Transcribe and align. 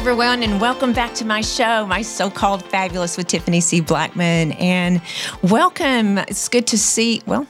Everyone, 0.00 0.42
and 0.42 0.62
welcome 0.62 0.94
back 0.94 1.12
to 1.16 1.26
my 1.26 1.42
show, 1.42 1.86
my 1.86 2.00
so-called 2.00 2.64
fabulous 2.64 3.18
with 3.18 3.26
Tiffany 3.26 3.60
C. 3.60 3.82
Blackman. 3.82 4.52
And 4.52 5.02
welcome. 5.42 6.16
It's 6.16 6.48
good 6.48 6.66
to 6.68 6.78
see. 6.78 7.20
Well, 7.26 7.46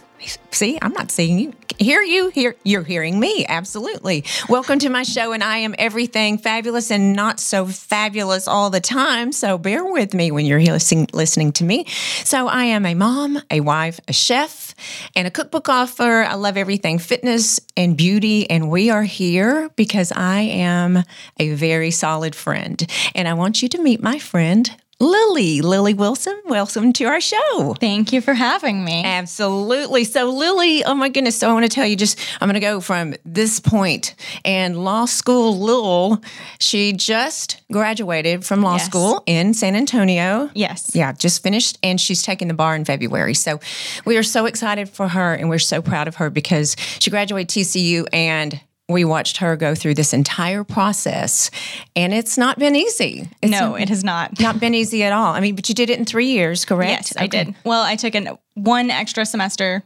see, 0.51 0.79
I'm 0.81 0.93
not 0.93 1.11
seeing 1.11 1.39
you. 1.39 1.53
Hear 1.79 2.03
you, 2.03 2.29
hear 2.29 2.57
you're 2.63 2.83
hearing 2.83 3.19
me. 3.19 3.47
Absolutely. 3.49 4.25
Welcome 4.51 4.79
to 4.81 4.91
my 4.91 5.03
show, 5.03 5.33
and 5.33 5.43
I 5.43 5.59
am 5.59 5.75
everything 5.79 6.37
fabulous 6.37 6.91
and 6.91 7.15
not 7.15 7.41
so 7.41 7.65
fabulous 7.65 8.47
all 8.47 8.69
the 8.69 8.81
time. 8.81 9.33
So 9.33 9.57
bear 9.57 9.83
with 9.85 10.13
me 10.13 10.31
when 10.31 10.45
you're 10.45 10.61
listening 10.61 11.09
listening 11.15 11.53
to 11.53 11.65
me. 11.65 11.87
So 12.25 12.49
I 12.49 12.65
am 12.65 12.85
a 12.85 12.95
mom, 12.95 13.41
a 13.51 13.61
wife, 13.61 13.99
a 14.09 14.13
chef, 14.13 14.75
and 15.17 15.27
a 15.27 15.31
cookbook 15.31 15.71
author. 15.71 16.23
I 16.23 16.35
love 16.35 16.59
everything 16.59 16.99
fitness 16.99 17.61
and 17.75 17.97
beauty, 17.97 18.51
and 18.51 18.69
we 18.69 18.91
are 18.91 19.05
here 19.05 19.71
because 19.77 20.13
I 20.13 20.41
am 20.41 21.03
a 21.39 21.55
very 21.55 21.91
solid 21.91 22.35
friend. 22.35 22.87
And 23.15 23.27
I 23.27 23.33
want 23.33 23.63
you 23.63 23.71
to 23.71 23.83
meet 23.83 24.03
my 24.03 24.19
friend 24.19 24.71
Lily, 25.03 25.63
Lily 25.63 25.95
Wilson, 25.95 26.39
welcome 26.45 26.93
to 26.93 27.05
our 27.05 27.23
show. 27.23 27.75
Thank 27.81 28.13
you 28.13 28.21
for 28.21 28.35
having 28.35 28.85
me. 28.85 29.03
Absolutely. 29.03 30.05
So, 30.05 30.29
Lily, 30.29 30.85
oh 30.85 30.93
my 30.95 31.09
goodness. 31.09 31.39
So, 31.39 31.49
I 31.49 31.55
want 31.55 31.65
to 31.65 31.71
tell 31.71 31.87
you 31.87 31.97
just, 31.97 32.19
I'm 32.39 32.47
going 32.49 32.53
to 32.55 32.61
go 32.61 32.83
from 32.83 33.15
this 33.25 33.61
point 33.61 34.15
and 34.45 34.85
law 34.85 35.07
school, 35.07 35.59
Lil, 35.59 36.21
she 36.59 36.93
just 36.93 37.63
graduated 37.73 38.45
from 38.45 38.61
law 38.61 38.75
Yes. 38.75 38.85
school 38.85 39.23
in 39.25 39.55
San 39.55 39.75
Antonio. 39.75 40.51
Yes. 40.55 40.91
Yeah, 40.95 41.13
just 41.13 41.43
finished, 41.43 41.79
and 41.83 41.99
she's 41.99 42.23
taking 42.23 42.49
the 42.49 42.55
bar 42.55 42.77
in 42.77 42.85
February. 42.85 43.33
So, 43.33 43.59
we 44.05 44.19
are 44.19 44.23
so 44.23 44.45
excited 44.45 44.87
for 44.91 45.09
her, 45.09 45.33
and 45.33 45.49
we're 45.49 45.59
so 45.61 45.81
proud 45.81 46.09
of 46.09 46.17
her 46.17 46.29
because 46.29 46.77
she 46.99 47.09
graduated 47.11 47.49
TCU 47.49 48.07
and 48.13 48.61
we 48.91 49.05
watched 49.05 49.39
her 49.39 49.57
go 49.57 49.75
through 49.75 49.95
this 49.95 50.13
entire 50.13 50.65
process, 50.65 51.51
and 51.97 52.13
it's 52.13 52.37
not 52.37 52.59
been 52.59 52.77
easy. 52.77 53.29
It's 53.43 53.51
No, 53.51 53.75
it 53.75 53.89
has 53.89 54.05
not. 54.05 54.39
not 54.41 54.61
been 54.61 54.75
easy 54.75 55.03
at 55.05 55.13
all. 55.13 55.33
I 55.35 55.41
mean, 55.41 55.55
but 55.55 55.69
you 55.69 55.75
did 55.75 55.91
it 55.91 55.99
in 55.99 56.05
three 56.05 56.27
years, 56.27 56.65
correct? 56.65 56.91
Yes, 56.91 57.13
I 57.17 57.27
did. 57.27 57.55
Well, 57.65 57.83
I 57.83 57.97
took 57.97 58.15
an 58.15 58.37
one 58.55 58.91
extra 58.91 59.25
semester. 59.25 59.83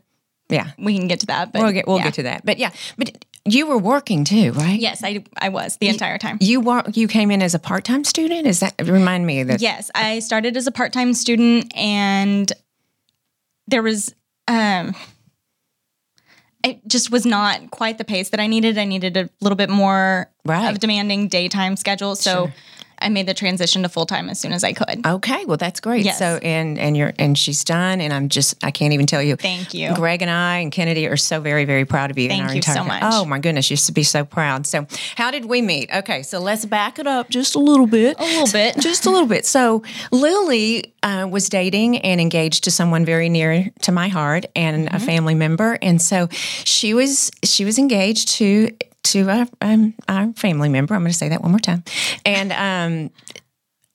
Yeah, 0.48 0.72
We 0.78 0.98
can 0.98 1.08
get 1.08 1.20
to 1.20 1.27
that, 1.27 1.52
but 1.52 1.62
we'll 1.62 1.72
get 1.72 1.86
we'll 1.86 1.98
yeah. 1.98 2.05
get 2.05 2.14
to 2.14 2.22
that. 2.25 2.44
But 2.44 2.58
yeah, 2.58 2.70
but 2.98 3.25
you 3.47 3.66
were 3.66 3.78
working 3.78 4.25
too, 4.25 4.52
right? 4.52 4.78
Yes, 4.78 5.02
I 5.02 5.25
I 5.38 5.48
was 5.48 5.77
the 5.78 5.88
entire 5.88 6.19
time. 6.19 6.38
You 6.41 6.60
were 6.60 6.82
you 6.92 7.08
came 7.08 7.30
in 7.30 7.42
as 7.42 7.55
a 7.55 7.58
part 7.58 7.84
time 7.84 8.05
student. 8.05 8.47
Is 8.47 8.60
that 8.60 8.75
remind 8.82 9.27
me 9.27 9.41
of 9.41 9.48
that? 9.48 9.60
Yes, 9.60 9.91
I 9.94 10.19
started 10.19 10.56
as 10.56 10.66
a 10.66 10.72
part 10.72 10.92
time 10.92 11.14
student, 11.14 11.75
and 11.77 12.52
there 13.66 13.82
was 13.82 14.14
um, 14.48 14.94
it 16.64 16.80
just 16.88 17.10
was 17.12 17.24
not 17.26 17.70
quite 17.70 17.98
the 17.98 18.04
pace 18.04 18.30
that 18.30 18.40
I 18.40 18.46
needed. 18.46 18.78
I 18.78 18.84
needed 18.84 19.16
a 19.16 19.28
little 19.40 19.56
bit 19.56 19.70
more 19.70 20.30
Right. 20.44 20.70
of 20.70 20.78
demanding 20.80 21.28
daytime 21.28 21.76
schedule, 21.76 22.16
so 22.16 22.46
Sure. 22.46 22.54
I 23.05 23.08
made 23.10 23.27
the 23.27 23.34
transition 23.34 23.83
to 23.83 23.88
full 23.88 24.06
time 24.06 24.28
as 24.30 24.41
soon 24.41 24.52
as 24.52 24.64
I 24.64 24.72
could. 24.72 25.06
Okay, 25.06 25.44
well 25.44 25.56
that's 25.56 25.80
great. 25.80 26.05
Yes. 26.05 26.19
So 26.19 26.38
and 26.42 26.78
and 26.78 26.97
you're 26.97 27.12
and 27.19 27.38
she's 27.38 27.62
done, 27.64 28.00
and 28.00 28.12
I'm 28.12 28.28
just 28.28 28.62
I 28.64 28.70
can't 28.70 28.92
even 28.94 29.06
tell 29.06 29.22
you. 29.22 29.36
Thank 29.36 29.74
you. 29.74 29.94
Greg 29.94 30.22
and 30.22 30.30
I 30.30 30.58
and 30.58 30.72
Kennedy 30.72 31.06
are 31.06 31.16
so 31.16 31.41
very 31.41 31.64
very 31.64 31.84
proud 31.84 32.10
of 32.10 32.19
you. 32.19 32.25
and 32.30 32.38
Thank 32.38 32.48
our 32.48 32.55
you 32.56 32.62
so 32.62 32.70
entire- 32.82 32.86
much. 33.00 33.02
Oh 33.14 33.25
my 33.25 33.38
goodness, 33.38 33.70
you 33.70 33.77
should 33.77 33.94
be 33.94 34.02
so 34.02 34.25
proud. 34.25 34.66
So 34.66 34.86
how 35.16 35.30
did 35.30 35.44
we 35.44 35.62
meet? 35.62 35.91
Okay, 35.94 36.22
so 36.22 36.38
let's 36.41 36.64
back 36.64 36.98
it 36.98 37.06
up 37.06 37.28
just 37.28 37.55
a 37.55 37.58
little 37.60 37.86
bit. 37.86 38.19
A 38.19 38.25
little 38.25 38.50
bit. 38.52 38.77
just 38.80 39.06
a 39.06 39.10
little 39.10 39.28
bit. 39.28 39.44
So 39.47 39.82
Lily 40.10 40.94
uh, 41.02 41.28
was 41.30 41.48
dating 41.48 41.98
and 41.98 42.20
engaged 42.20 42.65
to 42.65 42.71
someone 42.71 43.04
very 43.04 43.28
near 43.28 43.71
to 43.82 43.92
my 43.92 44.09
heart 44.09 44.47
and 44.56 44.75
Mm-hmm. 44.84 44.97
a 44.97 45.00
family 45.00 45.34
member, 45.34 45.78
and 45.82 46.00
so 46.00 46.28
she 46.65 46.94
was 46.94 47.31
she 47.42 47.65
was 47.65 47.78
engaged 47.78 48.28
to 48.28 48.71
to 49.04 49.28
a, 49.28 49.48
um, 49.60 49.94
our 50.09 50.32
family 50.34 50.69
member. 50.69 50.94
I'm 50.94 51.03
going 51.03 51.12
to 51.12 51.19
say 51.19 51.28
that 51.28 51.42
one 51.42 51.53
more 51.53 51.60
time, 51.60 51.84
and 52.25 52.53
um, 52.53 53.10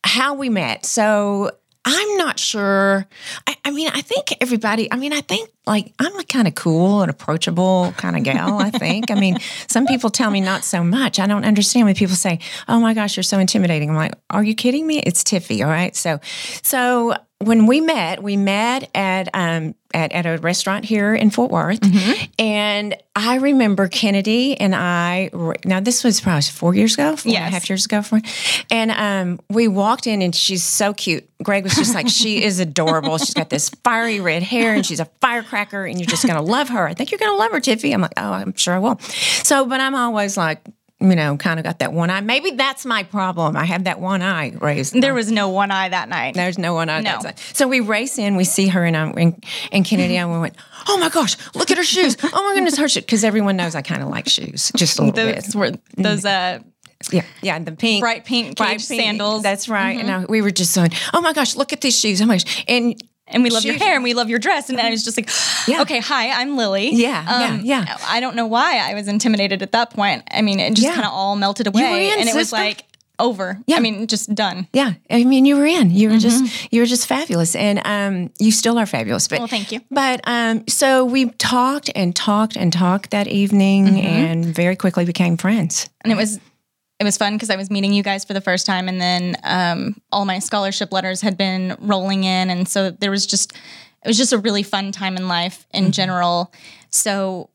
how 0.03 0.35
we 0.35 0.49
met. 0.49 0.85
So 0.85 1.51
I'm 1.85 2.17
not 2.17 2.37
sure. 2.39 3.07
I, 3.47 3.55
I 3.65 3.71
mean, 3.71 3.89
I 3.93 4.01
think 4.01 4.35
everybody. 4.41 4.91
I 4.91 4.97
mean, 4.97 5.13
I 5.13 5.21
think 5.21 5.49
like 5.65 5.93
I'm 5.97 6.15
a 6.19 6.23
kind 6.23 6.47
of 6.47 6.55
cool 6.55 7.01
and 7.01 7.09
approachable 7.09 7.93
kind 7.97 8.17
of 8.17 8.23
gal. 8.23 8.59
I 8.59 8.69
think. 8.69 9.11
I 9.11 9.15
mean, 9.15 9.37
some 9.67 9.85
people 9.85 10.09
tell 10.09 10.29
me 10.29 10.41
not 10.41 10.63
so 10.63 10.83
much. 10.83 11.19
I 11.19 11.27
don't 11.27 11.45
understand 11.45 11.85
when 11.85 11.95
people 11.95 12.15
say, 12.15 12.39
"Oh 12.67 12.79
my 12.79 12.93
gosh, 12.93 13.15
you're 13.15 13.23
so 13.23 13.39
intimidating." 13.39 13.89
I'm 13.89 13.95
like, 13.95 14.13
"Are 14.29 14.43
you 14.43 14.55
kidding 14.55 14.85
me?" 14.85 14.99
It's 14.99 15.23
Tiffy. 15.23 15.63
All 15.63 15.71
right. 15.71 15.95
So, 15.95 16.19
so 16.63 17.15
when 17.39 17.65
we 17.65 17.81
met, 17.81 18.21
we 18.21 18.35
met 18.37 18.89
at 18.93 19.29
um 19.33 19.73
at, 19.93 20.11
at 20.11 20.25
a 20.25 20.37
restaurant 20.37 20.85
here 20.85 21.15
in 21.15 21.29
Fort 21.29 21.51
Worth, 21.51 21.79
and 22.37 22.95
I 23.15 23.35
remember 23.35 23.87
Kennedy 23.87 24.59
and 24.59 24.75
I. 24.75 25.29
Now 25.65 25.79
this 25.79 26.03
was 26.03 26.21
probably 26.21 26.41
four 26.43 26.75
years 26.75 26.93
ago, 26.93 27.15
four 27.15 27.29
and 27.31 27.37
a 27.37 27.39
Yes. 27.41 27.51
half 27.53 27.69
years 27.69 27.85
ago. 27.85 28.01
For, 28.01 28.21
and 28.71 28.91
um, 28.91 29.39
we 29.49 29.67
walked 29.67 30.07
in, 30.07 30.21
and 30.21 30.35
she's 30.35 30.63
so 30.63 30.93
cute. 30.93 31.27
Greg 31.41 31.63
was 31.63 31.73
just 31.75 31.93
like, 31.95 32.07
she 32.09 32.43
is 32.43 32.59
adorable. 32.59 33.17
She's 33.17 33.33
got 33.33 33.49
this 33.49 33.69
fiery 33.83 34.19
red 34.19 34.43
hair, 34.43 34.73
and 34.73 34.85
she's 34.85 34.99
a 34.99 35.05
firecracker, 35.21 35.85
and 35.85 35.99
you're 35.99 36.07
just 36.07 36.25
gonna 36.25 36.41
love 36.41 36.69
her. 36.69 36.87
I 36.87 36.93
think 36.93 37.11
you're 37.11 37.19
gonna 37.19 37.37
love 37.37 37.51
her, 37.51 37.59
Tiffy. 37.59 37.93
I'm 37.93 38.01
like, 38.01 38.13
oh, 38.17 38.31
I'm 38.31 38.55
sure 38.55 38.73
I 38.75 38.79
will. 38.79 38.99
So, 39.43 39.65
but 39.65 39.79
I'm 39.81 39.95
always 39.95 40.37
like. 40.37 40.61
You 41.01 41.15
know, 41.15 41.37
kind 41.37 41.59
of 41.59 41.63
got 41.63 41.79
that 41.79 41.93
one 41.93 42.09
eye. 42.09 42.19
Maybe 42.19 42.51
that's 42.51 42.85
my 42.85 43.03
problem. 43.03 43.55
I 43.55 43.63
have 43.63 43.85
that 43.85 44.01
one 44.01 44.21
eye 44.21 44.51
raised. 44.59 45.01
There 45.01 45.13
was 45.13 45.31
no 45.31 45.47
one 45.47 45.71
eye 45.71 45.87
that 45.87 46.09
night. 46.09 46.33
There's 46.33 46.57
no 46.57 46.73
one 46.73 46.89
eye 46.89 46.99
No. 46.99 47.21
So 47.53 47.69
we 47.69 47.79
race 47.79 48.17
in, 48.17 48.35
we 48.35 48.43
see 48.43 48.67
her, 48.67 48.83
and 48.83 48.97
um, 48.97 49.13
and, 49.15 49.43
and 49.71 49.85
Kennedy, 49.85 50.17
and 50.17 50.29
we 50.29 50.39
went, 50.39 50.55
"Oh 50.89 50.97
my 50.97 51.07
gosh, 51.07 51.37
look 51.55 51.71
at 51.71 51.77
her 51.77 51.85
shoes! 51.85 52.17
Oh 52.21 52.43
my 52.43 52.53
goodness, 52.53 52.77
her 52.77 52.89
shoes!" 52.89 53.03
Because 53.05 53.23
everyone 53.23 53.55
knows 53.55 53.75
I 53.75 53.81
kind 53.81 54.01
of 54.03 54.09
like 54.09 54.27
shoes, 54.27 54.73
just 54.75 54.99
a 54.99 55.03
little 55.03 55.15
Those 55.15 55.45
bit. 55.45 55.55
were 55.55 55.71
those 55.95 56.25
uh 56.25 56.59
Yeah, 57.13 57.23
yeah, 57.41 57.59
the 57.59 57.71
pink, 57.71 58.01
bright 58.01 58.25
pink 58.25 58.57
cage 58.57 58.81
sandals. 58.81 59.41
That's 59.41 59.69
right. 59.69 59.97
And 59.97 60.11
I, 60.11 60.25
we 60.25 60.41
were 60.41 60.51
just 60.51 60.73
saying, 60.73 60.91
"Oh 61.13 61.21
my 61.21 61.31
gosh, 61.31 61.55
look 61.55 61.71
at 61.71 61.79
these 61.79 61.97
shoes! 61.97 62.21
Oh 62.21 62.25
my 62.25 62.35
gosh!" 62.35 62.65
And 62.67 63.01
and 63.29 63.43
we 63.43 63.49
love 63.49 63.63
your 63.65 63.75
hair 63.75 63.95
and 63.95 64.03
we 64.03 64.13
love 64.13 64.29
your 64.29 64.39
dress. 64.39 64.69
And 64.69 64.79
I 64.79 64.89
was 64.89 65.03
just 65.03 65.17
like, 65.17 65.29
Yeah. 65.67 65.81
okay, 65.83 65.99
hi, 65.99 66.29
I'm 66.41 66.57
Lily. 66.57 66.89
Um, 66.89 66.95
Yeah, 66.95 67.23
yeah, 67.39 67.59
yeah. 67.63 67.97
I 68.07 68.19
don't 68.19 68.35
know 68.35 68.47
why 68.47 68.77
I 68.79 68.93
was 68.93 69.07
intimidated 69.07 69.61
at 69.61 69.71
that 69.71 69.91
point. 69.91 70.23
I 70.31 70.41
mean, 70.41 70.59
it 70.59 70.71
just 70.75 70.83
Yeah. 70.87 70.93
kind 70.95 71.05
of 71.05 71.13
all 71.13 71.35
melted 71.35 71.67
away, 71.67 72.11
and 72.11 72.27
it 72.29 72.35
was 72.35 72.51
like 72.51 72.83
over. 73.21 73.59
Yeah. 73.67 73.75
I 73.75 73.79
mean, 73.81 74.07
just 74.07 74.33
done. 74.33 74.67
yeah, 74.71 74.93
I 75.09 75.25
mean, 75.25 75.43
you 75.43 75.57
were 75.57 75.65
in. 75.65 75.91
You 75.91 76.07
were 76.09 76.15
Mm-hmm. 76.15 76.19
just, 76.45 76.71
you 76.71 76.79
were 76.79 76.85
just 76.85 77.05
fabulous, 77.05 77.53
and 77.53 77.81
um, 77.83 78.31
you 78.39 78.49
still 78.51 78.77
are 78.79 78.85
fabulous. 78.85 79.27
But 79.27 79.39
Well, 79.39 79.47
thank 79.49 79.73
you. 79.73 79.81
But 79.91 80.21
um, 80.23 80.63
so 80.69 81.03
we 81.03 81.29
talked 81.31 81.89
and 81.95 82.15
talked 82.15 82.55
and 82.55 82.71
talked 82.71 83.11
that 83.11 83.27
evening, 83.27 83.87
Mm-hmm. 83.87 83.97
and 84.07 84.45
very 84.45 84.77
quickly 84.77 85.03
became 85.05 85.35
friends. 85.35 85.89
and 86.01 86.13
it 86.13 86.15
was 86.15 86.39
it 86.99 87.03
was 87.03 87.17
fun 87.17 87.33
because 87.35 87.49
I 87.49 87.55
was 87.55 87.69
meeting 87.71 87.93
you 87.93 88.03
guys 88.03 88.25
for 88.25 88.33
the 88.33 88.41
first 88.41 88.65
time, 88.65 88.87
and 88.89 88.99
then 88.99 89.37
um, 89.43 90.01
all 90.11 90.25
my 90.25 90.39
scholarship 90.39 90.91
letters 90.91 91.21
had 91.21 91.37
been 91.37 91.75
rolling 91.79 92.23
in, 92.25 92.49
and 92.49 92.67
so 92.67 92.91
there 92.91 93.11
was 93.11 93.25
just 93.25 93.53
it 94.03 94.07
was 94.07 94.17
just 94.17 94.33
a 94.33 94.37
really 94.37 94.63
fun 94.63 94.91
time 94.91 95.17
in 95.17 95.27
life 95.27 95.65
in 95.73 95.91
general. 95.91 96.53
So 96.89 97.49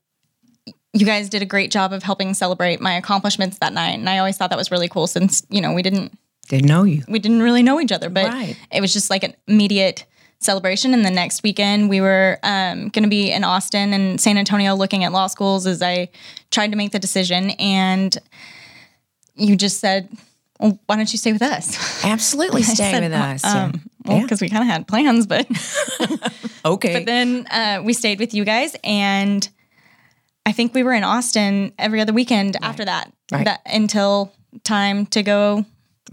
you 0.93 1.05
guys 1.05 1.29
did 1.29 1.41
a 1.41 1.45
great 1.45 1.71
job 1.71 1.91
of 1.93 2.03
helping 2.03 2.33
celebrate 2.33 2.79
my 2.81 2.93
accomplishments 2.93 3.57
that 3.59 3.73
night, 3.73 3.99
and 3.99 4.09
I 4.09 4.17
always 4.17 4.37
thought 4.37 4.49
that 4.49 4.57
was 4.57 4.71
really 4.71 4.87
cool 4.89 5.07
since 5.07 5.45
you 5.49 5.61
know 5.61 5.73
we 5.73 5.81
didn't 5.83 6.17
Didn't 6.47 6.67
know 6.67 6.83
you. 6.83 7.03
we 7.07 7.19
didn't 7.19 7.41
really 7.41 7.63
know 7.63 7.79
each 7.79 7.91
other, 7.91 8.09
but 8.09 8.27
Right. 8.27 8.57
it 8.71 8.81
was 8.81 8.93
just 8.93 9.09
like 9.09 9.23
an 9.23 9.35
immediate 9.47 10.05
celebration. 10.39 10.93
And 10.93 11.05
the 11.05 11.09
next 11.11 11.43
weekend, 11.43 11.89
we 11.89 12.01
were 12.01 12.39
um, 12.43 12.89
going 12.89 13.03
to 13.03 13.09
be 13.09 13.31
in 13.31 13.43
Austin 13.43 13.93
and 13.93 14.19
San 14.19 14.37
Antonio 14.37 14.75
looking 14.75 15.03
at 15.03 15.11
law 15.11 15.27
schools 15.27 15.65
as 15.65 15.81
I 15.81 16.09
tried 16.51 16.71
to 16.71 16.77
make 16.77 16.91
the 16.91 16.99
decision. 16.99 17.51
And 17.51 18.15
you 19.35 19.55
just 19.55 19.79
said, 19.79 20.09
well, 20.59 20.79
why 20.85 20.95
don't 20.95 21.11
you 21.11 21.17
stay 21.19 21.33
with 21.33 21.41
us? 21.41 22.03
Absolutely 22.05 22.63
stay 22.63 22.91
said, 22.91 23.03
with 23.03 23.13
us. 23.13 23.43
Um, 23.43 23.81
well, 24.05 24.17
Yeah. 24.17 24.23
because 24.23 24.41
we 24.41 24.49
kind 24.49 24.63
of 24.63 24.69
had 24.69 24.87
plans, 24.87 25.25
but 25.27 25.45
okay. 26.65 26.93
but 26.93 27.05
then 27.05 27.45
uh, 27.47 27.81
we 27.83 27.93
stayed 27.93 28.19
with 28.19 28.33
you 28.33 28.45
guys, 28.45 28.75
and 28.83 29.47
I 30.45 30.51
think 30.51 30.73
we 30.73 30.83
were 30.83 30.93
in 30.93 31.03
Austin 31.03 31.73
every 31.77 31.99
other 32.01 32.13
weekend 32.13 32.55
after 32.61 32.85
that, 32.85 33.11
Right. 33.31 33.45
that 33.45 33.61
until 33.65 34.31
time 34.63 35.07
to 35.07 35.23
go 35.23 35.65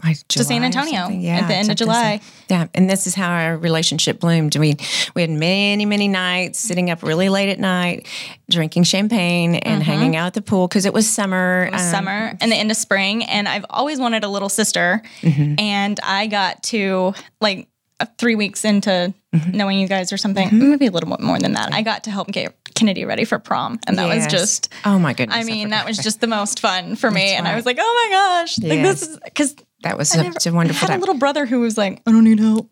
Like 0.02 0.26
to 0.28 0.42
San 0.42 0.64
Antonio 0.64 1.00
something. 1.02 1.28
at 1.28 1.48
the 1.48 1.54
end 1.54 1.70
of 1.70 1.76
July. 1.76 2.20
Yeah, 2.48 2.66
and 2.74 2.88
this 2.88 3.06
is 3.06 3.14
how 3.14 3.30
our 3.30 3.58
relationship 3.58 4.20
bloomed. 4.20 4.56
We 4.56 4.76
we 5.14 5.20
had 5.20 5.30
many 5.30 5.84
many 5.84 6.08
nights 6.08 6.58
sitting 6.58 6.90
up 6.90 7.02
really 7.02 7.28
late 7.28 7.50
at 7.50 7.58
night, 7.58 8.08
drinking 8.48 8.84
champagne 8.84 9.54
and 9.56 9.82
hanging 9.82 10.16
out 10.16 10.28
at 10.28 10.34
the 10.34 10.42
pool 10.42 10.66
because 10.66 10.86
it 10.86 10.94
was 10.94 11.08
summer. 11.08 11.66
Mm-hmm. 11.66 11.74
was 11.74 11.82
um, 11.82 11.90
summer 11.90 12.36
and 12.40 12.50
the 12.50 12.56
end 12.56 12.70
of 12.70 12.76
spring 12.78 13.22
and 13.24 13.46
I've 13.46 13.66
always 13.68 14.00
wanted 14.00 14.24
a 14.24 14.28
little 14.28 14.48
sister 14.48 15.02
Mm-hmm. 15.20 15.54
and 15.58 16.00
I 16.02 16.26
got 16.26 16.62
to 16.64 17.12
like 17.40 17.68
uh, 18.00 18.06
three 18.18 18.34
weeks 18.34 18.64
into 18.64 19.12
Mm-hmm. 19.34 19.56
knowing 19.56 19.78
you 19.78 19.88
guys 19.88 20.12
or 20.12 20.18
something 20.18 20.50
maybe 20.52 20.84
a 20.88 20.90
little 20.90 21.08
bit 21.08 21.20
more 21.20 21.38
than 21.38 21.54
that 21.54 21.72
I 21.72 21.80
got 21.80 22.04
to 22.04 22.10
help 22.10 22.28
get 22.30 22.54
Kennedy 22.74 23.06
ready 23.06 23.24
for 23.24 23.38
prom 23.38 23.80
and 23.86 23.96
that 23.96 24.14
was 24.14 24.26
just 24.26 24.70
oh 24.84 24.98
my 24.98 25.14
goodness. 25.14 25.38
I 25.38 25.44
mean 25.44 25.70
that 25.70 25.86
was 25.86 25.96
just 25.96 26.20
the 26.20 26.26
most 26.26 26.60
fun 26.60 26.96
for 26.96 27.10
me 27.10 27.22
That's 27.28 27.38
and 27.38 27.48
I 27.48 27.56
was 27.56 27.64
like 27.64 27.78
oh 27.80 28.08
my 28.10 28.14
gosh 28.14 28.58
like 28.58 28.82
this 28.82 29.00
is 29.08 29.18
because 29.24 29.56
that 29.82 29.98
was 29.98 30.10
such 30.10 30.46
a 30.46 30.52
wonderful 30.52 30.78
I 30.78 30.80
had 30.80 30.88
time. 30.88 30.98
a 30.98 31.00
little 31.00 31.18
brother 31.18 31.46
who 31.46 31.60
was 31.60 31.76
like, 31.76 32.02
I 32.06 32.12
don't 32.12 32.24
need 32.24 32.40
help. 32.40 32.70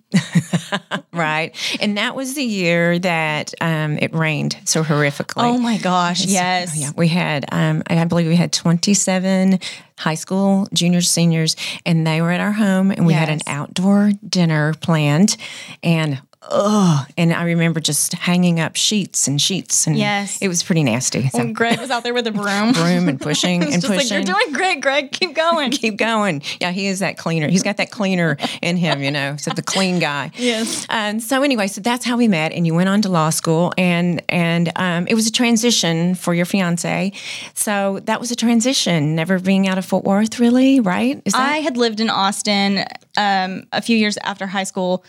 right. 1.13 1.55
And 1.81 1.97
that 1.97 2.15
was 2.17 2.35
the 2.35 2.43
year 2.43 2.99
that 2.99 3.55
um, 3.61 3.99
it 3.99 4.15
rained 4.15 4.57
so 4.65 4.83
horrifically. 4.83 5.45
Oh 5.45 5.59
my 5.59 5.79
gosh, 5.79 6.25
yes. 6.25 6.79
Yeah, 6.79 6.91
we 6.97 7.09
had, 7.09 7.47
um, 7.53 7.83
I 7.87 8.05
believe 8.05 8.27
we 8.27 8.37
had 8.37 8.53
27 8.53 9.59
high 9.99 10.15
school 10.15 10.67
juniors, 10.73 11.11
seniors, 11.11 11.57
and 11.85 12.07
they 12.07 12.23
were 12.23 12.31
at 12.31 12.41
our 12.41 12.53
home 12.53 12.91
and 12.91 13.07
we 13.07 13.13
had 13.13 13.29
an 13.29 13.41
outdoor 13.47 14.13
dinner 14.27 14.75
planned. 14.75 15.37
And, 15.83 16.21
oh, 16.51 17.05
and 17.19 17.33
I 17.33 17.43
remember 17.45 17.81
just 17.81 18.15
hanging 18.15 18.61
up 18.61 18.75
sheets 18.77 19.29
and 19.29 19.41
sheets. 19.41 19.87
And 19.87 19.97
Yes. 19.97 20.39
it 20.41 20.49
was 20.49 20.63
pretty 20.63 20.83
nasty. 20.83 21.29
So, 21.29 21.41
And 21.41 21.55
Greg 21.55 21.79
was 21.79 21.91
out 21.91 22.03
there 22.03 22.15
with 22.15 22.27
a 22.27 22.31
broom. 22.33 22.73
broom 22.73 23.09
and 23.09 23.21
pushing 23.21 23.63
and 23.63 23.73
just 23.73 23.89
like, 23.89 24.01
pushing. 24.01 24.17
you're 24.17 24.25
doing 24.25 24.53
great, 24.53 24.81
Greg. 24.81 25.13
Keep 25.13 25.35
going. 25.35 25.71
Keep 25.81 25.97
going. 25.99 26.43
Yeah, 26.61 26.71
he 26.71 26.87
is 26.87 27.01
that 27.01 27.19
cleaner. 27.19 27.49
He's 27.49 27.63
got 27.63 27.77
that 27.77 27.91
cleaner 27.91 28.37
in 28.63 28.77
him, 28.77 29.03
you 29.03 29.11
know, 29.11 29.37
so 29.37 29.51
the 29.51 29.63
clean 29.63 29.99
guy. 29.99 30.31
Yes. 30.37 30.87
And 30.89 31.23
so 31.23 31.43
anyway, 31.43 31.67
so 31.67 31.81
that's 31.81 32.05
how 32.05 32.17
we 32.17 32.27
met, 32.29 32.53
and 32.53 32.67
you 32.67 32.75
went 32.75 32.89
on 32.89 33.03
to 33.03 33.09
law 33.09 33.31
school, 33.31 33.73
and 33.77 34.23
and 34.29 34.73
um, 34.77 35.07
it 35.09 35.15
was 35.15 35.27
a 35.27 35.33
transition 35.33 36.15
for 36.15 36.33
your 36.35 36.47
fiance. 36.47 37.13
So 37.55 38.01
that 38.05 38.19
was 38.21 38.31
a 38.31 38.37
transition, 38.37 39.15
never 39.15 39.39
being 39.39 39.69
out 39.69 39.77
of 39.79 39.85
Fort 39.85 40.05
Worth, 40.05 40.39
really, 40.41 40.81
right? 40.81 41.21
Is 41.25 41.35
that 41.35 41.43
I 41.43 41.59
had 41.59 41.77
lived 41.77 42.01
in 42.01 42.09
Austin 42.11 42.85
um, 43.17 43.67
a 43.73 43.83
few 43.83 43.97
years 43.97 44.17
after 44.25 44.47
high 44.47 44.65
school. 44.65 45.05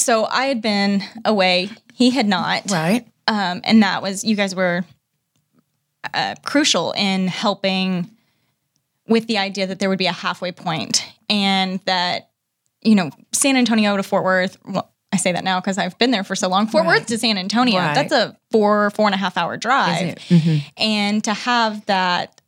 So 0.00 0.24
I 0.24 0.46
had 0.46 0.62
been 0.62 1.02
away. 1.24 1.68
He 1.94 2.10
had 2.10 2.26
not. 2.26 2.70
right? 2.70 3.06
Um, 3.28 3.60
and 3.64 3.82
that 3.82 4.02
was, 4.02 4.24
you 4.24 4.34
guys 4.34 4.54
were 4.54 4.84
uh, 6.14 6.34
crucial 6.42 6.92
in 6.92 7.28
helping 7.28 8.10
with 9.06 9.26
the 9.26 9.38
idea 9.38 9.66
that 9.66 9.78
there 9.78 9.88
would 9.88 9.98
be 9.98 10.06
a 10.06 10.12
halfway 10.12 10.52
point 10.52 11.04
and 11.28 11.80
that, 11.84 12.30
you 12.82 12.94
know, 12.94 13.10
San 13.32 13.56
Antonio 13.56 13.96
to 13.96 14.02
Fort 14.02 14.24
Worth. 14.24 14.56
Well, 14.64 14.90
I 15.12 15.16
say 15.16 15.32
that 15.32 15.44
now 15.44 15.60
because 15.60 15.76
I've 15.76 15.98
been 15.98 16.12
there 16.12 16.24
for 16.24 16.34
so 16.36 16.48
long. 16.48 16.66
Fort 16.66 16.84
Right. 16.86 16.98
Worth 17.00 17.06
to 17.08 17.18
San 17.18 17.36
Antonio, 17.36 17.78
Right. 17.78 17.94
that's 17.94 18.12
a 18.12 18.36
four, 18.50 18.90
four 18.90 19.06
and 19.06 19.14
a 19.14 19.18
half 19.18 19.36
hour 19.36 19.56
drive. 19.56 20.14
Mhm. 20.28 20.62
and 20.76 21.24
to 21.24 21.34
have 21.34 21.84
that 21.86 22.40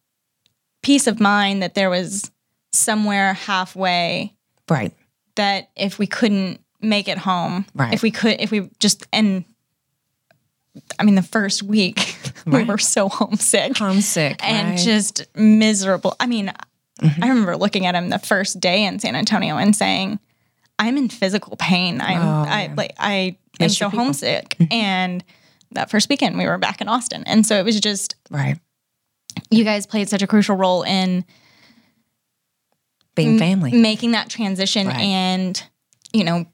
peace 0.83 1.07
of 1.07 1.21
mind 1.21 1.63
that 1.63 1.75
there 1.75 1.91
was 1.91 2.31
somewhere 2.73 3.35
halfway 3.35 4.35
Right. 4.71 4.93
that 5.37 5.71
if 5.77 5.99
we 5.99 6.07
couldn't 6.07 6.61
make 6.83 7.09
it 7.09 7.19
home 7.19 7.65
Right. 7.75 7.95
if 7.95 8.03
we 8.03 8.11
could 8.11 8.37
if 8.41 8.51
we 8.51 8.69
just 8.81 9.07
and 9.13 9.45
i 10.99 11.05
mean 11.05 11.15
the 11.15 11.23
first 11.23 11.63
week 11.63 12.17
we 12.47 12.65
were 12.65 12.79
so 12.79 13.09
homesick 13.09 13.77
Homesick. 13.77 14.45
and 14.45 14.71
right? 14.71 14.79
just 14.79 15.25
miserable 15.37 16.17
i 16.21 16.27
mean 16.27 16.53
i 17.03 17.29
remember 17.29 17.57
looking 17.57 17.87
at 17.87 17.95
him 17.95 18.09
the 18.11 18.19
first 18.19 18.59
day 18.61 18.85
in 18.85 18.99
san 18.99 19.15
antonio 19.15 19.57
and 19.57 19.77
saying 19.77 20.19
i'm 20.79 20.97
in 20.97 21.09
physical 21.09 21.57
pain 21.57 22.01
i'm 22.01 22.21
Oh, 22.21 22.45
i 22.51 22.63
yeah. 22.65 22.75
like 22.77 22.95
i 22.99 23.37
am 23.61 23.69
so 23.69 23.87
people. 23.91 24.01
homesick 24.05 24.51
mm-hmm. 24.59 24.73
and 24.73 25.25
that 25.73 25.91
first 25.91 26.09
weekend 26.09 26.37
we 26.39 26.47
were 26.47 26.59
back 26.59 26.81
in 26.81 26.89
austin 26.89 27.23
and 27.27 27.47
so 27.47 27.59
it 27.59 27.65
was 27.65 27.79
just 27.81 28.17
right. 28.31 28.59
you 29.51 29.65
guys 29.65 29.87
played 29.87 30.09
such 30.09 30.23
a 30.23 30.27
crucial 30.27 30.57
role 30.57 30.83
in 30.83 31.25
Being 33.15 33.39
family. 33.39 33.73
making 33.73 34.13
that 34.13 34.31
transition 34.31 34.87
Right. 34.87 34.97
and 35.01 35.63
you 36.15 36.25
know 36.25 36.47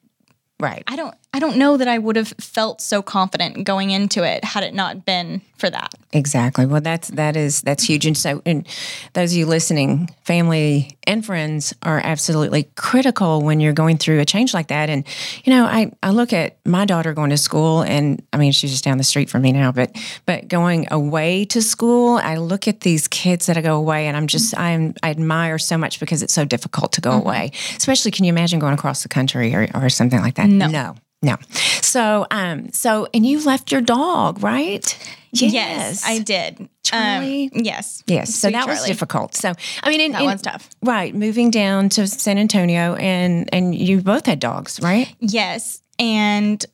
right. 0.61 0.83
i 0.87 0.97
don't 0.97 1.15
i 1.33 1.39
don't 1.39 1.57
know 1.57 1.77
that 1.77 1.89
i 1.89 1.99
would 1.99 2.17
have 2.17 2.29
felt 2.41 2.81
so 2.81 3.03
confident 3.03 3.65
going 3.65 3.91
into 3.91 4.23
it 4.23 4.45
had 4.45 4.63
it 4.63 4.75
not 4.75 5.05
been 5.05 5.41
for 5.57 5.71
that 5.71 5.93
Exactly. 6.13 6.65
Well, 6.65 6.81
that's 6.81 7.09
that 7.09 7.37
is 7.37 7.61
that's 7.61 7.85
huge. 7.85 8.07
And 8.07 8.17
so, 8.17 8.41
and 8.47 8.67
those 9.13 9.33
of 9.33 9.39
you 9.39 9.45
listening, 9.45 10.09
family 10.25 10.97
and 11.07 11.25
friends 11.25 11.75
are 11.83 12.01
absolutely 12.03 12.71
critical 12.77 13.43
when 13.43 13.61
you're 13.61 13.75
going 13.75 13.99
through 13.99 14.21
a 14.21 14.25
change 14.25 14.55
like 14.55 14.69
that. 14.69 14.89
And 14.89 15.07
you 15.45 15.53
know, 15.53 15.67
I 15.67 15.93
I 16.03 16.11
look 16.11 16.33
at 16.33 16.57
my 16.65 16.87
daughter 16.87 17.13
going 17.13 17.29
to 17.29 17.37
school, 17.37 17.83
and 17.83 18.23
I 18.33 18.39
mean, 18.39 18.53
she's 18.53 18.71
just 18.71 18.85
down 18.85 18.97
the 18.97 19.05
street 19.05 19.29
from 19.29 19.43
me 19.43 19.53
now, 19.53 19.71
but 19.71 19.95
but 20.25 20.49
going 20.49 20.89
away 20.91 21.45
to 21.47 21.61
school, 21.61 22.17
I 22.17 22.37
look 22.37 22.67
at 22.67 22.81
these 22.81 23.07
kids 23.07 23.47
that 23.47 23.59
I 23.59 23.61
go 23.61 23.77
away, 23.77 24.07
and 24.07 24.17
I'm 24.17 24.29
just 24.29 24.55
mm-hmm. 24.55 24.63
I'm 24.63 24.95
I 25.03 25.11
admire 25.11 25.59
so 25.59 25.77
much 25.77 26.01
because 26.01 26.23
it's 26.23 26.33
so 26.33 26.47
difficult 26.47 26.93
to 26.93 27.03
go 27.03 27.11
mm-hmm. 27.11 27.27
away. 27.27 27.53
Especially, 27.77 28.13
can 28.13 28.25
you 28.25 28.31
imagine 28.31 28.61
going 28.61 28.73
across 28.75 29.03
the 29.03 29.11
country 29.11 29.55
or 29.55 29.69
or 29.75 29.91
something 29.91 30.23
like 30.23 30.37
that? 30.37 30.49
No. 30.49 30.69
no. 30.69 30.95
No. 31.23 31.37
So, 31.83 32.27
um, 32.31 32.71
so, 32.73 33.09
and 33.13 33.25
you 33.27 33.43
left 33.45 33.73
your 33.73 33.81
dog, 33.81 34.43
right? 34.43 35.15
Yes. 35.33 36.05
I 36.07 36.21
did 36.21 36.69
Charlie? 36.83 37.51
um, 37.55 37.61
yes 37.65 38.03
Yes, 38.07 38.35
so 38.35 38.49
Sweet 38.49 38.53
that 38.55 38.67
was 38.67 38.85
difficult. 38.85 39.35
So 39.35 39.53
I 39.83 39.91
mean, 39.91 40.01
in, 40.01 40.13
that 40.13 40.21
in- 40.21 40.27
one's 40.27 40.43
tough 40.43 40.71
right? 40.83 41.15
Moving 41.15 41.51
down 41.51 41.91
to 41.91 42.07
San 42.07 42.39
Antonio, 42.39 42.95
and 42.95 43.47
and 43.53 43.75
you 43.75 44.01
both 44.01 44.25
had 44.27 44.41
dogs, 44.41 44.81
right? 44.81 45.15
yes 45.21 45.83
and 45.99 46.65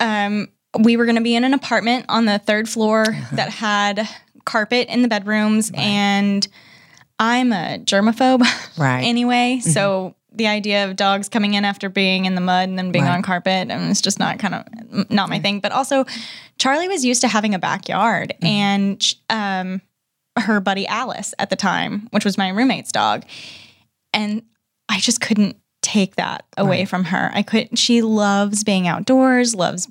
um 0.00 0.48
we 0.78 0.96
were 0.96 1.06
going 1.06 1.16
to 1.16 1.22
be 1.22 1.34
in 1.34 1.42
an 1.44 1.54
apartment 1.54 2.04
on 2.08 2.24
the 2.26 2.38
third 2.38 2.68
floor 2.68 3.02
Uh-huh. 3.08 3.36
that 3.36 3.48
had 3.50 4.08
carpet 4.44 4.88
in 4.88 5.02
the 5.02 5.08
bedrooms 5.08 5.70
and 5.74 6.46
i'm 7.18 7.52
a 7.52 7.78
germaphobe 7.78 8.42
Right. 8.78 9.00
anyway 9.04 9.60
so 9.60 10.14
the 10.34 10.46
idea 10.48 10.84
of 10.88 10.96
dogs 10.96 11.28
coming 11.28 11.54
in 11.54 11.64
after 11.64 11.88
being 11.88 12.24
in 12.24 12.34
the 12.34 12.40
mud 12.40 12.68
and 12.68 12.76
then 12.78 12.90
being 12.92 13.04
Right. 13.04 13.14
on 13.14 13.22
carpet 13.22 13.70
and 13.70 13.90
it's 13.90 14.00
just 14.00 14.18
not 14.18 14.38
kind 14.38 14.54
of 14.54 15.10
not 15.10 15.28
my 15.28 15.38
thing. 15.38 15.60
But 15.60 15.72
also 15.72 16.04
charlie 16.58 16.88
was 16.88 17.04
used 17.04 17.20
to 17.22 17.28
having 17.28 17.54
a 17.54 17.58
backyard 17.58 18.32
Mm-hmm. 18.42 18.46
and 18.46 19.14
um 19.30 19.80
her 20.38 20.58
buddy 20.60 20.86
alice 20.88 21.32
at 21.38 21.50
the 21.50 21.56
time 21.56 22.08
which 22.10 22.24
was 22.24 22.36
my 22.36 22.48
roommate's 22.48 22.90
dog. 22.92 23.24
And 24.12 24.42
i 24.88 24.98
just 25.00 25.20
couldn't 25.20 25.56
take 25.82 26.16
that 26.16 26.44
away 26.56 26.80
Right. 26.80 26.88
from 26.88 27.04
her. 27.04 27.30
I 27.34 27.42
could 27.42 27.78
she 27.78 28.02
loves 28.02 28.64
being 28.64 28.88
outdoors 28.88 29.54
loves 29.54 29.88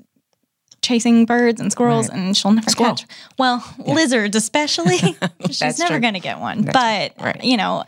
chasing 0.82 1.26
birds 1.26 1.62
and 1.62 1.72
squirrels 1.72 2.10
and 2.10 2.36
she'll 2.36 2.52
never 2.52 2.70
Squirrel. 2.70 2.96
catch 2.96 3.08
well 3.40 3.64
lizards 3.78 4.36
especially. 4.36 4.98
She's 5.50 5.80
never 5.80 6.00
going 6.00 6.16
to 6.16 6.20
get 6.20 6.40
one. 6.40 6.64
That's 6.64 7.14
but 7.18 7.44
you 7.46 7.56
know 7.56 7.86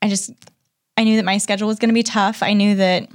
i 0.00 0.08
just 0.08 0.30
i 0.96 1.04
knew 1.04 1.16
that 1.16 1.24
my 1.24 1.38
schedule 1.38 1.68
was 1.68 1.78
going 1.78 1.88
to 1.90 1.94
be 1.94 2.02
tough 2.02 2.42
i 2.42 2.52
knew 2.52 2.74
that 2.76 3.02
It 3.04 3.10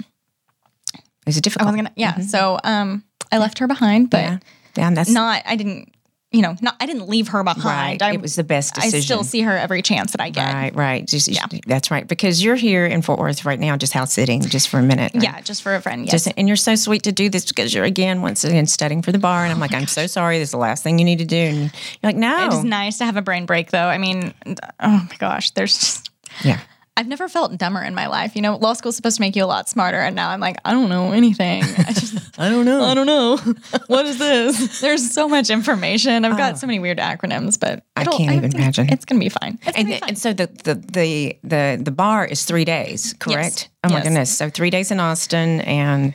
was 1.26 1.36
a 1.36 1.38
i 1.38 1.40
difficult. 1.40 1.66
wasn't 1.66 1.82
going 1.84 1.94
to 1.94 2.00
yeah 2.00 2.18
so 2.20 2.58
um 2.64 3.04
i 3.30 3.38
left 3.38 3.58
her 3.58 3.66
behind 3.66 4.10
but 4.10 4.20
yeah, 4.20 4.38
yeah, 4.76 4.90
that's 4.94 5.10
not 5.10 5.42
i 5.46 5.56
didn't 5.56 5.88
you 6.30 6.40
know 6.40 6.56
not 6.62 6.74
i 6.80 6.86
didn't 6.86 7.08
leave 7.10 7.28
her 7.28 7.44
behind 7.44 8.00
right. 8.00 8.02
I, 8.02 8.14
it 8.14 8.22
was 8.22 8.36
the 8.36 8.44
best 8.44 8.74
decision. 8.74 8.96
I 8.96 9.00
still 9.02 9.22
see 9.22 9.42
her 9.42 9.54
every 9.54 9.82
chance 9.82 10.12
that 10.12 10.20
i 10.22 10.30
get 10.30 10.54
Right, 10.54 10.74
right. 10.74 11.06
Just, 11.06 11.28
Yeah. 11.28 11.44
That's 11.66 11.90
right. 11.90 12.08
Because 12.08 12.42
you're 12.42 12.56
here 12.56 12.86
in 12.86 13.02
Fort 13.02 13.18
Worth 13.18 13.44
right 13.44 13.60
now, 13.60 13.76
just 13.76 13.92
house 13.92 14.14
sitting, 14.14 14.40
just 14.40 14.70
for 14.70 14.78
a 14.78 14.82
minute. 14.82 15.12
right? 15.14 15.22
yeah 15.22 15.40
just 15.42 15.62
for 15.62 15.74
a 15.74 15.82
friend 15.82 16.06
yes 16.06 16.24
Just, 16.24 16.34
and 16.38 16.48
you're 16.48 16.56
so 16.56 16.74
sweet 16.74 17.02
to 17.02 17.12
do 17.12 17.28
this 17.28 17.44
because 17.44 17.74
you're 17.74 17.84
again 17.84 18.22
once 18.22 18.44
again 18.44 18.64
studying 18.66 19.02
for 19.02 19.12
the 19.12 19.18
bar, 19.18 19.42
and 19.44 19.52
I'm 19.52 19.60
like, 19.60 19.74
I'm 19.74 19.86
so 19.86 20.06
sorry. 20.06 20.38
This 20.38 20.48
is 20.48 20.52
the 20.52 20.56
last 20.56 20.82
thing 20.82 20.98
you 20.98 21.04
need 21.04 21.18
to 21.18 21.26
do, 21.26 21.36
and 21.36 21.58
you're 21.58 21.70
like, 22.02 22.16
no, 22.16 22.46
it 22.46 22.52
is 22.54 22.64
nice 22.64 22.96
to 22.98 23.04
have 23.04 23.18
a 23.18 23.22
brain 23.22 23.44
break 23.44 23.70
though 23.70 23.86
i 23.88 23.98
mean 23.98 24.32
oh 24.80 25.06
my 25.10 25.16
gosh 25.18 25.50
there's 25.50 25.78
just 25.78 26.10
yeah, 26.42 26.60
I've 26.94 27.08
never 27.08 27.26
felt 27.26 27.56
dumber 27.56 27.80
in 27.82 27.94
my 27.94 28.06
life. 28.06 28.36
You 28.36 28.42
know, 28.42 28.56
law 28.56 28.74
school's 28.74 28.96
supposed 28.96 29.16
to 29.16 29.22
make 29.22 29.34
you 29.34 29.42
a 29.42 29.46
lot 29.46 29.66
smarter, 29.66 29.98
and 29.98 30.14
now 30.14 30.28
I'm 30.28 30.40
like, 30.40 30.56
I 30.64 30.72
don't 30.72 30.90
know 30.90 31.12
anything. 31.12 31.62
I 31.62 31.92
just, 31.94 32.38
I 32.38 32.50
don't 32.50 32.66
know. 32.66 32.84
I 32.84 32.94
don't 32.94 33.06
know. 33.06 33.38
What 33.86 34.04
is 34.06 34.18
this? 34.18 34.80
There's 34.80 35.10
so 35.10 35.26
much 35.28 35.48
information. 35.50 36.24
I've 36.26 36.36
got 36.36 36.52
ah. 36.52 36.56
so 36.56 36.66
many 36.66 36.78
weird 36.78 36.98
acronyms, 36.98 37.58
but 37.58 37.84
I 37.96 38.04
can't 38.04 38.20
even 38.20 38.40
think 38.42 38.54
imagine. 38.54 38.88
It's 38.90 39.04
gonna 39.06 39.20
be 39.20 39.28
fine. 39.30 39.58
It's 39.62 39.76
gonna 39.76 39.78
And, 39.78 39.88
be 39.88 39.98
fine. 40.00 40.08
and 40.10 40.18
so 40.18 40.32
the, 40.32 40.46
the 40.64 40.74
the 40.74 41.38
the 41.42 41.82
the 41.82 41.90
bar 41.90 42.26
is 42.26 42.44
three 42.44 42.64
days, 42.66 43.14
correct? 43.18 43.54
Yes. 43.62 43.68
Oh 43.84 43.88
my 43.88 43.94
Yes. 43.96 44.04
goodness! 44.04 44.36
So 44.36 44.50
three 44.50 44.70
days 44.70 44.90
in 44.90 45.00
Austin, 45.00 45.60
and 45.62 46.14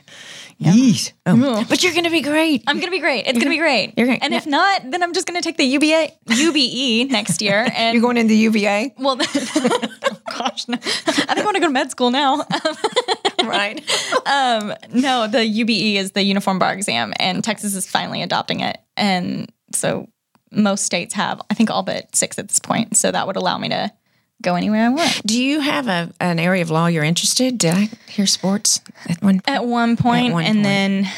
yeesh. 0.60 1.12
Oh. 1.26 1.64
but 1.68 1.82
you're 1.82 1.92
going 1.92 2.04
to 2.04 2.10
be 2.10 2.20
great. 2.20 2.64
I'm 2.66 2.78
gonna 2.80 2.90
be 2.90 3.00
great. 3.00 3.26
It's 3.26 3.38
gonna 3.38 3.50
be 3.50 3.58
great. 3.58 3.94
You're 3.96 4.06
gonna- 4.06 4.18
and 4.22 4.34
if 4.34 4.46
not, 4.46 4.90
then 4.90 5.02
I'm 5.02 5.12
just 5.12 5.26
gonna 5.26 5.42
take 5.42 5.56
the 5.56 5.64
UBA 5.64 6.10
UBE 6.28 7.10
next 7.10 7.40
year. 7.42 7.66
And 7.78 7.94
You're 7.94 8.02
going 8.02 8.16
into 8.16 8.34
UVA, 8.34 8.94
well, 8.98 9.16
oh 9.22 10.18
gosh, 10.36 10.66
no. 10.68 10.74
I 10.74 10.78
think 10.78 11.38
I 11.38 11.44
want 11.44 11.54
to 11.56 11.60
go 11.60 11.66
to 11.66 11.72
med 11.72 11.90
school 11.90 12.10
now. 12.10 12.44
right? 13.44 13.78
um, 14.26 14.74
no, 14.92 15.26
the 15.28 15.38
UBE 15.38 15.96
is 15.96 16.12
the 16.12 16.22
Uniform 16.22 16.58
Bar 16.58 16.72
Exam, 16.74 17.12
and 17.20 17.44
Texas 17.44 17.74
is 17.74 17.88
finally 17.88 18.22
adopting 18.22 18.60
it. 18.60 18.78
And 18.96 19.50
so 19.72 20.08
most 20.50 20.84
states 20.84 21.14
have, 21.14 21.40
I 21.50 21.54
think, 21.54 21.70
all 21.70 21.82
but 21.82 22.14
six 22.16 22.38
at 22.38 22.48
this 22.48 22.58
point. 22.58 22.96
So 22.96 23.10
that 23.12 23.26
would 23.26 23.36
allow 23.36 23.58
me 23.58 23.68
to 23.68 23.92
go 24.42 24.54
anywhere 24.54 24.86
I 24.86 24.88
want. 24.90 25.22
Do 25.26 25.40
you 25.42 25.60
have 25.60 25.88
a 25.88 26.12
an 26.20 26.38
area 26.38 26.62
of 26.62 26.70
law 26.70 26.86
you're 26.86 27.04
interested? 27.04 27.58
Did 27.58 27.74
I 27.74 27.88
hear 28.08 28.26
sports 28.26 28.80
at 29.08 29.22
one? 29.22 29.40
At 29.46 29.64
one 29.64 29.96
point, 29.96 30.32
one 30.32 30.44
and 30.44 30.56
point. 30.56 30.64
then 30.64 31.08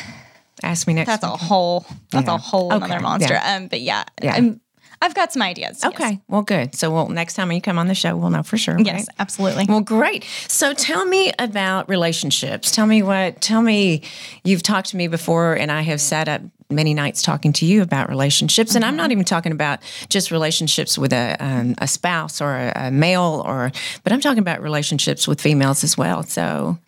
Ask 0.63 0.87
me 0.87 0.95
next. 0.95 1.09
that's 1.09 1.25
a 1.25 1.29
whole 1.29 1.87
that's 2.11 2.27
Yeah. 2.29 2.35
a 2.35 2.39
whole 2.39 2.73
Okay, 2.73 2.85
another 2.85 3.01
monster. 3.01 3.35
yeah. 3.35 3.57
Um, 3.57 3.67
but 3.69 3.81
yeah, 3.81 4.05
Yeah. 4.23 4.35
I'm, 4.35 4.61
I've 5.03 5.15
got 5.15 5.33
some 5.33 5.41
ideas. 5.41 5.81
yes. 5.83 5.95
Okay, 5.95 6.21
well, 6.29 6.43
good. 6.43 6.75
So, 6.75 6.91
well, 6.91 7.09
next 7.09 7.33
time 7.33 7.51
you 7.53 7.63
come 7.63 7.79
on 7.79 7.87
the 7.87 7.95
show, 7.95 8.15
we'll 8.17 8.29
know 8.29 8.43
for 8.43 8.59
sure. 8.59 8.79
Yes, 8.79 8.95
right? 9.01 9.09
absolutely. 9.19 9.65
Well, 9.67 9.81
great. 9.81 10.27
So 10.47 10.75
tell 10.75 11.07
me 11.07 11.33
about 11.39 11.89
relationships. 11.89 12.71
Tell 12.71 12.85
me 12.87 13.03
what, 13.03 13.41
tell 13.41 13.63
me, 13.63 14.03
you've 14.45 14.63
talked 14.63 14.89
to 14.91 14.99
me 14.99 15.09
before 15.09 15.55
and 15.55 15.73
I 15.73 15.81
have 15.81 16.03
sat 16.03 16.29
up 16.29 16.43
many 16.71 16.95
nights 16.95 17.23
talking 17.23 17.53
to 17.55 17.67
you 17.67 17.83
about 17.83 18.09
relationships, 18.09 18.75
and 18.75 18.85
I'm 18.85 18.97
not 18.97 19.11
even 19.13 19.25
talking 19.25 19.53
about 19.53 19.81
just 20.09 20.31
relationships 20.31 20.97
with 20.97 21.13
a 21.13 21.37
um, 21.41 21.75
a 21.79 21.89
spouse 21.89 22.41
or 22.41 22.55
a, 22.57 22.73
a 22.77 22.91
male, 22.91 23.43
or 23.47 23.73
but 24.03 24.13
I'm 24.13 24.21
talking 24.21 24.39
about 24.39 24.63
relationships 24.63 25.27
with 25.27 25.41
females 25.41 25.85
as 25.85 25.99
well. 25.99 26.23
So 26.23 26.79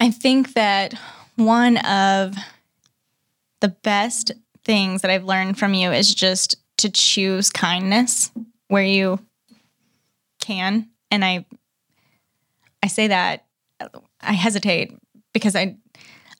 I 0.00 0.10
think 0.10 0.54
that 0.54 0.94
one 1.36 1.78
of 1.78 2.34
the 3.60 3.68
best 3.68 4.32
things 4.64 5.02
that 5.02 5.10
I've 5.10 5.24
learned 5.24 5.58
from 5.58 5.74
you 5.74 5.92
is 5.92 6.14
just 6.14 6.56
to 6.78 6.90
choose 6.90 7.50
kindness 7.50 8.30
where 8.68 8.82
you 8.82 9.20
can. 10.40 10.88
And 11.10 11.24
I 11.24 11.46
I 12.82 12.88
say 12.88 13.08
that 13.08 13.44
I 14.20 14.32
hesitate 14.32 14.96
because 15.32 15.56
I 15.56 15.76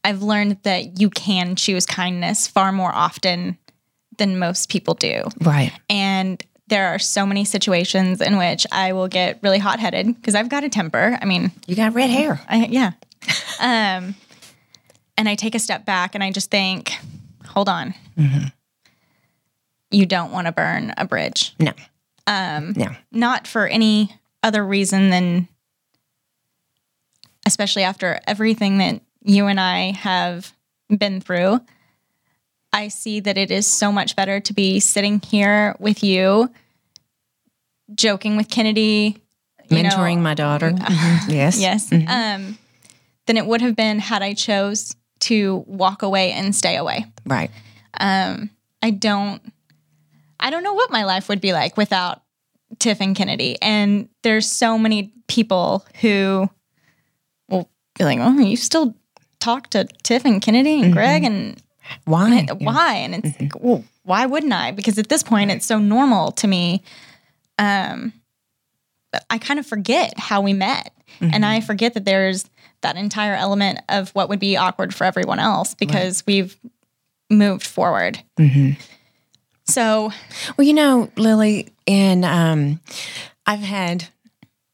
I've 0.04 0.23
learned 0.23 0.59
that 0.62 1.00
you 1.00 1.11
can 1.11 1.56
choose 1.56 1.87
kindness 1.87 2.49
far 2.49 2.73
more 2.73 2.92
often 2.92 3.59
than 4.18 4.38
most 4.38 4.68
people 4.68 4.94
do. 4.94 5.25
right, 5.40 5.73
And 5.88 6.42
there 6.68 6.88
are 6.88 6.99
so 6.99 7.26
many 7.26 7.44
situations 7.44 8.21
in 8.21 8.38
which 8.38 8.66
I 8.73 8.92
will 8.92 9.09
get 9.09 9.38
really 9.42 9.59
hot 9.59 9.78
headed 9.78 10.14
because 10.14 10.35
I've 10.35 10.49
got 10.49 10.64
a 10.64 10.68
temper. 10.68 11.18
I 11.21 11.25
mean, 11.25 11.52
you 11.66 11.76
got 11.76 11.94
red 11.94 12.11
hair. 12.11 12.40
I, 12.49 12.66
yeah. 12.66 12.92
um, 13.61 14.14
and 15.16 15.28
I 15.28 15.35
take 15.35 15.54
a 15.54 15.59
step 15.59 15.85
back 15.85 16.14
and 16.14 16.25
I 16.25 16.30
just 16.30 16.50
think, 16.50 16.92
hold 17.47 17.68
on. 17.68 17.94
You 19.90 20.06
don't 20.06 20.32
want 20.32 20.47
to 20.47 20.52
burn 20.52 20.94
a 20.97 21.04
bridge. 21.06 21.54
No, 21.59 21.73
um, 22.26 22.73
no, 22.76 22.88
Not 23.11 23.47
for 23.47 23.66
any 23.66 24.14
other 24.42 24.64
reason 24.64 25.11
than, 25.11 25.49
especially 27.47 27.82
after 27.82 28.21
everything 28.26 28.78
that 28.78 29.02
you 29.24 29.46
and 29.46 29.58
I 29.60 29.92
have 29.92 30.52
been 30.88 31.20
through. 31.20 31.60
I 32.72 32.88
see 32.88 33.20
that 33.20 33.36
it 33.36 33.50
is 33.50 33.66
so 33.66 33.92
much 33.92 34.16
better 34.16 34.40
to 34.40 34.52
be 34.54 34.80
sitting 34.80 35.20
here 35.20 35.76
with 35.78 36.02
you, 36.02 36.50
joking 37.94 38.36
with 38.36 38.48
Kennedy, 38.48 39.18
you 39.68 39.82
know, 39.82 39.88
mentoring 39.90 40.20
my 40.20 40.34
daughter. 40.34 40.70
Mhm. 40.72 41.28
Yes, 41.28 41.58
Yes. 41.58 41.92
Um, 41.92 42.58
than 43.26 43.36
it 43.36 43.46
would 43.46 43.60
have 43.60 43.76
been 43.76 43.98
had 43.98 44.22
I 44.22 44.34
chose 44.34 44.96
to 45.20 45.64
walk 45.66 46.02
away 46.02 46.32
and 46.32 46.54
stay 46.54 46.76
away. 46.76 47.04
right. 47.26 47.50
Um, 48.00 48.50
I 48.82 48.90
don't 48.90 49.40
I 50.40 50.50
don't 50.50 50.64
know 50.64 50.72
what 50.74 50.90
my 50.90 51.04
life 51.04 51.28
would 51.28 51.40
be 51.40 51.52
like 51.52 51.76
without 51.76 52.22
Tiff 52.78 53.00
and 53.00 53.14
Kennedy. 53.14 53.58
And 53.62 54.08
there's 54.22 54.48
so 54.50 54.78
many 54.78 55.12
people 55.28 55.84
who 56.00 56.48
will 57.48 57.70
be 57.96 58.04
like, 58.04 58.18
Oh, 58.18 58.36
you 58.40 58.56
still 58.56 58.96
talk 59.42 59.70
to 59.70 59.84
Tiff 60.02 60.25
and 60.25 60.40
Kennedy 60.40 60.80
and 60.82 60.92
Greg 60.92 61.25
and 61.25 61.61
Why? 62.04 62.46
why? 62.58 62.94
And 62.94 63.14
it's 63.16 63.40
like, 63.40 63.61
well, 63.61 63.84
why 64.04 64.25
wouldn't 64.26 64.52
I? 64.52 64.70
Because 64.70 64.99
at 64.99 65.08
this 65.08 65.22
point, 65.22 65.50
it's 65.50 65.66
so 65.66 65.78
normal 65.78 66.32
to 66.32 66.46
me. 66.46 66.82
Um, 67.58 68.12
I 69.28 69.38
kind 69.38 69.61
of 69.61 69.66
forget 69.66 70.18
how 70.18 70.40
we 70.40 70.52
met, 70.52 70.92
and 71.20 71.44
I 71.44 71.61
forget 71.61 71.94
that 71.94 72.04
there's 72.04 72.49
that 72.80 72.96
entire 72.96 73.34
element 73.34 73.80
of 73.88 74.11
what 74.11 74.28
would 74.28 74.40
be 74.40 74.56
awkward 74.56 74.94
for 74.94 75.04
everyone 75.04 75.38
else 75.38 75.75
because 75.75 76.25
we've 76.26 76.56
moved 77.30 77.66
forward. 77.66 78.22
So 79.66 80.12
Well, 80.56 80.66
you 80.66 80.72
know, 80.72 81.11
Lily, 81.16 81.68
and 81.87 82.25
um, 82.25 82.80
I've 83.46 83.61
had 83.61 84.08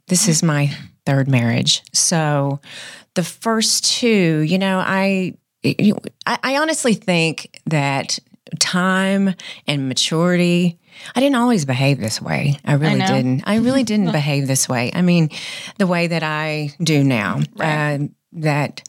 this 0.06 0.28
is 0.28 0.42
my 0.42 0.70
third 1.08 1.26
marriage. 1.26 1.82
So 1.94 2.60
the 3.14 3.22
first 3.22 3.98
two, 3.98 4.40
you 4.40 4.58
know, 4.58 4.78
I 4.78 5.34
I, 5.64 5.94
I 6.26 6.56
honestly 6.58 6.92
think 6.92 7.60
that 7.66 8.18
time 8.60 9.34
and 9.66 9.88
maturity. 9.88 10.78
I 11.16 11.20
didn't 11.20 11.36
always 11.36 11.64
behave 11.64 11.98
this 11.98 12.20
way. 12.20 12.58
I 12.62 12.74
really 12.74 12.98
know. 12.98 13.06
didn't. 13.06 13.44
I 13.46 13.56
really 13.56 13.84
didn't 13.84 14.12
behave 14.12 14.46
this 14.46 14.68
way. 14.68 14.90
I 14.94 15.00
mean, 15.00 15.30
the 15.78 15.86
way 15.86 16.08
that 16.08 16.22
I 16.22 16.74
do 16.82 17.02
now. 17.02 17.40
Right. 17.56 17.94
Uh, 17.94 18.08
that 18.32 18.82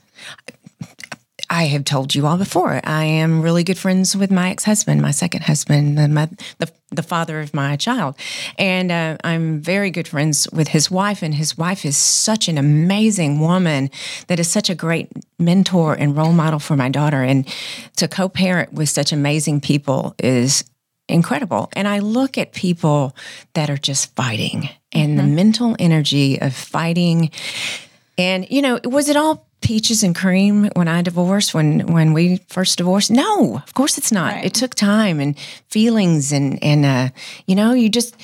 I 1.50 1.66
have 1.66 1.84
told 1.84 2.14
you 2.14 2.28
all 2.28 2.38
before. 2.38 2.80
I 2.84 3.06
am 3.06 3.42
really 3.42 3.64
good 3.64 3.78
friends 3.78 4.16
with 4.16 4.30
my 4.32 4.52
ex-husband, 4.52 5.02
my 5.02 5.12
second 5.12 5.44
husband, 5.44 5.98
the 5.98 6.08
my, 6.08 6.30
the, 6.60 6.72
the 6.92 7.04
father 7.04 7.40
of 7.40 7.54
my 7.54 7.76
child, 7.76 8.16
and 8.58 8.92
uh, 8.92 9.18
I'm 9.24 9.60
very 9.60 9.90
good 9.90 10.08
friends 10.08 10.48
with 10.52 10.70
his 10.70 10.92
wife. 10.92 11.24
And 11.24 11.34
his 11.34 11.58
wife 11.58 11.86
is 11.86 11.98
such 11.98 12.48
an 12.48 12.58
amazing 12.58 13.40
woman 13.40 13.90
that 14.28 14.40
is 14.40 14.48
such 14.48 14.70
a 14.70 14.76
great 14.76 15.10
mentor 15.40 15.96
and 15.96 16.16
role 16.16 16.34
model 16.34 16.60
for 16.60 16.76
my 16.76 16.90
daughter. 16.90 17.24
And 17.24 17.48
to 17.96 18.08
co-parent 18.08 18.74
with 18.74 18.90
such 18.90 19.12
amazing 19.12 19.62
people 19.62 20.14
is 20.20 20.64
incredible. 21.08 21.70
And 21.74 21.88
I 21.88 22.00
look 22.00 22.38
at 22.38 22.54
people 22.54 23.16
that 23.54 23.70
are 23.70 23.78
just 23.78 24.16
fighting 24.16 24.70
and 24.92 25.18
the 25.18 25.24
mental 25.24 25.76
energy 25.80 26.40
of 26.40 26.54
fighting. 26.54 27.32
And 28.18 28.48
you 28.50 28.62
know, 28.62 28.80
was 28.84 29.10
it 29.10 29.16
all 29.16 29.49
peaches 29.62 30.04
and 30.04 30.16
cream 30.16 30.70
when 30.76 30.88
I 30.88 31.02
divorced? 31.02 31.54
When 31.54 31.92
when 31.92 32.14
we 32.14 32.38
first 32.48 32.78
divorced? 32.78 33.12
No, 33.12 33.58
of 33.58 33.74
course 33.74 33.98
it's 33.98 34.12
not. 34.12 34.34
Right. 34.34 34.46
It 34.46 34.54
took 34.54 34.76
time 34.76 35.20
and 35.20 35.38
feelings 35.70 36.32
and 36.32 36.62
and 36.64 36.86
uh, 36.86 37.10
you 37.48 37.56
know, 37.56 37.74
you 37.74 37.90
just 37.90 38.16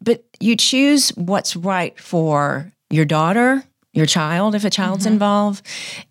but 0.00 0.24
you 0.40 0.56
choose 0.56 1.10
what's 1.10 1.56
right 1.56 1.98
for 1.98 2.72
your 2.90 3.04
daughter. 3.04 3.64
Your 3.92 4.06
child, 4.06 4.56
if 4.56 4.64
a 4.64 4.70
child's 4.70 5.06
involved, 5.06 5.64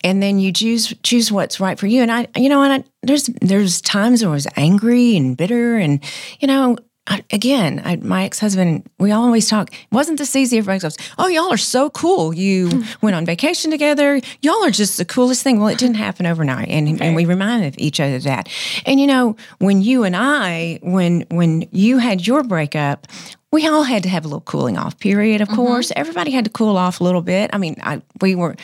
and 0.05 0.23
then 0.23 0.39
you 0.39 0.53
choose 0.53 0.93
choose 1.03 1.33
what's 1.33 1.59
right 1.59 1.77
for 1.77 1.85
you. 1.85 2.01
And 2.01 2.09
I, 2.09 2.27
you 2.33 2.47
know, 2.47 2.63
and 2.63 2.71
I, 2.71 2.83
there's 3.01 3.25
there's 3.41 3.81
times 3.81 4.21
where 4.21 4.31
I 4.31 4.35
was 4.35 4.47
angry 4.55 5.17
and 5.17 5.35
bitter, 5.35 5.75
and 5.75 6.01
you 6.39 6.47
know, 6.47 6.77
I, 7.05 7.24
again, 7.31 7.81
I, 7.83 7.98
my 7.98 8.24
ex 8.24 8.39
husband, 8.39 8.89
we 8.98 9.12
always 9.12 9.50
talk. 9.50 9.72
Wasn't 9.91 10.17
this 10.17 10.36
easy. 10.38 10.57
Everybody 10.57 10.79
goes, 10.79 10.98
"Oh, 11.17 11.27
y'all 11.27 11.51
are 11.51 11.57
so 11.57 11.89
cool. 11.89 12.33
You 12.33 12.83
went 13.01 13.15
on 13.15 13.25
vacation 13.25 13.72
together. 13.72 14.22
Y'all 14.41 14.63
are 14.63 14.72
just 14.72 14.98
the 14.98 15.05
coolest 15.05 15.43
thing." 15.43 15.60
Well, 15.60 15.67
it 15.67 15.77
didn't 15.77 15.98
happen 15.98 16.25
overnight, 16.25 16.69
and 16.69 17.01
and 17.01 17.15
we 17.15 17.25
reminded 17.25 17.79
each 17.79 18.00
other 18.00 18.15
of 18.15 18.24
that. 18.24 18.48
And 18.86 19.01
you 19.01 19.07
know, 19.07 19.36
when 19.60 19.81
you 19.81 20.05
and 20.05 20.15
I, 20.15 20.79
when 20.81 21.25
when 21.29 21.67
you 21.72 21.98
had 21.98 22.25
your 22.25 22.43
breakup. 22.43 23.07
We 23.51 23.67
all 23.67 23.83
had 23.83 24.01
to 24.01 24.10
have 24.10 24.25
a 24.25 24.27
little 24.27 24.41
cooling 24.41 24.79
off 24.79 24.98
period, 24.98 25.39
of 25.39 25.48
mm-hmm. 25.48 25.57
course. 25.57 25.91
Everybody 25.95 26.31
had 26.31 26.45
to 26.45 26.50
cool 26.50 26.75
off 26.75 27.00
a 27.00 27.03
little 27.03 27.22
bit. 27.22 27.51
I 27.53 27.60
mean, 27.60 27.75
I, 27.83 28.01
we 28.19 28.33
were, 28.33 28.55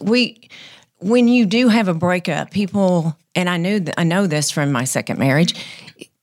we, 0.00 0.48
when 1.00 1.28
you 1.28 1.44
do 1.44 1.68
have 1.68 1.88
a 1.88 1.92
breakup, 1.92 2.50
people, 2.50 3.14
and 3.34 3.50
I 3.50 3.58
knew 3.58 3.78
that 3.80 4.00
I 4.00 4.04
know 4.04 4.26
this 4.26 4.50
from 4.50 4.72
my 4.72 4.84
second 4.84 5.18
marriage, 5.18 5.54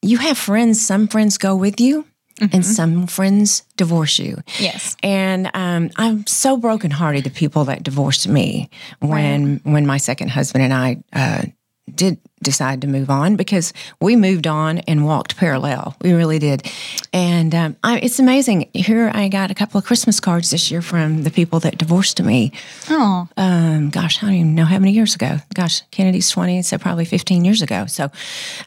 you 0.04 0.18
have 0.18 0.38
friends, 0.38 0.80
some 0.86 1.08
friends 1.08 1.38
go 1.38 1.56
with 1.56 1.80
you 1.80 2.06
and 2.52 2.66
some 2.66 3.08
friends 3.08 3.64
divorce 3.78 4.20
you. 4.20 4.38
yes, 4.60 4.98
And 5.02 5.50
um, 5.54 5.90
I'm 5.96 6.26
so 6.28 6.58
brokenhearted 6.58 7.24
the 7.24 7.30
people 7.30 7.66
that 7.66 7.84
divorced 7.84 8.28
me 8.28 8.70
when 9.00 9.62
when 9.64 9.86
my 9.86 9.98
second 9.98 10.30
husband 10.32 10.64
and 10.64 10.74
I 10.74 10.98
uh, 11.14 11.44
did 11.94 12.18
decide 12.42 12.82
to 12.82 12.88
move 12.88 13.10
on 13.10 13.36
because 13.38 13.72
we 14.02 14.16
moved 14.18 14.48
on 14.48 14.80
and 14.80 15.06
walked 15.06 15.38
parallel. 15.38 15.96
We 16.02 16.12
really 16.14 16.40
did. 16.40 16.70
And 17.14 17.54
um, 17.56 17.76
I, 17.84 18.00
it's 18.00 18.20
amazing. 18.20 18.70
Here 18.74 19.10
I 19.14 19.30
got 19.30 19.52
a 19.52 19.54
couple 19.54 19.78
of 19.78 19.86
Christmas 19.86 20.20
cards 20.20 20.50
this 20.50 20.70
year 20.72 20.82
from 20.82 21.24
the 21.24 21.32
people 21.32 21.60
that 21.62 21.78
divorced 21.78 22.22
me. 22.22 22.52
oh, 22.90 23.28
Um, 23.38 23.90
gosh, 23.92 24.22
I 24.22 24.26
don't 24.28 24.36
even 24.36 24.56
know 24.56 24.66
how 24.66 24.80
many 24.80 24.92
years 24.92 25.16
ago. 25.16 25.38
Gosh, 25.54 25.82
Kennedy's 25.92 26.30
20, 26.30 26.62
so 26.64 26.78
probably 26.78 27.06
15 27.06 27.46
years 27.46 27.62
ago. 27.62 27.86
So, 27.86 28.10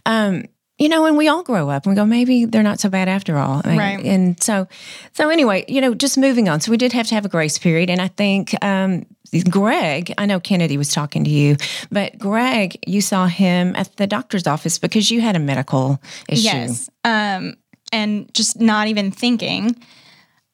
um, 0.06 0.44
you 0.78 0.88
know, 0.88 1.06
and 1.06 1.16
we 1.16 1.26
all 1.28 1.42
grow 1.42 1.70
up 1.70 1.86
and 1.86 1.92
we 1.92 1.96
go, 1.96 2.04
maybe 2.04 2.44
they're 2.44 2.62
not 2.62 2.80
so 2.80 2.88
bad 2.88 3.08
after 3.08 3.38
all. 3.38 3.60
And- 3.64 3.78
Right. 3.78 4.04
And 4.04 4.42
so, 4.42 4.68
so 5.14 5.30
anyway, 5.30 5.64
you 5.68 5.80
know, 5.80 5.94
just 5.94 6.18
moving 6.18 6.48
on. 6.48 6.60
So 6.60 6.70
we 6.70 6.76
did 6.76 6.92
have 6.92 7.06
to 7.08 7.14
have 7.14 7.24
a 7.24 7.28
grace 7.30 7.58
period. 7.58 7.88
And 7.90 8.00
I 8.00 8.08
think, 8.08 8.54
um, 8.62 9.06
Greg, 9.50 10.12
I 10.18 10.26
know 10.26 10.38
Kennedy 10.38 10.76
was 10.78 10.92
talking 10.92 11.24
to 11.24 11.30
you, 11.30 11.56
but 11.90 12.16
Greg, 12.18 12.78
you 12.86 13.00
saw 13.00 13.26
him 13.26 13.74
at 13.74 13.94
the 13.96 14.06
doctor's 14.06 14.46
office 14.46 14.78
because 14.78 15.10
you 15.10 15.20
had 15.20 15.34
a 15.34 15.38
medical 15.40 16.00
issue. 16.28 16.42
Yes. 16.44 16.88
Um, 17.04 17.56
and 17.92 18.32
just 18.34 18.60
not 18.60 18.86
even 18.88 19.10
thinking, 19.10 19.76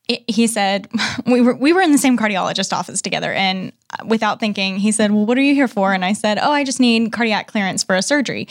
it, 0.09 0.23
he 0.29 0.47
said 0.47 0.89
we 1.27 1.41
were 1.41 1.55
we 1.55 1.73
were 1.73 1.81
in 1.81 1.93
the 1.93 1.99
same 1.99 2.17
cardiologist 2.19 2.73
office 2.73 3.03
together, 3.03 3.33
and 3.33 3.73
without 4.07 4.41
thinking, 4.41 4.79
he 4.79 4.91
said, 4.91 5.11
"Well, 5.13 5.27
what 5.27 5.39
are 5.39 5.43
you 5.43 5.55
here 5.55 5.69
for?" 5.69 5.93
And 5.93 6.05
I 6.05 6.13
said, 6.13 6.39
"Oh, 6.41 6.51
I 6.51 6.65
just 6.65 6.81
need 6.81 7.13
cardiac 7.13 7.47
clearance 7.49 7.85
for 7.85 7.95
a 7.95 8.03
surgery." 8.03 8.49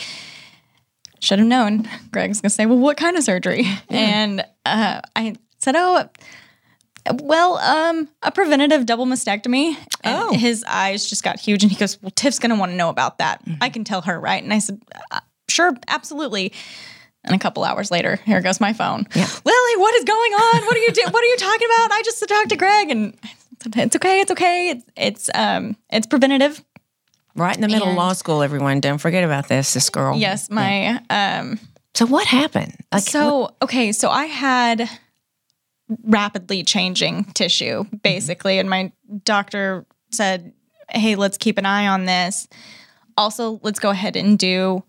Should 1.22 1.40
have 1.40 1.48
known. 1.48 1.88
Greg's 2.12 2.42
gonna 2.42 2.50
say, 2.50 2.66
"Well, 2.66 2.78
what 2.80 2.98
kind 2.98 3.16
of 3.18 3.24
surgery?" 3.24 3.66
And 3.90 4.44
uh, 4.66 5.02
I 5.16 5.36
said, 5.60 5.76
"Oh." 5.78 6.10
Well, 7.14 7.58
um, 7.58 8.08
a 8.22 8.32
preventative 8.32 8.86
double 8.86 9.08
mastectomy. 9.08 9.76
And 10.04 10.16
Oh. 10.20 10.34
his 10.38 10.64
eyes 10.68 11.10
just 11.10 11.24
got 11.24 11.40
huge, 11.40 11.64
and 11.64 11.72
he 11.72 11.78
goes, 11.78 12.00
"Well, 12.02 12.12
Tiff's 12.16 12.38
gonna 12.40 12.56
want 12.56 12.72
to 12.72 12.76
know 12.76 12.90
about 12.90 13.18
that. 13.18 13.42
I 13.60 13.70
can 13.70 13.84
tell 13.84 14.02
her, 14.02 14.20
right?" 14.20 14.42
And 14.44 14.54
I 14.54 14.60
said, 14.60 14.80
uh, 15.12 15.20
"Sure, 15.50 15.74
absolutely." 15.88 16.54
And 17.24 17.36
a 17.36 17.40
couple 17.40 17.64
hours 17.64 17.90
later, 17.92 18.20
here 18.26 18.42
goes 18.42 18.60
my 18.60 18.74
phone. 18.74 19.08
Yeah. 19.16 19.28
Lily, 19.46 19.76
what 19.78 19.96
is 19.96 20.04
going 20.04 20.32
on? 20.34 20.62
What 20.66 20.76
are 20.76 20.80
you 20.80 20.92
do- 20.92 21.08
What 21.10 21.24
are 21.24 21.28
you 21.28 21.38
talking 21.38 21.68
about? 21.76 21.92
I 21.92 22.02
just 22.04 22.28
talked 22.28 22.50
to 22.50 22.56
Greg, 22.58 22.90
and 22.92 23.18
it's 23.76 23.96
okay. 23.96 24.22
It's 24.22 24.32
okay. 24.32 24.70
It's 24.70 24.86
it's 24.96 25.30
um 25.34 25.76
it's 25.92 26.06
preventative. 26.08 26.64
Right 27.36 27.56
in 27.56 27.62
the 27.62 27.68
middle 27.68 27.90
of 27.90 27.96
law 27.96 28.14
school, 28.14 28.42
everyone. 28.44 28.80
Don't 28.80 28.98
forget 28.98 29.24
about 29.24 29.48
this. 29.48 29.74
This 29.74 29.90
girl. 29.90 30.18
Yes, 30.18 30.50
my 30.50 31.02
um 31.10 31.60
So 31.94 32.06
what 32.06 32.28
happened? 32.28 32.76
Like, 32.92 33.04
so 33.04 33.56
okay, 33.62 33.92
so 33.92 34.10
I 34.10 34.26
had 34.26 34.90
rapidly 36.04 36.64
changing 36.64 37.26
tissue 37.34 37.84
basically 38.04 38.60
and 38.60 38.70
my 38.70 38.92
doctor 39.24 39.86
said, 40.12 40.54
"Hey, 40.90 41.16
let's 41.16 41.38
keep 41.38 41.58
an 41.58 41.66
eye 41.66 41.88
on 41.88 42.06
this. 42.06 42.48
Also, 43.18 43.60
let's 43.64 43.80
go 43.80 43.90
ahead 43.90 44.16
and 44.16 44.38
do 44.40 44.84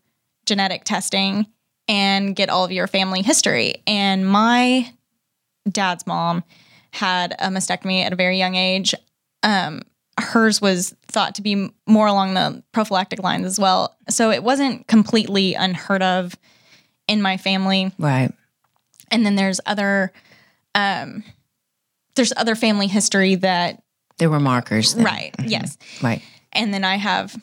genetic 0.46 0.84
testing 0.84 1.46
and 1.88 2.34
get 2.36 2.50
all 2.50 2.64
of 2.64 2.72
your 2.72 2.86
family 2.86 3.22
history." 3.22 3.82
And 3.86 4.26
my 4.28 4.92
dad's 5.68 6.06
mom 6.06 6.42
had 6.92 7.34
a 7.38 7.48
mastectomy 7.48 8.04
at 8.04 8.12
a 8.12 8.16
very 8.16 8.38
young 8.38 8.54
age. 8.56 8.94
Um 9.42 9.82
hers 10.20 10.60
was 10.60 10.94
thought 11.08 11.34
to 11.36 11.42
be 11.42 11.70
more 11.86 12.06
along 12.06 12.34
the 12.34 12.62
prophylactic 12.72 13.22
lines 13.22 13.46
as 13.46 13.58
well. 13.58 13.96
So 14.10 14.30
it 14.30 14.42
wasn't 14.42 14.86
completely 14.86 15.54
unheard 15.54 16.02
of 16.02 16.34
in 17.08 17.20
my 17.22 17.36
family 17.36 17.92
right. 17.98 18.30
and 19.10 19.26
then 19.26 19.34
there's 19.34 19.60
other 19.66 20.12
um 20.76 21.24
there's 22.14 22.32
other 22.36 22.54
family 22.54 22.86
history 22.86 23.34
that 23.34 23.82
There 24.18 24.30
were 24.30 24.38
markers. 24.38 24.94
then. 24.94 25.04
right 25.04 25.34
yes 25.44 25.76
Right. 26.00 26.22
and 26.52 26.72
then 26.72 26.84
i 26.84 26.94
have 26.96 27.34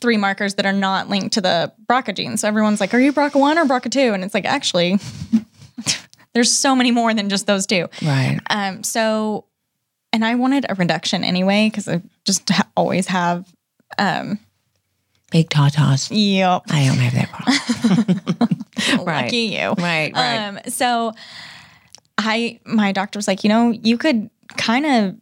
three 0.00 0.16
markers 0.16 0.54
that 0.54 0.66
are 0.66 0.72
not 0.72 1.08
linked 1.08 1.34
to 1.34 1.40
the 1.40 1.72
BRCA 1.90 2.14
gene 2.14 2.36
so 2.36 2.46
everyone's 2.46 2.78
like 2.80 2.94
are 2.94 3.00
you 3.00 3.12
BRCA1 3.12 3.56
or 3.56 3.64
BRCA2 3.64 4.14
and 4.14 4.22
it's 4.22 4.34
like 4.34 4.44
actually 4.46 4.98
there's 6.32 6.52
so 6.52 6.76
many 6.76 6.92
more 6.92 7.12
than 7.12 7.28
just 7.28 7.46
those 7.48 7.66
two 7.66 7.88
Right. 8.02 8.38
um 8.50 8.84
so 8.84 9.46
and 10.12 10.24
i 10.24 10.34
wanted 10.34 10.66
a 10.68 10.74
reduction 10.74 11.24
anyway 11.24 11.68
because 11.68 11.88
i 11.88 12.00
just 12.24 12.48
ha- 12.50 12.68
always 12.76 13.06
have 13.06 13.46
um 13.98 14.38
Big 15.30 15.50
tatas. 15.50 16.08
yep 16.10 16.62
I 16.70 16.86
don't 16.86 16.96
have 16.96 17.12
that 17.14 17.28
problem. 17.30 18.64
Right. 19.06 19.24
lucky 19.24 19.36
you 19.38 19.72
Right. 19.72 20.12
Right. 20.14 20.46
Um, 20.46 20.58
so 20.68 21.12
I, 22.16 22.58
my 22.64 22.92
doctor 22.92 23.18
was 23.18 23.28
like, 23.28 23.44
you 23.44 23.48
know, 23.48 23.70
you 23.70 23.98
could 23.98 24.30
kind 24.56 24.86
of 24.86 25.16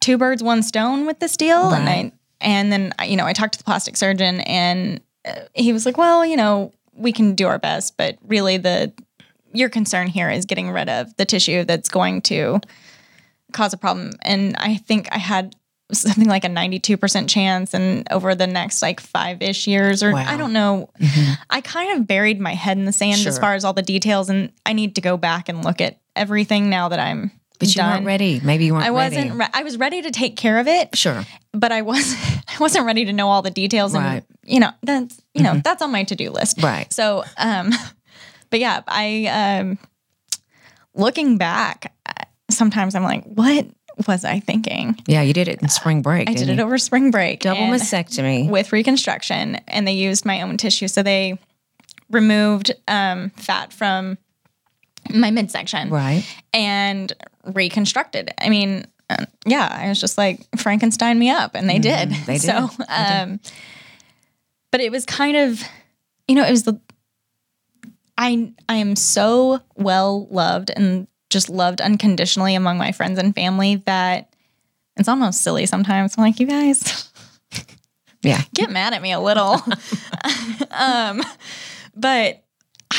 two 0.00 0.18
birds, 0.18 0.42
one 0.42 0.62
stone 0.62 1.06
with 1.06 1.20
this 1.20 1.36
deal. 1.36 1.72
And 1.72 1.88
I, 1.88 2.12
and 2.40 2.72
then, 2.72 2.92
you 3.06 3.16
know, 3.16 3.26
I 3.26 3.32
talked 3.32 3.52
to 3.54 3.58
the 3.58 3.64
plastic 3.64 3.96
surgeon 3.96 4.40
and 4.40 5.00
uh, 5.24 5.40
he 5.54 5.72
was 5.72 5.86
like, 5.86 5.96
well, 5.96 6.24
you 6.24 6.36
know, 6.36 6.72
we 6.94 7.12
can 7.12 7.34
do 7.34 7.46
our 7.46 7.58
best, 7.58 7.96
but 7.96 8.18
really 8.26 8.56
the, 8.56 8.92
your 9.52 9.68
concern 9.68 10.06
here 10.06 10.30
is 10.30 10.44
getting 10.44 10.70
rid 10.70 10.88
of 10.88 11.16
the 11.16 11.24
tissue 11.24 11.64
that's 11.64 11.88
going 11.88 12.22
to 12.22 12.60
cause 13.52 13.72
a 13.72 13.76
problem. 13.76 14.12
And 14.22 14.56
I 14.58 14.76
think 14.76 15.08
I 15.12 15.18
had 15.18 15.54
something 15.92 16.26
like 16.28 16.44
a 16.44 16.48
92% 16.48 17.28
chance 17.28 17.74
and 17.74 18.06
over 18.12 18.34
the 18.36 18.46
next 18.46 18.80
like 18.80 19.00
five 19.00 19.42
ish 19.42 19.66
years 19.66 20.02
or 20.04 20.12
Wow. 20.12 20.24
I 20.26 20.36
don't 20.36 20.52
know. 20.52 20.88
Mhm. 21.00 21.36
I 21.50 21.60
kind 21.60 21.98
of 21.98 22.06
buried 22.06 22.38
my 22.40 22.54
head 22.54 22.78
in 22.78 22.84
the 22.84 22.92
sand 22.92 23.18
Sure. 23.20 23.28
as 23.28 23.38
far 23.40 23.54
as 23.54 23.64
all 23.64 23.72
the 23.72 23.82
details, 23.82 24.28
and 24.30 24.52
I 24.64 24.72
need 24.72 24.94
to 24.94 25.00
go 25.00 25.16
back 25.16 25.48
and 25.48 25.64
look 25.64 25.80
at 25.80 25.98
everything 26.14 26.70
now 26.70 26.88
that 26.90 27.00
I'm 27.00 27.32
But 27.58 27.68
you 27.68 27.74
done. 27.74 27.90
weren't 27.92 28.06
ready. 28.06 28.40
Maybe 28.42 28.66
you 28.66 28.74
weren't 28.74 28.86
I 28.86 28.90
wasn't. 28.90 29.32
Re- 29.34 29.48
I 29.52 29.64
was 29.64 29.78
ready 29.78 30.00
to 30.02 30.10
take 30.12 30.36
care 30.36 30.58
of 30.58 30.68
it, 30.68 30.96
Sure. 30.96 31.26
but 31.52 31.72
I 31.72 31.82
was. 31.82 32.14
I 32.48 32.56
wasn't 32.60 32.86
ready 32.86 33.04
to 33.06 33.12
know 33.12 33.28
all 33.28 33.42
the 33.42 33.50
details, 33.50 33.92
Right. 33.92 34.16
and 34.16 34.22
you 34.44 34.60
know 34.60 34.70
that's 34.84 35.20
you 35.34 35.42
know 35.42 35.60
that's 35.64 35.82
on 35.82 35.90
my 35.90 36.04
to 36.04 36.14
do 36.14 36.30
list. 36.30 36.62
Right. 36.62 36.92
So, 36.92 37.24
um, 37.36 37.72
but 38.50 38.60
yeah, 38.60 38.82
I 38.86 39.58
um, 39.60 39.78
looking 40.94 41.36
back, 41.36 41.92
sometimes 42.52 42.94
I'm 42.94 43.02
like, 43.02 43.24
what 43.24 43.66
was 44.06 44.24
I 44.24 44.40
thinking? 44.40 44.96
Yeah, 45.06 45.22
you 45.22 45.32
did 45.32 45.48
it 45.48 45.60
in 45.62 45.68
spring 45.68 46.02
break. 46.02 46.28
I 46.28 46.34
did 46.34 46.48
it 46.48 46.56
you? 46.56 46.62
over 46.62 46.78
spring 46.78 47.10
break. 47.10 47.40
Double 47.40 47.62
mastectomy. 47.62 48.48
with 48.48 48.72
reconstruction 48.72 49.56
and 49.68 49.86
they 49.86 49.92
used 49.92 50.24
my 50.24 50.42
own 50.42 50.56
tissue. 50.56 50.88
So 50.88 51.02
they 51.02 51.38
removed 52.10 52.72
um, 52.88 53.30
fat 53.30 53.72
from 53.72 54.16
my 55.12 55.30
midsection 55.30 55.90
Right. 55.90 56.24
and 56.54 57.12
reconstructed. 57.44 58.32
I 58.38 58.48
mean, 58.48 58.86
uh, 59.10 59.26
yeah, 59.44 59.68
I 59.70 59.88
was 59.88 60.00
just 60.00 60.16
like 60.18 60.40
Frankenstein 60.56 61.18
me 61.18 61.30
up, 61.30 61.54
and 61.56 61.68
they 61.68 61.78
did. 61.78 62.10
Mm-hmm. 62.10 62.24
they 62.26 62.38
did. 62.38 62.42
So, 62.42 62.70
um, 62.88 63.40
but 64.70 64.80
it 64.80 64.92
was 64.92 65.04
kind 65.04 65.36
of, 65.36 65.62
you 66.28 66.36
know, 66.36 66.44
it 66.44 66.50
was 66.50 66.62
the. 66.62 66.80
I 68.16 68.52
I 68.68 68.76
am 68.76 68.94
so 68.96 69.60
well 69.76 70.26
loved 70.30 70.70
and 70.76 71.08
just 71.30 71.48
loved 71.48 71.80
unconditionally 71.80 72.54
among 72.54 72.76
my 72.78 72.92
friends 72.92 73.18
and 73.18 73.34
family 73.34 73.76
that 73.86 74.34
it's 74.96 75.08
almost 75.08 75.42
silly 75.42 75.64
sometimes. 75.66 76.16
I'm 76.18 76.24
like, 76.24 76.40
you 76.40 76.46
guys 76.46 77.10
Yeah. 78.22 78.42
get 78.54 78.70
mad 78.70 78.92
at 78.92 79.00
me 79.00 79.12
a 79.12 79.20
little. 79.20 79.56
um, 80.70 81.22
but 81.96 82.44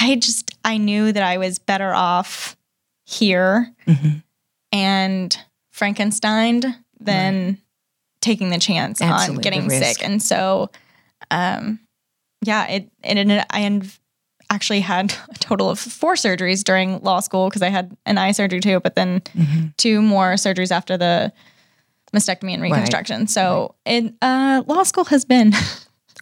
I 0.02 0.16
just 0.16 0.56
I 0.66 0.78
knew 0.78 1.12
that 1.12 1.22
I 1.24 1.38
was 1.38 1.60
better 1.60 1.94
off 1.94 2.56
here 3.06 3.72
Mhm. 3.88 4.24
and 4.72 5.38
Frankenstein 5.72 6.62
than 7.00 7.58
taking 8.22 8.50
the 8.50 8.60
chance 8.60 9.02
Absolutely, 9.02 9.38
on 9.38 9.42
getting 9.42 9.70
sick. 9.70 10.04
And 10.04 10.22
so, 10.24 10.70
um, 11.30 11.80
yeah, 12.44 12.68
it 12.68 12.92
it 13.04 13.18
ended. 13.18 13.44
I 13.50 13.62
actually 14.54 14.82
had 14.82 15.14
a 15.30 15.38
total 15.40 15.70
of 15.70 15.80
four 15.80 16.16
surgeries 16.16 16.64
during 16.64 17.00
law 17.02 17.20
school 17.22 17.50
because 17.50 17.62
I 17.62 17.70
had 17.70 17.96
an 18.06 18.18
eye 18.18 18.34
surgery 18.34 18.60
too, 18.60 18.80
but 18.82 18.96
then 18.96 19.22
Mhm. 19.36 19.74
two 19.78 20.02
more 20.02 20.34
surgeries 20.36 20.72
after 20.72 20.98
the 20.98 21.32
mastectomy 22.14 22.54
and 22.54 22.62
reconstruction. 22.62 23.28
So, 23.28 23.76
it 23.86 24.14
uh, 24.22 24.64
law 24.68 24.84
school 24.84 25.06
has 25.06 25.26
been 25.26 25.54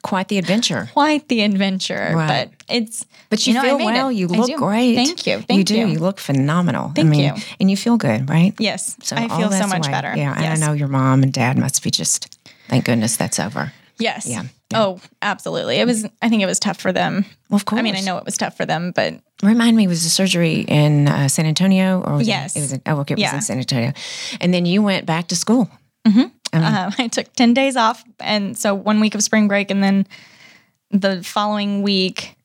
Quite 0.01 0.29
the 0.29 0.37
adventure. 0.37 0.89
quite 0.93 1.27
the 1.27 1.41
adventure, 1.41 2.11
Right. 2.15 2.27
but 2.49 2.73
it's 2.73 3.05
But 3.29 3.45
you, 3.45 3.53
know, 3.53 3.61
feel 3.61 3.77
well. 3.79 4.07
it. 4.09 4.15
You 4.15 4.27
look 4.27 4.55
great. 4.55 4.95
Thank 4.95 5.27
you. 5.27 5.37
you 5.37 5.41
Thank 5.41 5.67
do. 5.67 5.75
you. 5.75 5.87
You 5.87 5.99
look 5.99 6.19
phenomenal. 6.21 6.93
Thank 6.95 7.07
I 7.07 7.09
mean, 7.09 7.19
you. 7.35 7.41
And 7.59 7.69
you 7.69 7.75
feel 7.75 7.97
good, 7.97 8.29
right? 8.29 8.53
yes, 8.59 8.95
So 9.03 9.17
I 9.17 9.27
feel 9.27 9.51
so 9.51 9.67
much 9.67 9.87
away. 9.87 9.91
better. 9.91 10.13
Yeah, 10.15 10.39
yes. 10.39 10.55
and 10.55 10.63
I 10.63 10.67
know 10.67 10.71
your 10.73 10.87
mom 10.87 11.21
and 11.23 11.33
dad 11.33 11.57
must 11.57 11.83
be 11.83 11.91
just. 11.91 12.27
Thank 12.69 12.85
goodness 12.85 13.17
that's 13.17 13.39
over. 13.39 13.73
Yes. 13.97 14.25
Yeah. 14.25 14.43
Oh, 14.73 14.99
absolutely. 15.21 15.77
It 15.77 15.85
was. 15.87 16.05
I 16.21 16.29
think 16.29 16.43
it 16.43 16.45
was 16.45 16.59
tough 16.59 16.77
for 16.79 16.91
them. 16.91 17.25
Well, 17.49 17.55
of 17.57 17.65
course. 17.65 17.79
I 17.79 17.81
mean, 17.81 17.95
I 17.95 18.01
know 18.01 18.17
it 18.17 18.25
was 18.25 18.37
tough 18.37 18.55
for 18.55 18.65
them, 18.65 18.91
but 18.95 19.15
Remind 19.41 19.75
me, 19.77 19.87
was 19.87 20.03
the 20.03 20.09
surgery 20.09 20.61
in 20.67 21.07
uh, 21.07 21.27
San 21.27 21.45
Antonio 21.45 22.01
or 22.01 22.17
was 22.17 22.27
Yes. 22.27 22.55
It, 22.55 22.59
it 22.59 22.61
was 22.61 22.73
in, 22.73 22.81
oh, 22.85 22.99
okay, 22.99 23.13
it 23.13 23.17
was 23.17 23.21
Yeah. 23.23 23.35
in 23.35 23.41
San 23.41 23.57
Antonio, 23.57 23.93
and 24.41 24.53
then 24.53 24.65
you 24.65 24.81
went 24.83 25.05
back 25.05 25.27
to 25.29 25.35
school. 25.35 25.69
um, 26.05 26.31
I 26.53 27.09
took 27.11 27.31
ten 27.33 27.53
days 27.53 27.75
off, 27.75 28.03
and 28.19 28.57
so 28.57 28.75
one 28.75 28.99
week 28.99 29.15
of 29.15 29.23
spring 29.23 29.47
break, 29.47 29.71
and 29.71 29.81
then 29.83 30.05
the 30.91 31.23
following 31.23 31.81
week, 31.81 32.35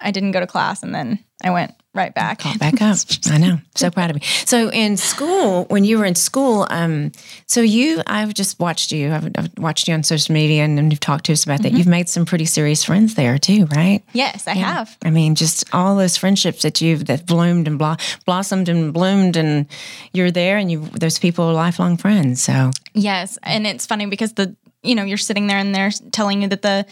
I 0.00 0.10
didn't 0.10 0.32
go 0.32 0.40
to 0.40 0.46
class, 0.46 0.82
and 0.82 0.94
then 0.94 1.18
I 1.44 1.50
went 1.50 1.74
right 1.92 2.14
back. 2.14 2.38
Caught 2.38 2.58
back 2.60 2.80
up. 2.80 2.96
I 3.30 3.38
know. 3.38 3.58
So 3.74 3.90
proud 3.90 4.10
of 4.10 4.16
me. 4.16 4.22
So 4.46 4.70
in 4.70 4.96
school, 4.96 5.64
when 5.64 5.84
you 5.84 5.98
were 5.98 6.04
in 6.04 6.14
school, 6.14 6.66
um, 6.70 7.10
so 7.46 7.60
you, 7.62 8.00
I've 8.06 8.32
just 8.32 8.60
watched 8.60 8.92
you. 8.92 9.12
I've, 9.12 9.24
I've 9.36 9.50
watched 9.58 9.88
you 9.88 9.94
on 9.94 10.02
social 10.04 10.32
media, 10.32 10.62
and, 10.64 10.90
you've 10.92 11.00
talked 11.00 11.24
to 11.26 11.32
us 11.32 11.44
about 11.44 11.60
Mm-hmm. 11.60 11.62
that. 11.64 11.78
You've 11.78 11.86
made 11.88 12.08
some 12.08 12.24
pretty 12.26 12.44
serious 12.44 12.84
friends 12.84 13.14
there 13.16 13.38
too, 13.38 13.66
right? 13.74 14.02
Yes, 14.12 14.46
I 14.46 14.54
have. 14.54 14.96
I 15.04 15.10
mean, 15.10 15.34
just 15.34 15.64
all 15.74 15.96
those 15.96 16.16
friendships 16.16 16.62
that 16.62 16.80
you've 16.80 17.06
that 17.06 17.26
bloomed 17.26 17.66
and 17.66 17.78
blo- 17.78 17.96
blossomed 18.24 18.68
and 18.68 18.92
bloomed, 18.94 19.36
and 19.36 19.66
you're 20.12 20.30
there, 20.30 20.56
and 20.58 20.70
you 20.70 20.80
those 20.98 21.18
people 21.18 21.44
are 21.46 21.52
lifelong 21.54 21.96
friends. 21.96 22.42
So 22.42 22.70
Yes, 22.94 23.38
and 23.42 23.66
it's 23.66 23.86
funny 23.86 24.06
because 24.06 24.34
the 24.34 24.54
you 24.82 24.94
know 24.94 25.02
you're 25.04 25.18
sitting 25.18 25.46
there 25.48 25.58
and 25.58 25.74
they're 25.74 25.90
telling 26.12 26.42
you 26.42 26.48
that 26.48 26.62
the 26.62 26.86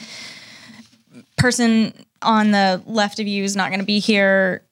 person 1.37 1.93
on 2.23 2.51
the 2.51 2.83
left 2.87 3.21
of 3.21 3.27
you 3.27 3.45
is 3.45 3.57
not 3.57 3.71
going 3.71 3.81
to 3.81 3.87
be 3.87 3.99
here 3.99 4.63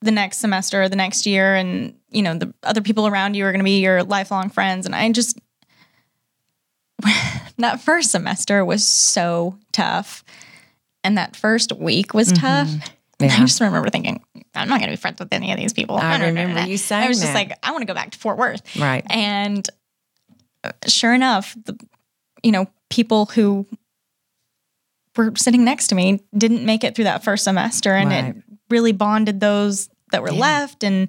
the 0.00 0.10
next 0.10 0.38
semester 0.38 0.82
or 0.82 0.88
the 0.88 0.96
next 0.96 1.26
year, 1.26 1.54
and 1.54 1.94
you 2.10 2.22
know 2.22 2.34
the 2.34 2.52
other 2.62 2.80
people 2.80 3.06
around 3.06 3.34
you 3.34 3.44
are 3.44 3.52
going 3.52 3.60
to 3.60 3.64
be 3.64 3.80
your 3.80 4.02
lifelong 4.02 4.50
friends. 4.50 4.86
And 4.86 4.94
I 4.94 5.10
just 5.12 5.38
that 7.58 7.80
first 7.80 8.10
semester 8.10 8.64
was 8.64 8.86
so 8.86 9.58
tough, 9.72 10.24
and 11.04 11.18
that 11.18 11.36
first 11.36 11.72
week 11.72 12.14
was 12.14 12.32
tough. 12.32 12.70
I 13.20 13.26
just 13.40 13.60
remember 13.60 13.90
thinking, 13.90 14.22
I'm 14.54 14.68
not 14.68 14.78
going 14.78 14.90
to 14.90 14.92
be 14.92 14.96
friends 15.00 15.18
with 15.18 15.32
any 15.32 15.50
of 15.50 15.58
these 15.58 15.72
people. 15.72 15.96
I 15.96 16.20
remember 16.20 16.60
you 16.66 16.78
I 16.90 17.08
was 17.08 17.18
just 17.18 17.32
that. 17.32 17.34
like, 17.34 17.58
I 17.64 17.72
want 17.72 17.82
to 17.82 17.86
go 17.86 17.94
back 17.94 18.12
to 18.12 18.18
Fort 18.18 18.38
Worth. 18.38 18.76
right. 18.76 19.04
And 19.10 19.68
uh, 20.62 20.70
sure 20.86 21.14
enough, 21.14 21.56
the 21.64 21.76
you 22.42 22.52
know 22.52 22.68
people 22.90 23.26
who 23.26 23.66
were 25.18 25.32
sitting 25.36 25.64
next 25.64 25.88
to 25.88 25.94
me 25.94 26.22
didn't 26.36 26.64
make 26.64 26.84
it 26.84 26.94
through 26.94 27.04
that 27.04 27.22
first 27.24 27.44
semester, 27.44 27.94
and 27.94 28.10
Right. 28.10 28.24
it 28.36 28.36
really 28.70 28.92
bonded 28.92 29.40
those 29.40 29.90
that 30.12 30.22
were 30.22 30.30
Yeah. 30.32 30.40
left. 30.40 30.82
And 30.84 31.08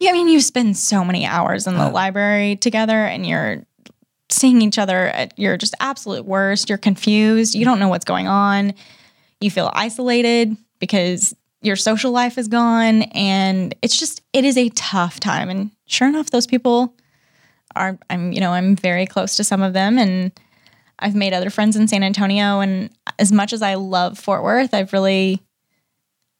yeah, 0.00 0.10
I 0.10 0.12
mean, 0.14 0.28
you 0.28 0.40
spend 0.40 0.76
so 0.76 1.04
many 1.04 1.24
hours 1.24 1.66
in 1.66 1.74
the 1.76 1.88
Oh. 1.88 1.92
library 1.92 2.56
together, 2.56 3.04
and 3.06 3.24
you're 3.26 3.64
seeing 4.28 4.60
each 4.62 4.78
other 4.78 5.06
at 5.08 5.38
your 5.38 5.56
just 5.56 5.74
absolute 5.78 6.24
worst. 6.24 6.68
You're 6.68 6.78
confused. 6.78 7.54
You 7.54 7.64
don't 7.64 7.78
know 7.78 7.88
what's 7.88 8.04
going 8.04 8.26
on. 8.26 8.74
You 9.40 9.50
feel 9.50 9.70
isolated 9.74 10.56
because 10.80 11.34
your 11.62 11.76
social 11.76 12.10
life 12.10 12.36
is 12.38 12.48
gone, 12.48 13.02
and 13.02 13.74
it's 13.82 13.96
just 13.98 14.22
it 14.32 14.44
is 14.44 14.56
a 14.56 14.68
tough 14.70 15.20
time. 15.20 15.48
And 15.48 15.70
sure 15.86 16.08
enough, 16.08 16.30
those 16.30 16.46
people 16.46 16.94
are 17.76 17.98
I'm 18.10 18.32
you 18.32 18.40
know 18.40 18.52
I'm 18.52 18.74
very 18.76 19.06
close 19.06 19.36
to 19.36 19.44
some 19.44 19.60
of 19.62 19.72
them 19.74 19.98
and 19.98 20.32
I've 20.98 21.14
made 21.14 21.34
other 21.34 21.50
friends 21.50 21.76
in 21.76 21.86
San 21.88 22.02
Antonio. 22.02 22.60
And 22.60 22.88
as 23.18 23.32
much 23.32 23.52
as 23.52 23.62
I 23.62 23.74
love 23.74 24.18
Fort 24.18 24.42
Worth, 24.42 24.74
I've 24.74 24.92
really, 24.92 25.40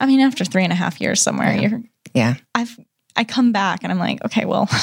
I 0.01 0.07
mean, 0.07 0.21
after 0.21 0.45
three 0.45 0.65
and 0.65 0.73
a 0.73 0.77
half 0.77 1.01
years 1.01 1.21
somewhere, 1.23 1.55
you're, 1.57 1.83
Yeah. 2.15 2.35
I've, 2.55 2.79
I 3.17 3.25
come 3.25 3.53
back 3.53 3.81
and 3.83 3.91
I'm 3.93 3.99
like, 3.99 4.25
okay, 4.25 4.45
well, 4.45 4.69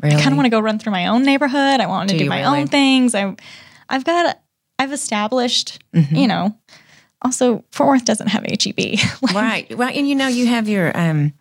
Really. 0.00 0.14
I 0.14 0.20
kind 0.20 0.32
of 0.32 0.36
want 0.36 0.46
to 0.46 0.50
go 0.50 0.60
run 0.60 0.78
through 0.78 0.92
my 0.92 1.08
own 1.08 1.24
neighborhood. 1.24 1.80
I 1.80 1.86
want 1.88 2.10
to 2.10 2.16
Do 2.16 2.24
do, 2.24 2.28
my 2.30 2.42
really? 2.42 2.60
own 2.60 2.66
things. 2.68 3.16
I, 3.16 3.34
I've 3.88 4.04
got, 4.04 4.38
I've 4.78 4.92
established, 4.92 5.82
Mm-hmm. 5.92 6.14
you 6.14 6.28
know, 6.28 6.56
also 7.20 7.64
Fort 7.72 7.88
Worth 7.88 8.04
doesn't 8.04 8.28
have 8.28 8.44
HEB. 8.44 8.78
Like, 9.22 9.34
Right. 9.34 9.76
Well, 9.76 9.90
and 9.92 10.08
you 10.08 10.14
know, 10.14 10.28
you 10.28 10.46
have 10.46 10.68
your 10.68 10.96
um, 10.96 11.32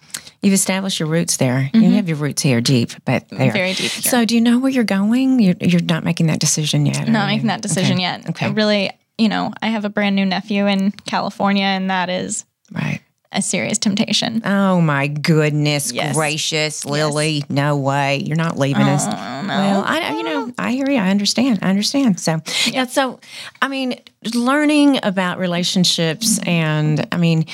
you've 0.41 0.55
established 0.55 0.99
your 0.99 1.07
roots 1.07 1.37
there. 1.37 1.69
You 1.71 1.91
have 1.91 2.07
your 2.07 2.17
roots 2.17 2.41
here 2.41 2.59
deep, 2.61 2.93
but 3.05 3.29
there. 3.29 3.39
Mm-hmm. 3.39 3.51
Very 3.53 3.73
deep 3.73 3.91
here. 3.91 4.09
So, 4.09 4.25
do 4.25 4.33
you 4.33 4.41
know 4.41 4.57
where 4.57 4.71
you're 4.71 4.83
going? 4.83 5.39
You're, 5.39 5.53
you're 5.61 5.81
not 5.83 6.03
making 6.03 6.25
that 6.27 6.39
decision 6.39 6.87
yet. 6.87 7.07
not 7.07 7.27
you? 7.29 7.35
making 7.35 7.47
that 7.49 7.61
decision 7.61 7.97
Okay. 7.97 8.01
yet. 8.01 8.29
Okay. 8.31 8.45
I 8.47 8.49
really, 8.49 8.89
you 9.17 9.29
know, 9.29 9.53
I 9.61 9.67
have 9.67 9.85
a 9.85 9.89
brand 9.89 10.15
new 10.15 10.25
nephew 10.25 10.67
in 10.67 10.91
California, 11.05 11.63
and 11.65 11.89
that 11.89 12.09
is 12.09 12.45
Right. 12.71 13.01
a 13.31 13.41
serious 13.41 13.77
temptation. 13.77 14.41
Oh 14.45 14.79
my 14.81 15.07
goodness 15.07 15.91
Yes. 15.91 16.15
gracious, 16.15 16.85
Lily! 16.85 17.43
No 17.49 17.77
way, 17.77 18.23
you're 18.25 18.37
not 18.37 18.57
leaving 18.57 18.83
us. 18.83 19.05
Oh, 19.05 19.41
no. 19.41 19.47
Well, 19.47 19.83
I 19.85 20.11
you 20.11 20.23
know 20.23 20.47
oh. 20.49 20.53
I 20.57 20.71
hear 20.71 20.89
you. 20.89 20.97
I 20.97 21.09
understand. 21.09 21.59
I 21.61 21.69
understand. 21.69 22.19
So 22.19 22.41
yeah. 22.65 22.85
So 22.85 23.19
I 23.61 23.67
mean, 23.67 23.99
learning 24.33 24.99
about 25.03 25.39
relationships, 25.39 26.39
mm-hmm. 26.39 26.49
and 26.49 27.07
I 27.11 27.17
mean, 27.17 27.45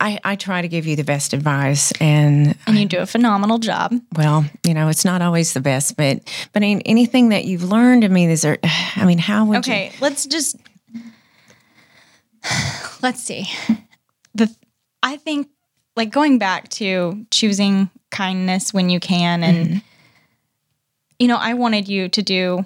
I, 0.00 0.18
I 0.24 0.36
try 0.36 0.62
to 0.62 0.68
give 0.68 0.86
you 0.86 0.96
the 0.96 1.04
best 1.04 1.32
advice, 1.32 1.92
and 2.00 2.56
And 2.66 2.78
you 2.78 2.86
do 2.86 2.98
a 2.98 3.06
phenomenal 3.06 3.58
job. 3.58 3.94
well, 4.16 4.44
you 4.64 4.74
know, 4.74 4.88
it's 4.88 5.04
not 5.04 5.22
always 5.22 5.52
the 5.52 5.60
best, 5.60 5.96
but 5.96 6.20
but 6.52 6.62
anything 6.62 7.30
that 7.30 7.44
you've 7.44 7.64
learned. 7.64 8.04
I 8.04 8.08
mean, 8.08 8.30
is 8.30 8.42
there? 8.42 8.58
I 8.96 9.04
mean, 9.04 9.18
how 9.18 9.44
would 9.46 9.58
Okay, 9.58 9.92
let's 10.00 10.26
just 10.26 10.56
let's 13.02 13.22
see. 13.22 13.48
The 14.34 14.54
I 15.02 15.16
think 15.16 15.48
like 15.96 16.10
going 16.10 16.38
back 16.38 16.68
to 16.70 17.26
choosing 17.30 17.90
kindness 18.10 18.72
when 18.72 18.90
you 18.90 19.00
can 19.00 19.42
and 19.42 19.68
mm-hmm. 19.68 19.78
you 21.18 21.28
know, 21.28 21.36
I 21.36 21.54
wanted 21.54 21.88
you 21.88 22.08
to 22.08 22.22
do 22.22 22.64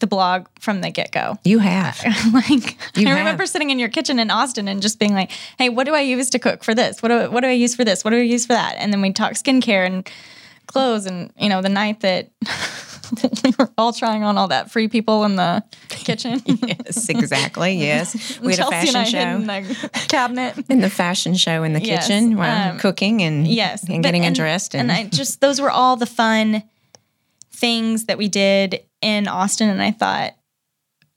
the 0.00 0.06
blog 0.06 0.46
from 0.58 0.80
the 0.80 0.90
get-go. 0.90 1.38
you 1.44 1.52
you 1.52 1.58
have? 1.58 2.02
like 2.32 2.76
You 2.96 3.06
I 3.06 3.10
have. 3.10 3.18
remember 3.18 3.46
sitting 3.46 3.70
in 3.70 3.78
your 3.78 3.90
kitchen 3.90 4.18
in 4.18 4.30
Austin 4.30 4.66
and 4.68 4.80
just 4.80 4.98
being 4.98 5.12
like, 5.12 5.30
"Hey, 5.58 5.68
what 5.68 5.84
do 5.86 5.94
I 5.94 6.00
use 6.00 6.30
to 6.30 6.38
cook 6.38 6.64
for 6.64 6.74
this? 6.74 7.02
What 7.02 7.08
do 7.08 7.30
what 7.30 7.40
do 7.40 7.46
I 7.46 7.52
use 7.52 7.74
for 7.74 7.84
this? 7.84 8.04
What 8.04 8.10
do 8.10 8.16
I 8.16 8.22
use 8.22 8.46
for 8.46 8.54
that?" 8.54 8.74
And 8.78 8.92
then 8.92 9.02
we 9.02 9.12
talk 9.12 9.32
skincare 9.32 9.86
and 9.86 10.08
clothes. 10.66 11.06
And 11.06 11.30
you 11.36 11.48
know, 11.48 11.60
the 11.60 11.68
night 11.68 12.00
that 12.00 12.30
we 13.44 13.52
were 13.58 13.70
all 13.76 13.92
trying 13.92 14.22
on 14.22 14.38
all 14.38 14.48
that 14.48 14.70
free 14.70 14.88
people 14.88 15.24
in 15.24 15.36
the 15.36 15.62
kitchen, 15.88 16.40
yes, 16.46 17.08
exactly. 17.08 17.72
Yes, 17.82 18.38
we 18.40 18.52
had 18.52 18.60
a 18.60 18.62
Chelsea 18.62 18.88
and 18.88 18.96
I 18.96 19.04
fashion 19.04 19.18
hid 19.18 19.40
in 19.40 19.46
the 19.46 20.06
cabinet. 20.08 20.64
In 20.68 20.80
the 20.80 20.90
fashion 20.90 21.34
show 21.34 21.62
in 21.62 21.72
the 21.72 21.80
Yes, 21.80 22.06
kitchen, 22.06 22.36
while 22.36 22.72
um, 22.72 22.78
cooking 22.78 23.22
and 23.22 23.46
Yes, 23.46 23.88
and 23.88 24.02
getting 24.02 24.24
and, 24.24 24.36
undressed, 24.36 24.74
and, 24.74 24.90
and 24.90 24.92
I 24.92 25.08
just 25.08 25.40
those 25.40 25.60
were 25.60 25.70
all 25.70 25.96
the 25.96 26.06
fun 26.06 26.62
things 27.52 28.04
that 28.06 28.18
we 28.18 28.28
did 28.28 28.82
in 29.00 29.28
Austin, 29.28 29.68
and 29.68 29.82
I 29.82 29.90
thought 29.90 30.32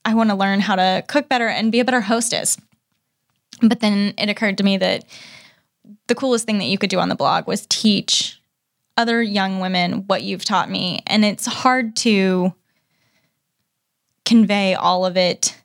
I 0.04 0.14
want 0.14 0.30
to 0.30 0.36
learn 0.36 0.60
how 0.60 0.76
to 0.76 1.04
cook 1.08 1.30
better 1.30 1.48
and 1.48 1.72
be 1.72 1.80
a 1.80 1.86
better 1.86 2.02
hostess. 2.02 2.58
But 3.62 3.80
then 3.80 4.14
it 4.18 4.30
occurred 4.30 4.58
to 4.58 4.64
me 4.64 4.78
that 4.78 5.06
the 6.08 6.16
coolest 6.16 6.46
thing 6.46 6.58
that 6.60 6.66
you 6.66 6.78
could 6.78 6.90
do 6.90 7.00
on 7.00 7.10
the 7.10 7.16
blog 7.16 7.48
was 7.48 7.66
teach 7.68 8.40
other 8.98 9.22
young 9.22 9.60
women 9.60 10.06
what 10.08 10.24
you've 10.24 10.46
taught 10.46 10.70
me, 10.70 11.02
and 11.08 11.26
it's 11.26 11.46
hard 11.46 11.96
to 11.98 12.54
convey 14.26 14.74
all 14.74 15.06
of 15.06 15.18
it 15.18 15.56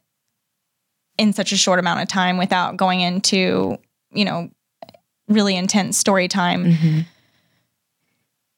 in 1.16 1.32
such 1.32 1.52
a 1.52 1.56
short 1.56 1.78
amount 1.78 2.00
of 2.00 2.08
time 2.08 2.36
without 2.38 2.76
going 2.76 3.00
into 3.00 3.78
you 4.12 4.24
know 4.24 4.50
really 5.28 5.54
intense 5.56 5.96
story 5.96 6.26
time 6.28 6.64
Mhm. 6.74 7.06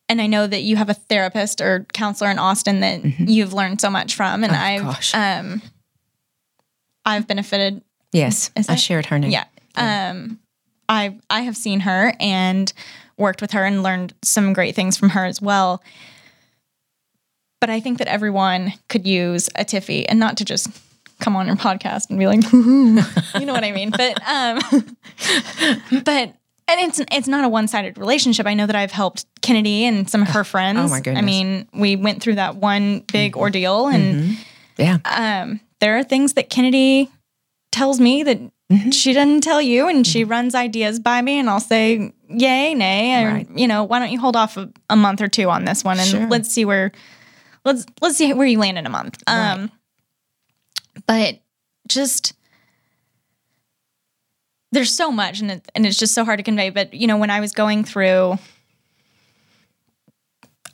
and 0.08 0.20
I 0.22 0.26
know 0.26 0.46
that 0.46 0.62
you 0.62 0.76
have 0.76 0.88
a 0.90 0.94
therapist 0.94 1.61
or 1.61 1.87
counselor 1.92 2.30
in 2.30 2.38
Austin 2.38 2.80
that 2.80 3.04
you've 3.20 3.52
learned 3.52 3.80
so 3.80 3.90
much 3.90 4.14
from, 4.14 4.42
and 4.44 4.52
Mm-hmm. 4.52 4.87
Oh, 4.87 4.90
I've 4.90 4.94
gosh. 4.96 5.14
um, 5.14 5.62
I've 7.04 7.26
benefited. 7.26 7.82
yes, 8.12 8.50
I 8.68 8.72
it? 8.74 8.76
shared 8.80 9.06
her 9.06 9.18
name. 9.18 9.30
Yeah, 9.30 9.44
um, 9.76 10.38
I 10.88 11.18
I 11.30 11.42
have 11.42 11.56
seen 11.56 11.80
her 11.80 12.14
and 12.20 12.72
worked 13.16 13.40
with 13.40 13.53
her 13.53 13.64
and 13.64 13.83
learned 13.83 14.14
some 14.22 14.53
great 14.53 14.75
things 14.75 14.96
from 14.96 15.11
her 15.11 15.25
as 15.25 15.40
well. 15.40 15.83
But 17.61 17.70
I 17.70 17.81
think 17.81 17.98
that 17.98 18.09
everyone 18.09 18.72
could 18.88 19.07
use 19.07 19.48
a 19.55 19.64
Tiffy, 19.64 20.05
and 20.09 20.18
not 20.18 20.37
to 20.38 20.44
just 20.44 20.68
come 21.20 21.37
on 21.37 21.46
your 21.46 21.57
podcast 21.57 22.11
and 22.11 22.18
be 22.18 22.27
like, 22.27 22.42
you 22.53 23.46
know 23.46 23.53
what 23.53 23.64
I 23.64 23.72
mean. 23.72 23.90
But 23.90 24.20
um, 24.29 24.59
but 26.05 26.35
and 26.68 26.81
it's 26.81 27.01
it's 27.11 27.29
not 27.29 27.44
a 27.44 27.48
one 27.48 27.68
sided 27.68 27.98
relationship. 27.98 28.46
I 28.46 28.55
know 28.55 28.66
that 28.66 28.77
I've 28.77 28.92
helped 28.92 29.27
Kennedy 29.40 29.85
and 29.85 30.09
some 30.09 30.22
of 30.22 30.29
her 30.29 30.44
friends. 30.44 30.79
oh 30.79 30.88
my 30.88 31.01
goodness. 31.01 31.18
Mm-hmm. 31.18 31.18
I 31.18 31.22
mean, 31.22 31.68
we 31.72 31.96
went 31.96 32.22
through 32.22 32.37
that 32.37 32.57
one 32.57 33.01
big 33.12 33.37
ordeal, 33.37 33.88
and 33.88 34.37
yeah, 34.77 34.98
um, 35.05 35.61
there 35.81 35.96
are 35.98 36.05
things 36.05 36.35
that 36.35 36.51
Kennedy 36.51 37.11
tells 37.70 38.01
me 38.01 38.22
that 38.22 38.38
Mm-hmm. 38.72 38.90
she 38.90 39.12
doesn't 39.12 39.42
tell 39.42 39.61
you, 39.61 39.88
and 39.88 40.06
she 40.06 40.24
runs 40.24 40.54
ideas 40.54 40.98
by 40.98 41.20
me, 41.20 41.38
and 41.38 41.50
I'll 41.50 41.61
say 41.61 42.12
yay, 42.28 42.74
nay, 42.74 43.24
or 43.24 43.28
Right. 43.35 43.48
you 43.54 43.68
know, 43.68 43.85
why 43.85 43.98
don't 43.98 44.11
you 44.11 44.18
hold 44.18 44.35
off 44.37 44.56
a, 44.56 44.70
a 44.88 44.96
month 44.96 45.20
or 45.20 45.28
two 45.28 45.50
on 45.50 45.64
this 45.64 45.85
one, 45.85 45.98
and 45.98 46.08
Sure. 46.08 46.26
let's 46.28 46.48
see 46.48 46.64
where 46.64 46.92
let's 47.64 47.85
let's 48.00 48.16
see 48.16 48.32
where 48.32 48.46
you 48.46 48.58
land 48.58 48.78
in 48.78 48.87
a 48.87 48.90
month. 48.90 49.22
Um, 49.26 49.70
but 51.06 51.40
just 51.88 52.32
there's 54.72 54.90
so 54.94 55.12
much, 55.12 55.40
and 55.40 55.50
it, 55.50 55.70
and 55.74 55.85
it's 55.85 55.98
just 55.98 56.14
so 56.14 56.24
hard 56.24 56.38
to 56.38 56.42
convey. 56.42 56.70
But 56.70 56.94
you 56.94 57.06
know, 57.06 57.18
when 57.18 57.30
I 57.30 57.40
was 57.40 57.52
going 57.52 57.85
through. 57.85 58.38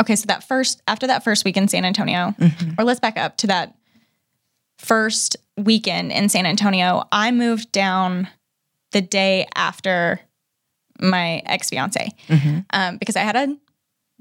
Okay, 0.00 0.14
so 0.14 0.26
that 0.26 0.44
first 0.46 0.80
after 0.87 1.08
that 1.08 1.24
first 1.24 1.44
week 1.44 1.56
in 1.56 1.66
San 1.66 1.84
Antonio, 1.84 2.32
or 2.78 2.84
let's 2.84 3.00
back 3.00 3.18
up 3.18 3.37
to 3.38 3.48
that 3.48 3.74
first 4.78 5.37
weekend 5.58 6.12
in 6.12 6.28
San 6.28 6.46
Antonio, 6.46 7.06
I 7.12 7.30
moved 7.30 7.72
down 7.72 8.28
the 8.92 9.00
day 9.00 9.46
after 9.54 10.20
my 11.00 11.42
ex 11.46 11.70
fiance 11.70 12.10
um, 12.72 12.96
because 12.96 13.16
I 13.16 13.20
had 13.20 13.36
a 13.36 13.56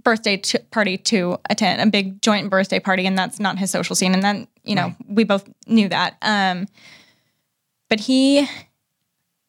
birthday 0.04 0.38
t- 0.38 0.60
party 0.71 0.97
to 0.97 1.38
attend, 1.50 1.82
a 1.82 1.88
big 1.88 2.21
joint 2.21 2.50
birthday 2.50 2.80
party, 2.80 3.06
and 3.06 3.17
that's 3.17 3.39
not 3.39 3.58
his 3.58 3.71
social 3.71 3.95
scene. 3.95 4.13
And 4.13 4.23
then, 4.23 4.47
you 4.63 4.76
know, 4.76 4.95
we 5.08 5.23
both 5.23 5.50
knew 5.67 5.89
that. 5.89 6.17
Um, 6.21 6.67
but 7.89 8.00
he 8.00 8.47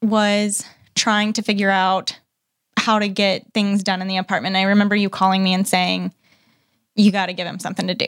was 0.02 0.64
trying 0.94 1.32
to 1.34 1.42
figure 1.42 1.70
out 1.70 2.18
how 2.76 2.98
to 2.98 3.08
get 3.08 3.52
things 3.52 3.82
done 3.82 4.00
in 4.00 4.08
the 4.08 4.16
apartment. 4.16 4.56
And 4.56 4.64
I 4.64 4.68
remember 4.70 4.96
you 4.96 5.10
calling 5.10 5.42
me 5.42 5.52
and 5.52 5.66
saying, 5.66 6.12
you 6.94 7.12
got 7.12 7.26
to 7.26 7.32
give 7.32 7.46
him 7.46 7.58
something 7.58 7.86
to 7.86 7.94
do. 7.94 8.06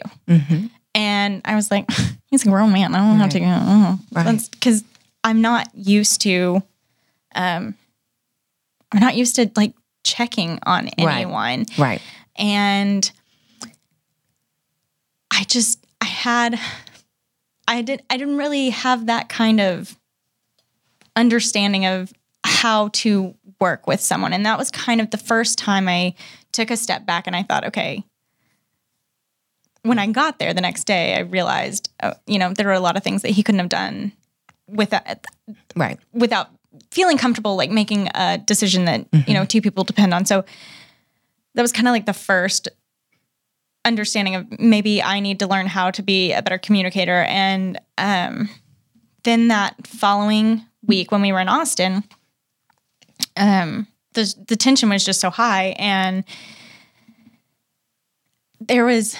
And 0.95 1.41
I 1.45 1.55
was 1.55 1.71
like, 1.71 1.87
he's 2.27 2.45
a 2.47 2.49
grown 2.49 2.73
man. 2.73 2.95
I 2.95 2.99
don't 2.99 3.19
have 3.19 3.31
to 3.31 3.41
go. 3.41 3.47
Oh. 3.49 3.99
Right. 4.13 4.49
Because 4.51 4.85
I'm 5.25 5.41
not 5.41 5.69
used 5.75 6.21
to, 6.23 6.63
um, 7.35 7.75
I'm 8.93 9.01
not 9.01 9.17
used 9.17 9.37
to 9.37 9.51
like 9.57 9.75
checking 10.05 10.59
on 10.65 10.85
Right. 10.85 10.95
anyone. 10.99 11.67
right. 11.79 12.01
And 12.37 13.11
I 15.31 15.45
just, 15.45 15.85
I 16.01 16.07
had, 16.07 16.59
I 17.69 17.83
didn't, 17.83 18.03
I 18.11 18.17
didn't 18.17 18.37
really 18.39 18.71
have 18.71 19.07
that 19.07 19.29
kind 19.29 19.61
of 19.61 19.97
understanding 21.17 21.87
of 21.87 22.13
how 22.45 22.89
to 22.89 23.35
work 23.61 23.87
with 23.87 24.01
someone. 24.01 24.33
And 24.33 24.45
that 24.47 24.59
was 24.59 24.71
kind 24.71 25.01
of 25.01 25.11
the 25.11 25.19
first 25.19 25.59
time 25.59 25.89
I 25.89 26.15
took 26.53 26.71
a 26.71 26.77
step 26.77 27.07
back 27.07 27.27
and 27.27 27.37
I 27.37 27.43
thought, 27.43 27.67
okay, 27.67 28.03
when 29.83 29.99
I 29.99 30.07
got 30.09 30.39
there 30.39 30.53
the 30.55 30.61
next 30.61 30.85
day, 30.85 31.15
I 31.17 31.21
realized, 31.21 31.91
uh, 32.03 32.15
you 32.27 32.39
know, 32.39 32.53
there 32.53 32.67
were 32.67 32.73
a 32.73 32.81
lot 32.81 32.97
of 32.97 33.03
things 33.03 33.23
that 33.23 33.31
he 33.31 33.43
couldn't 33.43 33.61
have 33.61 33.69
done 33.69 34.13
without 34.69 35.27
Right. 35.75 35.99
without 36.13 36.49
feeling 36.91 37.19
comfortable, 37.19 37.57
like 37.57 37.71
making 37.71 38.09
a 38.15 38.39
decision 38.39 38.85
that 38.85 39.07
you 39.27 39.35
know 39.35 39.45
two 39.45 39.61
people 39.61 39.85
depend 39.85 40.15
on. 40.15 40.25
So 40.25 40.45
that 41.55 41.63
was 41.63 41.73
kind 41.73 41.89
of 41.89 41.93
like 41.93 42.07
the 42.07 42.13
first 42.13 42.69
understanding 43.85 44.35
of 44.37 44.61
maybe 44.61 45.03
I 45.03 45.21
need 45.21 45.39
to 45.41 45.47
learn 45.47 45.67
how 45.67 45.91
to 45.91 46.03
be 46.03 46.33
a 46.33 46.43
better 46.43 46.59
communicator. 46.59 47.23
And 47.29 47.81
um, 47.99 48.49
then 49.25 49.49
that 49.49 49.87
following 49.87 50.65
week 50.87 51.11
when 51.11 51.23
we 51.23 51.33
were 51.33 51.41
in 51.41 51.49
Austin, 51.49 52.05
um, 53.37 53.87
the 54.13 54.33
the 54.47 54.57
tension 54.57 54.89
was 54.91 55.05
just 55.05 55.21
so 55.21 55.31
high, 55.31 55.75
and 55.79 56.25
there 58.61 58.85
was, 58.85 59.17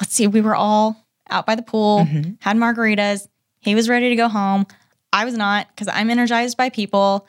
let's 0.00 0.12
see, 0.14 0.26
we 0.26 0.40
were 0.40 0.54
all 0.54 1.06
out 1.30 1.46
by 1.46 1.54
the 1.54 1.62
pool, 1.62 2.00
mm-hmm. 2.00 2.32
had 2.40 2.56
margaritas. 2.56 3.28
He 3.60 3.74
was 3.74 3.88
ready 3.88 4.10
to 4.10 4.16
go 4.16 4.28
home. 4.28 4.66
I 5.12 5.24
was 5.24 5.34
not 5.34 5.68
because 5.68 5.88
I'm 5.88 6.10
energized 6.10 6.56
by 6.56 6.68
people, 6.70 7.26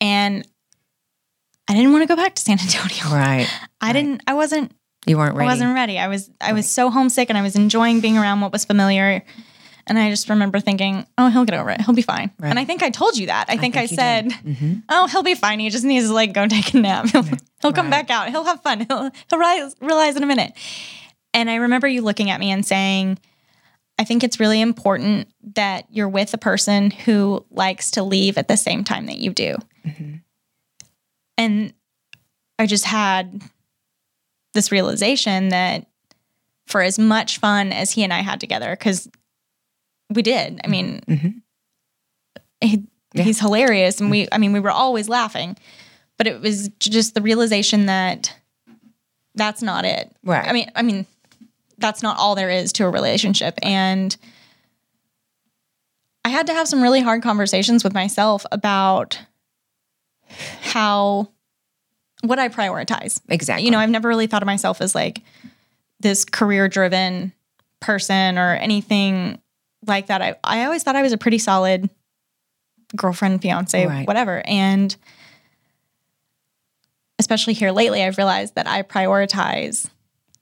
and 0.00 0.46
I 1.68 1.74
didn't 1.74 1.92
want 1.92 2.02
to 2.02 2.08
go 2.08 2.16
back 2.16 2.34
to 2.34 2.42
San 2.42 2.58
Antonio. 2.60 3.04
Right. 3.14 3.48
I 3.80 3.92
didn't. 3.92 4.22
I 4.26 4.34
wasn't 4.34 4.72
You 5.06 5.16
weren't 5.16 5.34
ready. 5.36 5.48
I 5.48 5.52
wasn't 5.52 5.74
ready. 5.74 5.98
I 5.98 6.08
was 6.08 6.30
I 6.40 6.52
was 6.52 6.68
so 6.70 6.90
homesick 6.90 7.28
and 7.30 7.38
I 7.38 7.42
was 7.42 7.56
enjoying 7.56 8.00
being 8.00 8.18
around 8.18 8.40
what 8.40 8.52
was 8.52 8.64
familiar. 8.64 9.22
And 9.86 9.98
I 9.98 10.10
just 10.10 10.28
remember 10.28 10.60
thinking, 10.60 11.06
oh, 11.18 11.28
he'll 11.30 11.44
get 11.44 11.58
over 11.58 11.70
it. 11.70 11.80
He'll 11.80 11.94
be 11.94 12.02
fine. 12.02 12.30
And 12.40 12.58
I 12.58 12.64
think 12.64 12.82
I 12.82 12.90
told 12.90 13.16
you 13.16 13.26
that. 13.26 13.46
I 13.48 13.56
think 13.56 13.76
I, 13.76 13.86
think 13.86 13.90
you 13.90 13.96
said, 13.96 14.28
did. 14.44 14.82
oh, 14.88 15.08
he'll 15.08 15.24
be 15.24 15.34
fine. 15.34 15.58
He 15.58 15.68
just 15.70 15.84
needs 15.84 16.06
to 16.06 16.12
like 16.12 16.32
go 16.32 16.46
take 16.46 16.74
a 16.74 16.76
nap. 16.78 17.06
He'll, 17.12 17.24
he'll 17.60 17.72
come 17.72 17.86
Right. 17.90 18.06
back 18.06 18.10
out. 18.10 18.28
He'll 18.30 18.44
have 18.44 18.62
fun. 18.62 18.86
He'll, 18.88 19.10
he'll 19.28 19.38
realize, 19.38 19.74
realize 19.80 20.16
in 20.16 20.22
a 20.22 20.26
minute. 20.26 20.52
And 21.34 21.48
I 21.50 21.56
remember 21.56 21.86
you 21.88 22.02
looking 22.02 22.30
at 22.30 22.40
me 22.40 22.50
and 22.50 22.64
saying, 22.66 23.18
I 23.98 24.04
think 24.04 24.24
it's 24.24 24.40
really 24.40 24.60
important 24.60 25.28
that 25.54 25.84
you're 25.90 26.08
with 26.08 26.32
a 26.34 26.38
person 26.38 26.90
who 26.90 27.44
likes 27.50 27.90
to 27.92 28.02
leave 28.02 28.38
at 28.38 28.48
the 28.48 28.56
same 28.56 28.82
time 28.84 29.06
that 29.06 29.18
you 29.18 29.32
do. 29.32 29.56
And 31.36 31.72
I 32.58 32.66
just 32.66 32.84
had 32.84 33.42
this 34.54 34.72
realization 34.72 35.50
that 35.50 35.86
for 36.66 36.82
as 36.82 36.98
much 36.98 37.38
fun 37.38 37.72
as 37.72 37.92
he 37.92 38.02
and 38.04 38.12
I 38.12 38.20
had 38.20 38.40
together, 38.40 38.70
because 38.70 39.08
we 40.10 40.22
did, 40.22 40.60
I 40.64 40.66
mean, 40.68 41.00
Mhm. 41.08 41.42
he, 42.60 42.84
Yeah. 43.14 43.22
he's 43.24 43.40
hilarious. 43.40 44.00
And 44.00 44.10
we, 44.10 44.28
I 44.32 44.38
mean, 44.38 44.52
we 44.52 44.60
were 44.60 44.70
always 44.70 45.08
laughing, 45.08 45.56
but 46.16 46.26
it 46.26 46.40
was 46.40 46.68
just 46.78 47.14
the 47.14 47.22
realization 47.22 47.86
that 47.86 48.34
that's 49.34 49.62
not 49.62 49.84
it. 49.84 50.14
Right. 50.22 50.46
I 50.46 50.52
mean, 50.52 50.70
I 50.74 50.82
mean, 50.82 51.06
that's 51.80 52.02
not 52.02 52.18
all 52.18 52.34
there 52.34 52.50
is 52.50 52.72
to 52.74 52.84
a 52.84 52.90
relationship. 52.90 53.58
And 53.62 54.16
I 56.24 56.28
had 56.28 56.46
to 56.48 56.54
have 56.54 56.68
some 56.68 56.82
really 56.82 57.00
hard 57.00 57.22
conversations 57.22 57.82
with 57.82 57.94
myself 57.94 58.44
about 58.52 59.18
how 60.62 61.28
what 62.22 62.38
I 62.38 62.48
prioritize. 62.48 63.20
Exactly. 63.28 63.64
You 63.64 63.70
know, 63.70 63.78
I've 63.78 63.90
never 63.90 64.08
really 64.08 64.26
thought 64.26 64.42
of 64.42 64.46
myself 64.46 64.80
as 64.80 64.94
like 64.94 65.22
this 66.00 66.24
career 66.24 66.68
driven 66.68 67.32
person 67.80 68.36
or 68.38 68.54
anything 68.54 69.40
like 69.86 70.08
that. 70.08 70.20
I, 70.20 70.36
I 70.44 70.64
always 70.64 70.82
thought 70.82 70.96
I 70.96 71.02
was 71.02 71.12
a 71.12 71.18
pretty 71.18 71.38
solid 71.38 71.88
girlfriend, 72.94 73.40
fiance, 73.40 73.86
Right. 73.86 74.06
whatever. 74.06 74.42
And 74.46 74.94
especially 77.18 77.54
here 77.54 77.70
lately, 77.70 78.02
I've 78.02 78.18
realized 78.18 78.54
that 78.54 78.66
I 78.66 78.82
prioritize 78.82 79.88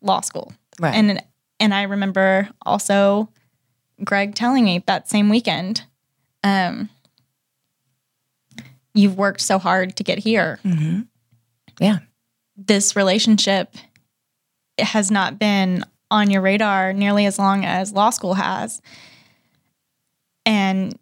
law 0.00 0.20
school. 0.20 0.52
Right. 0.80 0.94
And 0.94 1.22
and 1.60 1.74
I 1.74 1.82
remember 1.82 2.48
also 2.64 3.28
Greg 4.04 4.34
telling 4.34 4.64
me 4.64 4.82
that 4.86 5.08
same 5.08 5.28
weekend, 5.28 5.82
um, 6.44 6.88
you've 8.94 9.16
worked 9.16 9.40
so 9.40 9.58
hard 9.58 9.96
to 9.96 10.04
get 10.04 10.18
here. 10.18 10.58
hmm 10.62 11.00
Yeah. 11.80 11.98
This 12.56 12.96
relationship 12.96 13.74
has 14.78 15.10
not 15.10 15.38
been 15.38 15.84
on 16.10 16.30
your 16.30 16.40
radar 16.40 16.92
nearly 16.92 17.26
as 17.26 17.38
long 17.38 17.64
as 17.64 17.92
law 17.92 18.10
school 18.10 18.34
has. 18.34 18.80
And 20.46 20.98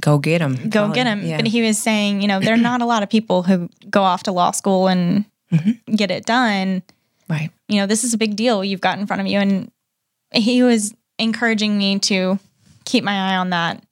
Go 0.00 0.18
get 0.18 0.40
him. 0.40 0.68
go 0.70 0.90
get 0.90 1.06
him. 1.06 1.24
Yeah. 1.24 1.36
But 1.36 1.46
he 1.46 1.62
was 1.62 1.78
saying, 1.78 2.20
you 2.20 2.26
know, 2.26 2.40
there 2.40 2.54
are 2.54 2.56
not 2.56 2.82
a 2.82 2.86
lot 2.86 3.02
of 3.04 3.08
people 3.10 3.44
who 3.44 3.68
go 3.88 4.02
off 4.02 4.24
to 4.24 4.32
law 4.32 4.50
school 4.50 4.88
and 4.88 5.24
Mm-hmm. 5.52 5.94
get 5.94 6.10
it 6.10 6.24
done. 6.26 6.82
Right. 7.28 7.50
you 7.68 7.80
know, 7.80 7.86
this 7.86 8.04
is 8.04 8.14
a 8.14 8.18
big 8.18 8.36
deal 8.36 8.64
you've 8.64 8.80
got 8.80 8.98
in 8.98 9.06
front 9.06 9.20
of 9.20 9.26
you. 9.26 9.38
And 9.38 9.70
he 10.32 10.62
was 10.62 10.94
encouraging 11.18 11.76
me 11.78 11.98
to 12.00 12.38
keep 12.84 13.04
my 13.04 13.32
eye 13.32 13.36
on 13.36 13.50
that 13.50 13.82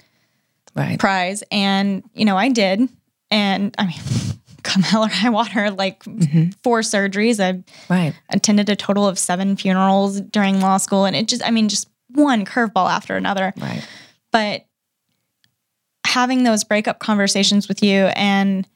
Right. 0.75 0.99
prize. 0.99 1.43
And, 1.51 2.03
you 2.15 2.25
know, 2.25 2.37
I 2.37 2.49
did. 2.49 2.89
And 3.31 3.75
I 3.79 3.87
mean, 3.87 4.01
come 4.63 4.83
hell 4.83 5.05
or 5.05 5.09
high 5.09 5.29
water, 5.31 5.71
like 5.71 6.03
mm-hmm. 6.05 6.51
four 6.63 6.81
surgeries. 6.81 7.41
I 7.41 7.63
Right. 7.93 8.15
attended 8.31 8.69
a 8.71 8.77
total 8.77 9.07
of 9.07 9.19
seven 9.19 9.57
funerals 9.57 10.21
during 10.21 10.61
law 10.61 10.79
school. 10.79 11.05
And 11.05 11.15
it 11.15 11.29
just, 11.29 11.47
I 11.47 11.51
mean, 11.51 11.69
just 11.69 11.89
one 12.09 12.45
curveball 12.45 12.91
after 12.91 13.17
another. 13.17 13.53
Right. 13.59 13.87
But 14.31 14.67
having 16.07 16.43
those 16.43 16.65
breakup 16.65 16.99
conversations 16.99 17.69
with 17.69 17.83
you 17.83 18.07
and 18.17 18.67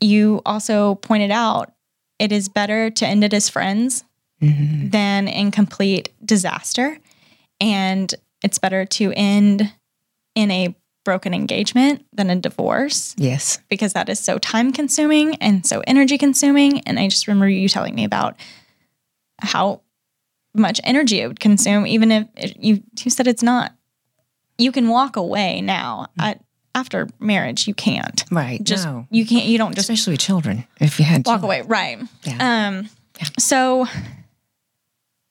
you 0.00 0.40
also 0.46 0.96
pointed 0.96 1.30
out 1.30 1.72
it 2.20 2.30
is 2.30 2.48
better 2.48 2.90
to 2.90 3.06
end 3.06 3.24
it 3.24 3.34
as 3.34 3.48
friends 3.48 4.04
hmm 4.40 4.88
than 4.90 5.28
in 5.28 5.50
complete 5.50 6.08
disaster. 6.24 6.98
And 7.60 8.12
it's 8.42 8.58
better 8.58 8.84
to 8.86 9.12
end 9.14 9.72
in 10.34 10.50
a 10.50 10.74
broken 11.04 11.34
engagement 11.34 12.04
than 12.12 12.30
a 12.30 12.36
divorce 12.36 13.14
Yes. 13.18 13.58
because 13.68 13.92
that 13.92 14.08
is 14.08 14.18
so 14.18 14.38
time 14.38 14.72
consuming 14.72 15.34
and 15.36 15.66
so 15.66 15.82
energy 15.86 16.18
consuming. 16.18 16.80
And 16.80 16.98
I 16.98 17.08
just 17.08 17.26
remember 17.28 17.48
you 17.48 17.68
telling 17.68 17.94
me 17.94 18.04
about 18.04 18.36
how 19.40 19.82
much 20.54 20.80
energy 20.84 21.20
it 21.20 21.28
would 21.28 21.40
consume, 21.40 21.86
even 21.86 22.10
if 22.10 22.26
it, 22.36 22.56
you, 22.58 22.82
you 22.98 23.10
said 23.10 23.26
it's 23.26 23.42
not, 23.42 23.74
you 24.58 24.72
can 24.72 24.88
walk 24.88 25.16
away 25.16 25.60
now. 25.60 26.06
I, 26.18 26.36
after 26.74 27.08
marriage, 27.18 27.66
you 27.66 27.74
can't. 27.74 28.24
Right. 28.30 28.62
Just, 28.62 28.86
no. 28.86 29.06
you 29.10 29.26
can't, 29.26 29.46
you 29.46 29.58
don't 29.58 29.74
just 29.74 29.90
Especially 29.90 30.12
with 30.12 30.20
children. 30.20 30.66
If 30.80 30.98
you 30.98 31.04
had 31.04 31.26
walk 31.26 31.40
children. 31.40 31.44
away. 31.44 31.62
Right. 31.62 31.98
Yeah. 32.24 32.68
Um, 32.68 32.88
so 33.38 33.86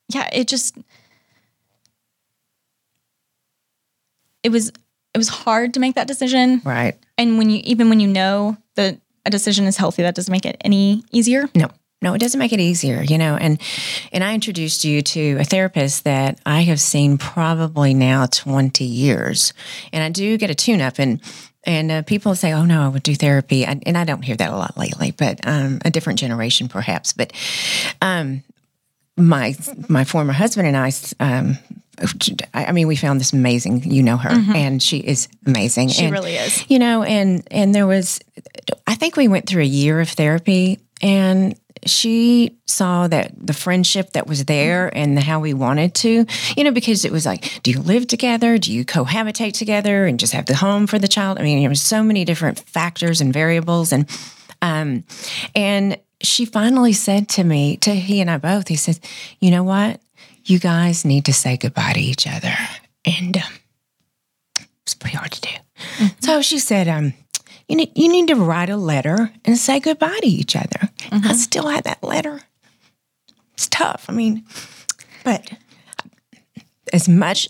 yeah, 0.08 0.28
it 0.32 0.48
just 0.48 0.76
it 4.42 4.50
was 4.50 4.68
it 5.14 5.18
was 5.18 5.28
hard 5.28 5.74
to 5.74 5.80
make 5.80 5.94
that 5.94 6.06
decision. 6.06 6.60
Right. 6.64 6.96
And 7.18 7.38
when 7.38 7.50
you 7.50 7.60
even 7.64 7.88
when 7.88 8.00
you 8.00 8.08
know 8.08 8.56
that 8.76 9.00
a 9.26 9.30
decision 9.30 9.66
is 9.66 9.76
healthy, 9.76 10.02
that 10.02 10.14
doesn't 10.14 10.32
make 10.32 10.46
it 10.46 10.56
any 10.62 11.04
easier. 11.12 11.48
No, 11.54 11.68
no, 12.02 12.14
it 12.14 12.18
doesn't 12.18 12.38
make 12.38 12.52
it 12.52 12.60
easier, 12.60 13.02
you 13.02 13.18
know. 13.18 13.36
And 13.36 13.60
and 14.12 14.24
I 14.24 14.34
introduced 14.34 14.84
you 14.84 15.02
to 15.02 15.36
a 15.38 15.44
therapist 15.44 16.04
that 16.04 16.40
I 16.46 16.62
have 16.62 16.80
seen 16.80 17.18
probably 17.18 17.92
now 17.92 18.26
twenty 18.26 18.84
years, 18.84 19.52
and 19.92 20.02
I 20.02 20.08
do 20.08 20.36
get 20.36 20.50
a 20.50 20.54
tune 20.54 20.80
up 20.80 20.98
and. 20.98 21.20
And 21.64 21.92
uh, 21.92 22.02
people 22.04 22.34
say, 22.34 22.54
"Oh 22.54 22.64
no, 22.64 22.82
I 22.82 22.88
would 22.88 23.02
do 23.02 23.14
therapy," 23.14 23.66
I, 23.66 23.78
and 23.84 23.98
I 23.98 24.04
don't 24.04 24.22
hear 24.22 24.34
that 24.34 24.50
a 24.50 24.56
lot 24.56 24.78
lately. 24.78 25.10
But 25.10 25.46
um, 25.46 25.78
a 25.84 25.90
different 25.90 26.18
generation, 26.18 26.68
perhaps. 26.68 27.12
But 27.12 27.34
um, 28.00 28.44
my 29.18 29.54
my 29.86 30.04
former 30.04 30.32
husband 30.32 30.68
and 30.68 30.74
I, 30.74 30.90
um, 31.20 31.58
I 32.54 32.72
mean, 32.72 32.88
we 32.88 32.96
found 32.96 33.20
this 33.20 33.34
amazing. 33.34 33.82
You 33.92 34.02
know 34.02 34.16
her, 34.16 34.30
and 34.30 34.82
she 34.82 35.00
is 35.00 35.28
amazing. 35.44 35.88
She 35.88 36.06
and, 36.06 36.14
really 36.14 36.36
is. 36.36 36.64
you 36.70 36.78
know 36.78 37.02
and 37.02 37.46
and 37.50 37.74
there 37.74 37.86
was 37.86 38.20
i 38.86 38.94
think 38.94 39.16
we 39.16 39.28
went 39.28 39.46
through 39.46 39.62
a 39.62 39.66
year 39.66 40.00
of 40.00 40.08
therapy 40.08 40.78
and 41.02 41.54
she 41.86 42.58
saw 42.66 43.08
that 43.08 43.32
the 43.36 43.52
friendship 43.52 44.12
that 44.12 44.26
was 44.26 44.44
there 44.44 44.94
and 44.96 45.18
how 45.18 45.40
we 45.40 45.54
wanted 45.54 45.94
to 45.94 46.26
you 46.56 46.64
know 46.64 46.70
because 46.70 47.04
it 47.04 47.12
was 47.12 47.26
like 47.26 47.62
do 47.62 47.70
you 47.70 47.80
live 47.80 48.06
together? 48.06 48.58
Do 48.58 48.72
you 48.72 48.84
cohabitate 48.84 49.54
together 49.54 50.06
and 50.06 50.18
just 50.18 50.32
have 50.32 50.46
the 50.46 50.54
home 50.54 50.86
for 50.86 50.98
the 50.98 51.08
child? 51.08 51.38
I 51.38 51.42
mean 51.42 51.60
there 51.60 51.68
was 51.68 51.82
so 51.82 52.02
many 52.02 52.24
different 52.24 52.60
factors 52.60 53.20
and 53.20 53.32
variables. 53.32 53.92
And 53.92 54.08
um 54.62 55.04
and 55.54 55.98
she 56.22 56.44
finally 56.44 56.92
said 56.92 57.28
to 57.30 57.44
me 57.44 57.78
to 57.78 57.94
he 57.94 58.20
and 58.20 58.30
i 58.30 58.36
both 58.36 58.68
he 58.68 58.76
says 58.76 59.00
you 59.40 59.50
know 59.50 59.64
what? 59.64 60.00
You 60.44 60.58
guys 60.58 61.04
need 61.04 61.26
to 61.26 61.32
say 61.32 61.56
goodbye 61.56 61.92
to 61.94 62.00
each 62.00 62.26
other. 62.26 62.54
And 63.04 63.36
um, 63.36 63.52
it's 64.82 64.94
pretty 64.94 65.16
hard 65.16 65.32
to 65.32 65.40
do. 65.40 65.48
So 66.20 66.42
she 66.42 66.58
said, 66.58 66.88
um, 66.88 67.14
you 67.70 67.76
need 67.76 67.92
you 67.94 68.08
need 68.08 68.28
to 68.28 68.34
write 68.34 68.68
a 68.68 68.76
letter 68.76 69.32
and 69.44 69.56
say 69.56 69.78
goodbye 69.78 70.18
to 70.20 70.26
each 70.26 70.56
other. 70.56 70.90
Mm-hmm. 70.98 71.28
I 71.28 71.32
still 71.34 71.68
have 71.68 71.84
that 71.84 72.02
letter. 72.02 72.40
It's 73.54 73.68
tough. 73.68 74.06
I 74.08 74.12
mean, 74.12 74.44
but 75.24 75.52
as 76.92 77.08
much 77.08 77.48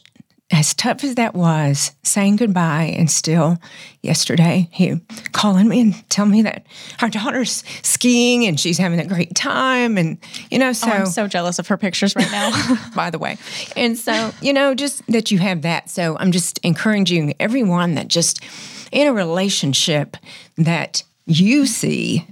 as 0.52 0.74
tough 0.74 1.04
as 1.04 1.14
that 1.14 1.35
was, 1.35 1.92
saying 2.02 2.37
goodbye 2.37 2.94
and 2.98 3.11
still 3.11 3.56
yesterday 4.02 4.68
he 4.72 5.00
calling 5.33 5.68
me 5.68 5.80
and 5.80 6.11
telling 6.11 6.33
me 6.33 6.42
that 6.42 6.66
our 7.00 7.09
daughter's 7.09 7.62
skiing 7.83 8.44
and 8.44 8.59
she's 8.59 8.76
having 8.76 8.98
a 8.98 9.06
great 9.06 9.35
time 9.35 9.96
and 9.96 10.18
you 10.50 10.59
know 10.59 10.72
so 10.72 10.88
Oh, 10.88 10.92
I'm 10.92 11.06
so 11.06 11.28
jealous 11.28 11.59
of 11.59 11.68
her 11.68 11.76
pictures 11.78 12.14
right 12.16 12.30
now. 12.30 12.50
by 12.94 13.09
the 13.11 13.18
way. 13.18 13.38
And 13.74 13.96
so, 13.96 14.33
you 14.42 14.52
know, 14.52 14.74
just 14.74 15.06
that 15.06 15.30
you 15.30 15.38
have 15.38 15.62
that. 15.62 15.88
So 15.88 16.18
I'm 16.18 16.33
just 16.33 16.59
encouraging 16.62 17.35
everyone 17.40 17.94
that 17.94 18.09
just 18.09 18.44
in 18.90 19.07
a 19.07 19.12
relationship 19.12 20.16
that 20.57 21.03
you 21.26 21.66
see, 21.66 22.26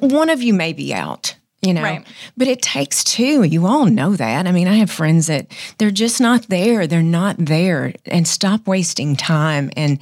one 0.00 0.30
of 0.30 0.42
you 0.42 0.52
may 0.54 0.72
be 0.72 0.92
out. 0.94 1.36
You 1.62 1.72
know, 1.72 1.82
Right. 1.82 2.06
but 2.36 2.46
it 2.46 2.60
takes 2.60 3.02
two. 3.02 3.42
You 3.42 3.66
all 3.66 3.86
know 3.86 4.16
that. 4.16 4.46
I 4.46 4.52
mean, 4.52 4.68
I 4.68 4.74
have 4.74 4.90
friends 4.90 5.28
that 5.28 5.46
they're 5.78 5.90
just 5.90 6.20
not 6.20 6.46
there. 6.50 6.86
They're 6.86 7.02
not 7.02 7.36
there. 7.38 7.94
And 8.04 8.28
stop 8.28 8.66
wasting 8.66 9.16
time 9.16 9.70
and 9.74 9.98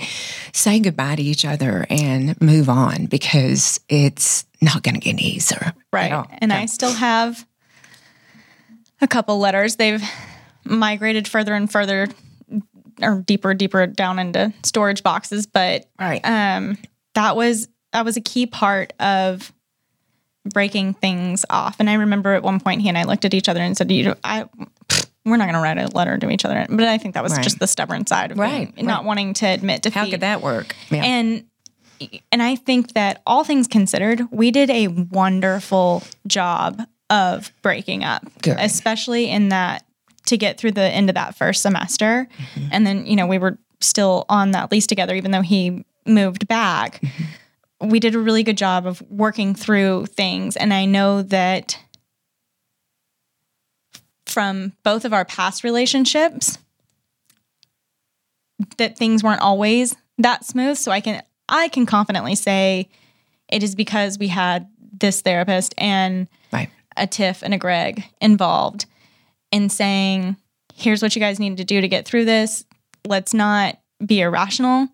say 0.53 0.81
goodbye 0.81 1.15
to 1.15 1.23
each 1.23 1.45
other 1.45 1.87
and 1.89 2.35
move 2.43 2.69
on 2.69 3.07
because 3.07 3.79
it's 3.89 4.45
not 4.61 4.83
going 4.83 4.97
to 4.97 5.01
get 5.01 5.21
easier. 5.21 5.73
right. 5.93 6.27
And 6.39 6.53
I 6.53 6.67
still 6.67 6.95
have 6.95 7.47
a 9.01 9.07
couple 9.07 9.39
letters. 9.39 9.77
They've 9.77 10.03
migrated 10.65 11.29
further 11.29 11.55
and 11.55 11.71
further 11.71 12.09
or 13.03 13.23
deeper, 13.23 13.55
deeper 13.55 13.87
down 13.87 14.19
into 14.19 14.53
storage 14.63 15.03
boxes. 15.03 15.47
But 15.47 15.87
right. 15.99 16.21
um, 16.25 16.79
that 17.15 17.37
was 17.37 17.69
that 17.93 18.05
was 18.05 18.17
a 18.17 18.21
key 18.21 18.47
part 18.47 18.93
of 19.01 19.53
breaking 20.53 20.95
things 20.95 21.45
off. 21.51 21.77
And 21.79 21.89
I 21.89 21.95
remember 21.95 22.33
at 22.35 22.43
one 22.43 22.59
point 22.61 22.81
he 22.83 22.89
and 22.89 22.99
I 22.99 23.05
looked 23.05 23.25
at 23.25 23.35
each 23.35 23.49
other 23.49 23.61
and 23.61 23.77
said, 23.77 23.91
"You, 23.91 24.05
know, 24.07 24.15
I, 24.25 24.47
we're 25.25 25.37
not 25.37 25.45
going 25.45 25.55
to 25.55 25.61
write 25.61 25.79
a 25.79 25.87
letter 25.97 26.19
to 26.19 26.31
each 26.31 26.45
other. 26.45 26.67
But 26.69 26.85
I 26.85 26.99
think 26.99 27.15
that 27.15 27.23
was 27.23 27.35
Right. 27.35 27.45
just 27.45 27.59
the 27.59 27.67
stubborn 27.67 28.07
side 28.07 28.33
of 28.33 28.39
Right, 28.39 28.75
me, 28.77 28.83
not 28.83 29.05
wanting 29.05 29.35
to 29.35 29.47
admit 29.47 29.83
defeat. 29.83 29.99
How 29.99 30.11
could 30.11 30.21
that 30.21 30.41
work? 30.43 30.75
Yeah. 30.91 31.05
And 31.05 31.45
and 32.33 32.43
I 32.43 32.57
think 32.57 32.95
that 32.95 33.23
all 33.25 33.45
things 33.45 33.69
considered, 33.69 34.23
we 34.33 34.51
did 34.51 34.71
a 34.71 34.89
wonderful 34.89 36.03
job 36.27 36.83
of 37.09 37.53
breaking 37.63 38.03
up, 38.03 38.25
Good. 38.43 38.57
especially 38.59 39.31
in 39.31 39.51
that 39.51 39.85
to 40.27 40.37
get 40.37 40.59
through 40.59 40.73
the 40.73 40.83
end 40.83 41.09
of 41.09 41.15
that 41.15 41.37
first 41.37 41.63
semester. 41.63 42.29
Mm-hmm. 42.37 42.69
And 42.71 42.87
then, 42.87 43.07
you 43.07 43.17
know, 43.17 43.27
we 43.27 43.39
were 43.39 43.59
still 43.81 44.25
on 44.29 44.53
that 44.53 44.71
lease 44.71 44.87
together, 44.87 45.15
even 45.15 45.31
though 45.31 45.43
he 45.43 45.85
moved 46.07 46.49
back. 46.49 47.01
Mm-hmm. 47.01 47.89
We 47.89 48.01
did 48.01 48.15
a 48.15 48.19
really 48.19 48.43
good 48.43 48.57
job 48.57 48.87
of 48.87 49.03
working 49.11 49.55
through 49.55 50.07
things. 50.07 50.57
And 50.57 50.73
I 50.73 50.85
know 50.85 51.23
that 51.23 51.79
from 54.27 54.73
both 54.85 55.05
of 55.05 55.13
our 55.13 55.25
past 55.25 55.65
relationships, 55.65 56.59
that 58.79 58.97
things 58.97 59.25
weren't 59.25 59.41
always 59.41 59.97
that 60.19 60.45
smooth. 60.45 60.77
So 60.77 60.93
I 60.93 61.01
can 61.01 61.23
I 61.49 61.69
can 61.69 61.87
confidently 61.87 62.35
say 62.35 62.89
it 63.49 63.63
is 63.63 63.75
because 63.75 64.19
we 64.19 64.29
had 64.29 64.69
this 64.93 65.21
therapist 65.21 65.75
and 65.77 66.29
right. 66.53 66.71
a 66.97 67.07
Tiff 67.07 67.43
and 67.43 67.53
a 67.53 67.59
Greg 67.59 68.05
involved 68.21 68.87
in 69.53 69.69
saying, 69.69 70.37
here's 70.75 71.03
what 71.03 71.15
you 71.15 71.21
guys 71.21 71.39
need 71.39 71.59
to 71.59 71.65
do 71.65 71.81
to 71.81 71.89
get 71.89 72.07
through 72.07 72.25
this. 72.25 72.65
Let's 73.07 73.35
not 73.35 73.79
be 74.05 74.21
irrational. 74.21 74.89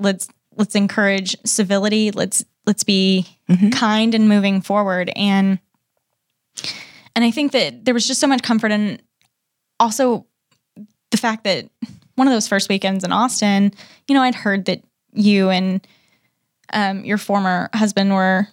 Let's 0.00 0.28
let's 0.56 0.74
encourage 0.74 1.36
civility. 1.44 2.10
Let's 2.10 2.44
let's 2.66 2.82
be 2.82 3.26
kind 3.70 4.14
and 4.14 4.28
moving 4.28 4.60
forward. 4.60 5.12
And 5.14 5.60
and 7.14 7.24
I 7.24 7.30
think 7.30 7.52
that 7.52 7.84
there 7.84 7.94
was 7.94 8.06
just 8.06 8.20
so 8.20 8.26
much 8.26 8.42
comfort 8.42 8.72
and 8.72 9.00
also 9.78 10.26
the 11.10 11.16
fact 11.16 11.44
that 11.44 11.68
one 12.16 12.26
of 12.26 12.32
those 12.32 12.48
first 12.48 12.68
weekends 12.68 13.04
in 13.04 13.12
Austin, 13.12 13.72
you 14.08 14.14
know, 14.14 14.22
I'd 14.22 14.34
heard 14.34 14.64
that 14.66 14.82
you 15.12 15.50
and 15.50 15.86
um, 16.72 17.04
your 17.04 17.18
former 17.18 17.68
husband 17.72 18.12
were 18.12 18.48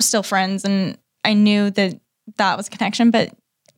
still 0.00 0.22
friends, 0.22 0.64
and 0.64 0.98
I 1.24 1.32
knew 1.32 1.70
that 1.70 1.98
that 2.36 2.56
was 2.56 2.68
a 2.68 2.70
connection. 2.70 3.10
But 3.10 3.32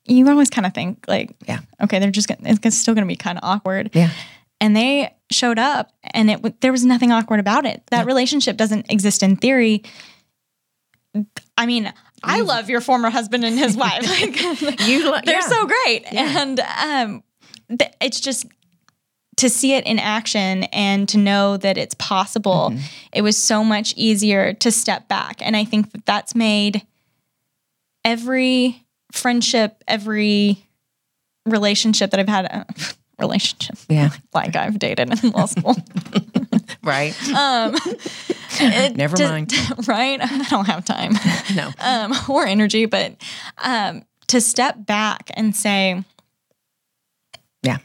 you 0.09 0.29
always 0.29 0.51
kind 0.51 0.67
of 0.67 0.75
think 0.75 1.05
like, 1.09 1.35
Yeah. 1.47 1.61
okay, 1.83 1.99
they're 1.99 2.11
just 2.11 2.29
gonna, 2.29 2.41
it's 2.63 2.77
still 2.77 2.95
going 2.95 3.07
to 3.07 3.09
be 3.13 3.17
kind 3.17 3.39
of 3.39 3.45
awkward. 3.45 3.91
Yeah. 3.93 4.11
And 4.61 4.75
they 4.75 5.15
showed 5.31 5.59
up, 5.59 5.93
and 6.03 6.31
it 6.31 6.61
there 6.61 6.73
was 6.73 6.85
nothing 6.85 7.13
awkward 7.13 7.39
about 7.39 7.65
it. 7.67 7.83
That 7.91 8.07
relationship 8.07 8.57
doesn't 8.57 8.91
exist 8.91 9.23
in 9.23 9.37
theory. 9.37 9.85
I 11.57 11.67
mean, 11.67 11.93
I 12.23 12.41
love 12.41 12.69
your 12.69 12.81
former 12.81 13.11
husband 13.11 13.45
and 13.45 13.59
his 13.59 13.77
wife. 13.77 14.03
Like, 14.61 14.81
You 14.89 15.11
lo- 15.11 15.19
they're 15.25 15.35
yeah. 15.37 15.41
so 15.41 15.67
great 15.67 16.13
and 16.13 16.61
um 16.61 17.23
th- 17.79 17.93
it's 18.01 18.21
just 18.21 18.47
to 19.37 19.49
see 19.49 19.75
it 19.75 19.87
in 19.87 19.99
action 20.01 20.65
and 20.65 21.09
to 21.11 21.19
know 21.19 21.57
that 21.57 21.79
it's 21.79 21.95
possible 21.95 22.71
Mm-hmm. 22.73 22.81
it 23.13 23.23
was 23.23 23.37
so 23.37 23.63
much 23.63 23.95
easier 23.97 24.53
to 24.55 24.71
step 24.73 25.07
back 25.09 25.41
and 25.41 25.57
i 25.57 25.65
think 25.65 25.93
that 25.93 26.05
that's 26.07 26.35
made 26.35 26.85
every 28.05 28.85
friendship 29.13 29.83
every 29.89 30.59
relationship 31.47 32.11
that 32.11 32.21
i've 32.21 32.29
had 32.29 32.47
uh, 32.51 32.65
relationship 33.19 33.77
Yeah. 33.89 34.11
like 34.35 34.55
i've 34.57 34.79
dated 34.79 35.23
in 35.25 35.31
law 35.31 35.47
school 35.47 35.77
Right. 36.83 37.15
um 37.33 37.75
it- 38.61 38.97
Never 38.97 39.17
to- 39.17 39.29
mind. 39.29 39.53
right 39.89 40.21
i 40.23 40.43
don't 40.49 40.67
have 40.67 40.85
time 40.85 41.13
No. 41.55 41.71
um, 41.81 42.15
or 42.29 42.47
energy, 42.47 42.87
but 42.87 43.15
um, 43.63 44.03
to 44.29 44.41
step 44.41 44.77
back 44.87 45.31
and 45.35 45.55
say, 45.57 46.05
Yeah. 47.63 47.79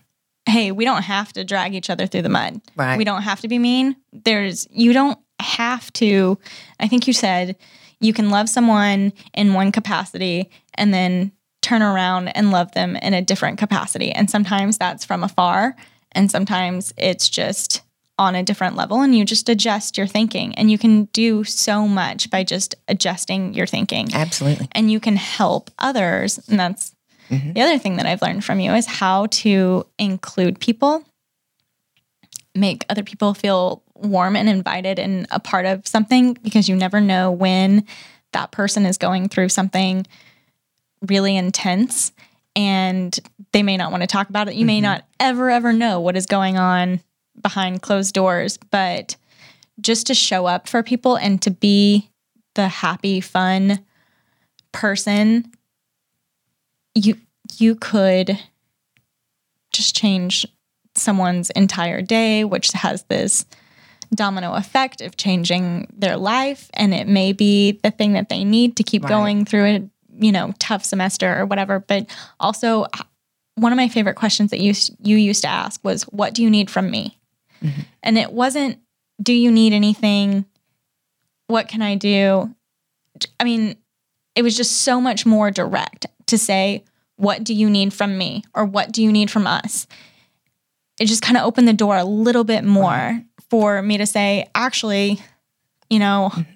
hey, 0.48 0.72
we 0.72 0.84
don't 0.86 1.04
have 1.04 1.32
to 1.34 1.44
drag 1.44 1.74
each 1.76 1.90
other 1.90 2.06
through 2.08 2.24
the 2.24 2.30
mud. 2.30 2.60
Right. 2.76 2.98
We 2.98 3.04
don't 3.06 3.22
have 3.22 3.40
to 3.42 3.48
be 3.48 3.58
mean. 3.60 3.96
There's, 4.12 4.68
you 4.72 4.92
don't 4.94 5.18
have 5.40 5.92
to, 5.94 6.38
I 6.80 6.88
think 6.90 7.08
you 7.08 7.14
said 7.14 7.56
you 8.02 8.12
can 8.14 8.30
love 8.30 8.50
someone 8.50 9.14
in 9.34 9.54
one 9.54 9.72
capacity 9.72 10.50
and 10.76 10.94
then 10.94 11.32
turn 11.62 11.82
around 11.82 12.28
and 12.30 12.52
love 12.52 12.72
them 12.74 12.96
in 12.98 13.14
a 13.14 13.22
different 13.22 13.58
capacity. 13.58 14.12
And 14.12 14.30
sometimes 14.30 14.78
that's 14.78 15.06
from 15.06 15.24
afar, 15.24 15.76
and 16.12 16.30
sometimes 16.30 16.94
it's 16.98 17.30
just 17.30 17.82
on 18.20 18.36
a 18.36 18.44
different 18.44 18.76
level 18.76 19.02
and 19.02 19.16
you 19.16 19.26
just 19.26 19.50
adjust 19.50 19.98
your 19.98 20.06
thinking 20.06 20.54
and 20.56 20.70
you 20.70 20.78
can 20.78 21.06
do 21.06 21.44
so 21.44 21.88
much 21.88 22.30
by 22.30 22.44
just 22.44 22.76
adjusting 22.88 23.54
your 23.56 23.66
thinking 23.66 24.08
Absolutely. 24.14 24.68
and 24.74 24.92
you 24.92 25.00
can 25.00 25.16
help 25.16 25.72
others. 25.80 26.40
And 26.48 26.60
that's 26.60 26.94
mm-hmm. 27.30 27.54
the 27.54 27.62
other 27.62 27.80
thing 27.80 27.98
that 27.98 28.06
I've 28.06 28.22
learned 28.22 28.46
from 28.46 28.60
you 28.60 28.72
is 28.74 28.86
how 28.86 29.26
to 29.28 29.88
include 29.98 30.60
people, 30.60 31.04
make 32.54 32.86
other 32.88 33.04
people 33.04 33.34
feel 33.34 33.82
warm 33.96 34.36
and 34.36 34.48
invited 34.48 35.00
and 35.00 35.26
a 35.32 35.40
part 35.40 35.66
of 35.66 35.88
something 35.88 36.38
because 36.44 36.70
you 36.70 36.76
never 36.76 37.02
know 37.02 37.32
when 37.32 37.84
that 38.34 38.52
person 38.52 38.86
is 38.86 38.98
going 38.98 39.28
through 39.28 39.50
something 39.50 40.06
really 41.08 41.36
intense 41.36 42.12
and 42.56 43.18
they 43.52 43.63
may 43.63 43.78
not 43.78 43.92
want 43.92 44.02
to 44.02 44.08
talk 44.08 44.30
about 44.30 44.48
it. 44.48 44.56
You 44.56 44.66
may 44.66 44.78
mm-hmm. 44.78 44.84
not 44.84 45.06
ever, 45.20 45.50
ever 45.50 45.74
know 45.74 46.00
what 46.00 46.16
is 46.16 46.26
going 46.26 46.58
on 46.58 47.02
behind 47.42 47.82
closed 47.82 48.13
doors, 48.13 48.58
but 48.72 49.16
just 49.82 50.08
to 50.08 50.13
show 50.13 50.46
up 50.46 50.68
for 50.68 50.84
people 50.84 51.16
and 51.16 51.42
to 51.42 51.52
be 51.52 52.10
the 52.56 52.68
happy, 52.68 53.22
fun 53.22 53.84
person, 54.72 55.52
you 56.94 57.18
you 57.58 57.76
could 57.76 58.39
just 59.72 59.96
change 59.96 60.46
someone's 60.96 61.50
entire 61.52 62.02
day, 62.02 62.44
which 62.44 62.72
has 62.72 63.04
this 63.04 63.46
domino 64.13 64.54
effect 64.54 65.02
of 65.02 65.18
changing 65.18 65.88
their 65.92 66.18
life. 66.18 66.70
And 66.74 66.94
it 66.94 67.08
may 67.08 67.34
be 67.34 67.80
the 67.84 67.92
thing 67.92 68.13
that 68.13 68.30
they 68.30 68.44
need 68.44 68.78
to 68.78 68.84
keep 68.84 69.04
Right. 69.04 69.10
going 69.10 69.46
through 69.46 69.66
a 69.66 69.89
you 70.17 70.32
know 70.32 70.54
tough 70.60 70.84
semester 70.84 71.39
or 71.39 71.45
whatever. 71.45 71.80
But 71.80 72.08
also, 72.39 72.88
one 73.56 73.71
of 73.71 73.78
my 73.78 73.88
favorite 73.88 74.15
questions 74.15 74.52
that 74.52 74.60
you 74.60 74.73
you 74.99 75.17
used 75.17 75.43
to 75.43 75.49
ask 75.49 75.84
was, 75.84 76.04
"What 76.04 76.34
do 76.34 76.43
you 76.43 76.49
need 76.49 76.69
from 76.69 76.89
me?" 76.89 77.19
Mm-hmm. 77.62 77.82
And 78.04 78.17
it 78.17 78.32
wasn't, 78.32 78.80
"Do 79.21 79.34
you 79.34 79.52
need 79.52 79.73
anything? 79.73 80.45
What 81.47 81.67
can 81.67 81.82
I 81.82 81.95
do?" 81.95 82.54
I 83.39 83.43
mean, 83.43 83.76
it 84.36 84.41
was 84.41 84.58
just 84.58 84.82
so 84.82 84.99
much 84.99 85.26
more 85.26 85.52
direct 85.52 86.08
to 86.28 86.38
say, 86.38 86.84
What 87.15 87.43
do 87.43 87.54
you 87.54 87.69
need 87.69 87.93
from 87.93 88.17
me? 88.17 88.43
Or 88.54 88.65
what 88.65 88.91
do 88.91 89.04
you 89.04 89.12
need 89.12 89.30
from 89.30 89.47
us? 89.47 89.88
It 90.99 91.06
just 91.06 91.21
kind 91.21 91.38
of 91.38 91.43
opened 91.43 91.67
the 91.67 91.73
door 91.73 91.97
a 91.97 92.06
little 92.06 92.43
bit 92.43 92.63
more 92.63 93.21
for 93.49 93.82
me 93.82 93.97
to 93.97 94.06
say, 94.06 94.49
Actually, 94.56 95.19
you 95.89 95.99
know, 95.99 96.32
mm-hmm. 96.34 96.53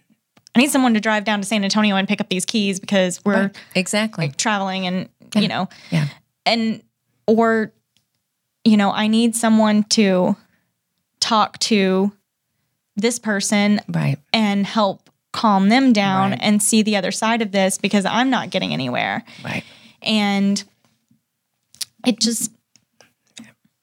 I 0.58 0.62
need 0.62 0.72
someone 0.72 0.96
to 0.96 1.00
drive 1.00 1.24
down 1.24 1.40
to 1.40 1.46
San 1.48 1.64
Antonio 1.64 1.96
and 1.96 2.08
pick 2.08 2.20
up 2.20 2.30
these 2.30 2.46
keys 2.46 2.80
because 2.80 3.24
we're 3.24 3.44
Right. 3.44 3.58
Exactly. 3.76 4.30
traveling 4.38 4.88
and, 4.88 5.08
you 5.36 5.48
know, 5.48 5.70
Yeah. 5.92 6.08
and, 6.48 6.82
or, 7.28 7.72
you 8.66 8.76
know, 8.76 8.92
I 8.92 9.08
need 9.08 9.36
someone 9.36 9.84
to 9.90 10.36
talk 11.20 11.60
to 11.60 12.12
this 12.96 13.20
person 13.20 13.82
Right. 13.88 14.18
and 14.34 14.66
help 14.66 15.10
calm 15.32 15.70
them 15.70 15.94
down 15.94 16.32
Right. 16.32 16.40
and 16.42 16.64
see 16.64 16.82
the 16.82 16.96
other 16.96 17.12
side 17.12 17.44
of 17.44 17.52
this 17.52 17.78
because 17.78 18.06
I'm 18.06 18.32
not 18.32 18.50
getting 18.50 18.74
anywhere. 18.74 19.24
Right. 19.44 19.64
And 20.02 20.64
it 22.06 22.20
just, 22.20 22.52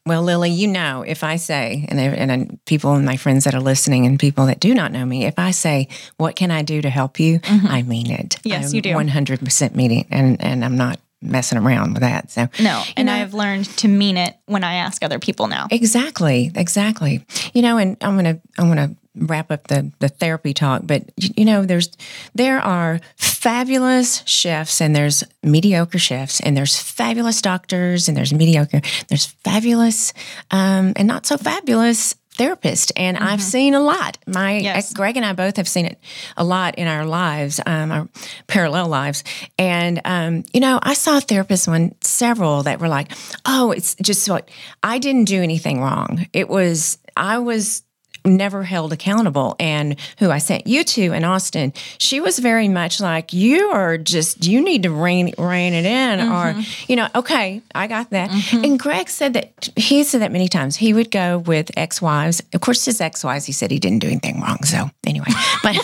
Well, 0.06 0.22
Lily, 0.22 0.50
you 0.50 0.68
know, 0.68 1.02
if 1.06 1.24
I 1.24 1.36
say, 1.36 1.86
and, 1.88 1.98
and 1.98 2.64
people 2.66 2.94
and 2.94 3.06
my 3.06 3.16
friends 3.16 3.44
that 3.44 3.54
are 3.54 3.60
listening 3.60 4.04
and 4.04 4.18
people 4.20 4.46
that 4.46 4.60
do 4.60 4.74
not 4.74 4.92
know 4.92 5.06
me, 5.06 5.24
if 5.24 5.38
I 5.38 5.50
say, 5.50 5.88
what 6.18 6.36
can 6.36 6.50
I 6.50 6.60
do 6.62 6.82
to 6.82 6.90
help 6.90 7.18
you? 7.18 7.40
I 7.44 7.82
mean 7.82 8.10
it. 8.10 8.30
Mm-hmm. 8.30 8.48
Yes, 8.48 8.68
I'm 8.68 8.74
you 8.74 8.82
do. 8.82 8.90
100% 8.90 9.74
mean 9.74 9.90
it. 9.92 10.06
And, 10.10 10.42
and 10.44 10.62
I'm 10.62 10.76
not 10.76 11.00
messing 11.22 11.56
around 11.58 11.94
with 11.94 12.02
that. 12.02 12.30
So, 12.30 12.48
no. 12.60 12.82
And 12.96 13.06
know- 13.06 13.14
I've 13.14 13.32
learned 13.32 13.64
to 13.78 13.88
mean 13.88 14.18
it 14.18 14.36
when 14.44 14.62
I 14.62 14.74
ask 14.74 15.02
other 15.02 15.18
people 15.18 15.46
now. 15.46 15.68
Exactly, 15.70 16.52
exactly. 16.54 17.24
You 17.54 17.62
know, 17.62 17.78
and 17.78 17.96
I'm 18.02 18.16
gonna 18.16 18.40
I'm 18.58 18.68
gonna 18.68 18.94
wrap 19.16 19.50
up 19.50 19.68
the 19.68 19.92
the 20.00 20.08
therapy 20.08 20.52
talk, 20.54 20.82
but 20.84 21.04
you 21.16 21.44
know, 21.44 21.64
there's 21.64 21.90
there 22.34 22.58
are 22.60 23.00
fabulous 23.16 24.22
chefs 24.26 24.80
and 24.80 24.96
there's 24.96 25.22
mediocre 25.42 25.98
chefs 25.98 26.40
and 26.40 26.56
there's 26.56 26.80
fabulous 26.80 27.42
doctors 27.42 28.08
and 28.08 28.16
there's 28.16 28.32
mediocre 28.32 28.80
there's 29.08 29.26
fabulous 29.26 30.12
um, 30.50 30.92
and 30.96 31.06
not 31.06 31.26
so 31.26 31.36
fabulous 31.36 32.14
therapists 32.36 32.90
and 32.96 33.16
I've 33.16 33.40
seen 33.42 33.74
a 33.74 33.80
lot. 33.80 34.18
My 34.26 34.58
Yes. 34.58 34.92
Greg 34.92 35.16
and 35.16 35.24
I 35.24 35.34
both 35.34 35.56
have 35.56 35.68
seen 35.68 35.86
it 35.86 36.00
a 36.36 36.42
lot 36.42 36.74
in 36.76 36.88
our 36.88 37.06
lives, 37.06 37.60
um, 37.64 37.92
our 37.92 38.08
parallel 38.48 38.88
lives. 38.88 39.22
And 39.56 40.00
um, 40.04 40.42
you 40.52 40.58
know, 40.58 40.80
I 40.82 40.94
saw 40.94 41.20
therapists 41.20 41.68
one 41.68 41.94
several 42.00 42.64
that 42.64 42.80
were 42.80 42.88
like, 42.88 43.12
"Oh, 43.46 43.70
it's 43.70 43.94
just 44.02 44.28
what 44.28 44.48
I 44.82 44.98
didn't 44.98 45.26
do 45.26 45.42
anything 45.44 45.80
wrong. 45.80 46.26
It 46.32 46.48
was 46.48 46.98
I 47.16 47.38
was." 47.38 47.83
Never 48.24 48.62
held 48.62 48.92
accountable. 48.92 49.54
And 49.60 49.96
who 50.18 50.30
I 50.30 50.38
sent 50.38 50.66
you 50.66 50.82
to 50.84 51.12
in 51.12 51.24
Austin, 51.24 51.72
she 51.98 52.20
was 52.20 52.38
very 52.38 52.68
much 52.68 53.00
like, 53.00 53.32
you 53.32 53.66
are 53.68 53.98
just, 53.98 54.46
you 54.46 54.62
need 54.62 54.84
to 54.84 54.90
rein, 54.90 55.32
rein 55.38 55.74
it 55.74 55.84
in. 55.84 56.20
Or, 56.28 56.54
you 56.88 56.96
know, 56.96 57.08
okay, 57.14 57.60
I 57.74 57.86
got 57.86 58.10
that. 58.10 58.30
And 58.52 58.78
Greg 58.78 59.08
said 59.08 59.34
that, 59.34 59.68
he 59.76 60.04
said 60.04 60.22
that 60.22 60.32
many 60.32 60.48
times. 60.48 60.76
He 60.76 60.92
would 60.94 61.10
go 61.10 61.38
with 61.38 61.70
ex 61.76 62.00
wives. 62.00 62.42
Of 62.52 62.60
course, 62.60 62.84
his 62.84 63.00
ex 63.00 63.22
wives, 63.22 63.44
he 63.44 63.52
said 63.52 63.70
he 63.70 63.78
didn't 63.78 63.98
do 64.00 64.08
anything 64.08 64.40
wrong. 64.40 64.62
So 64.64 64.90
anyway, 65.06 65.26
but 65.62 65.76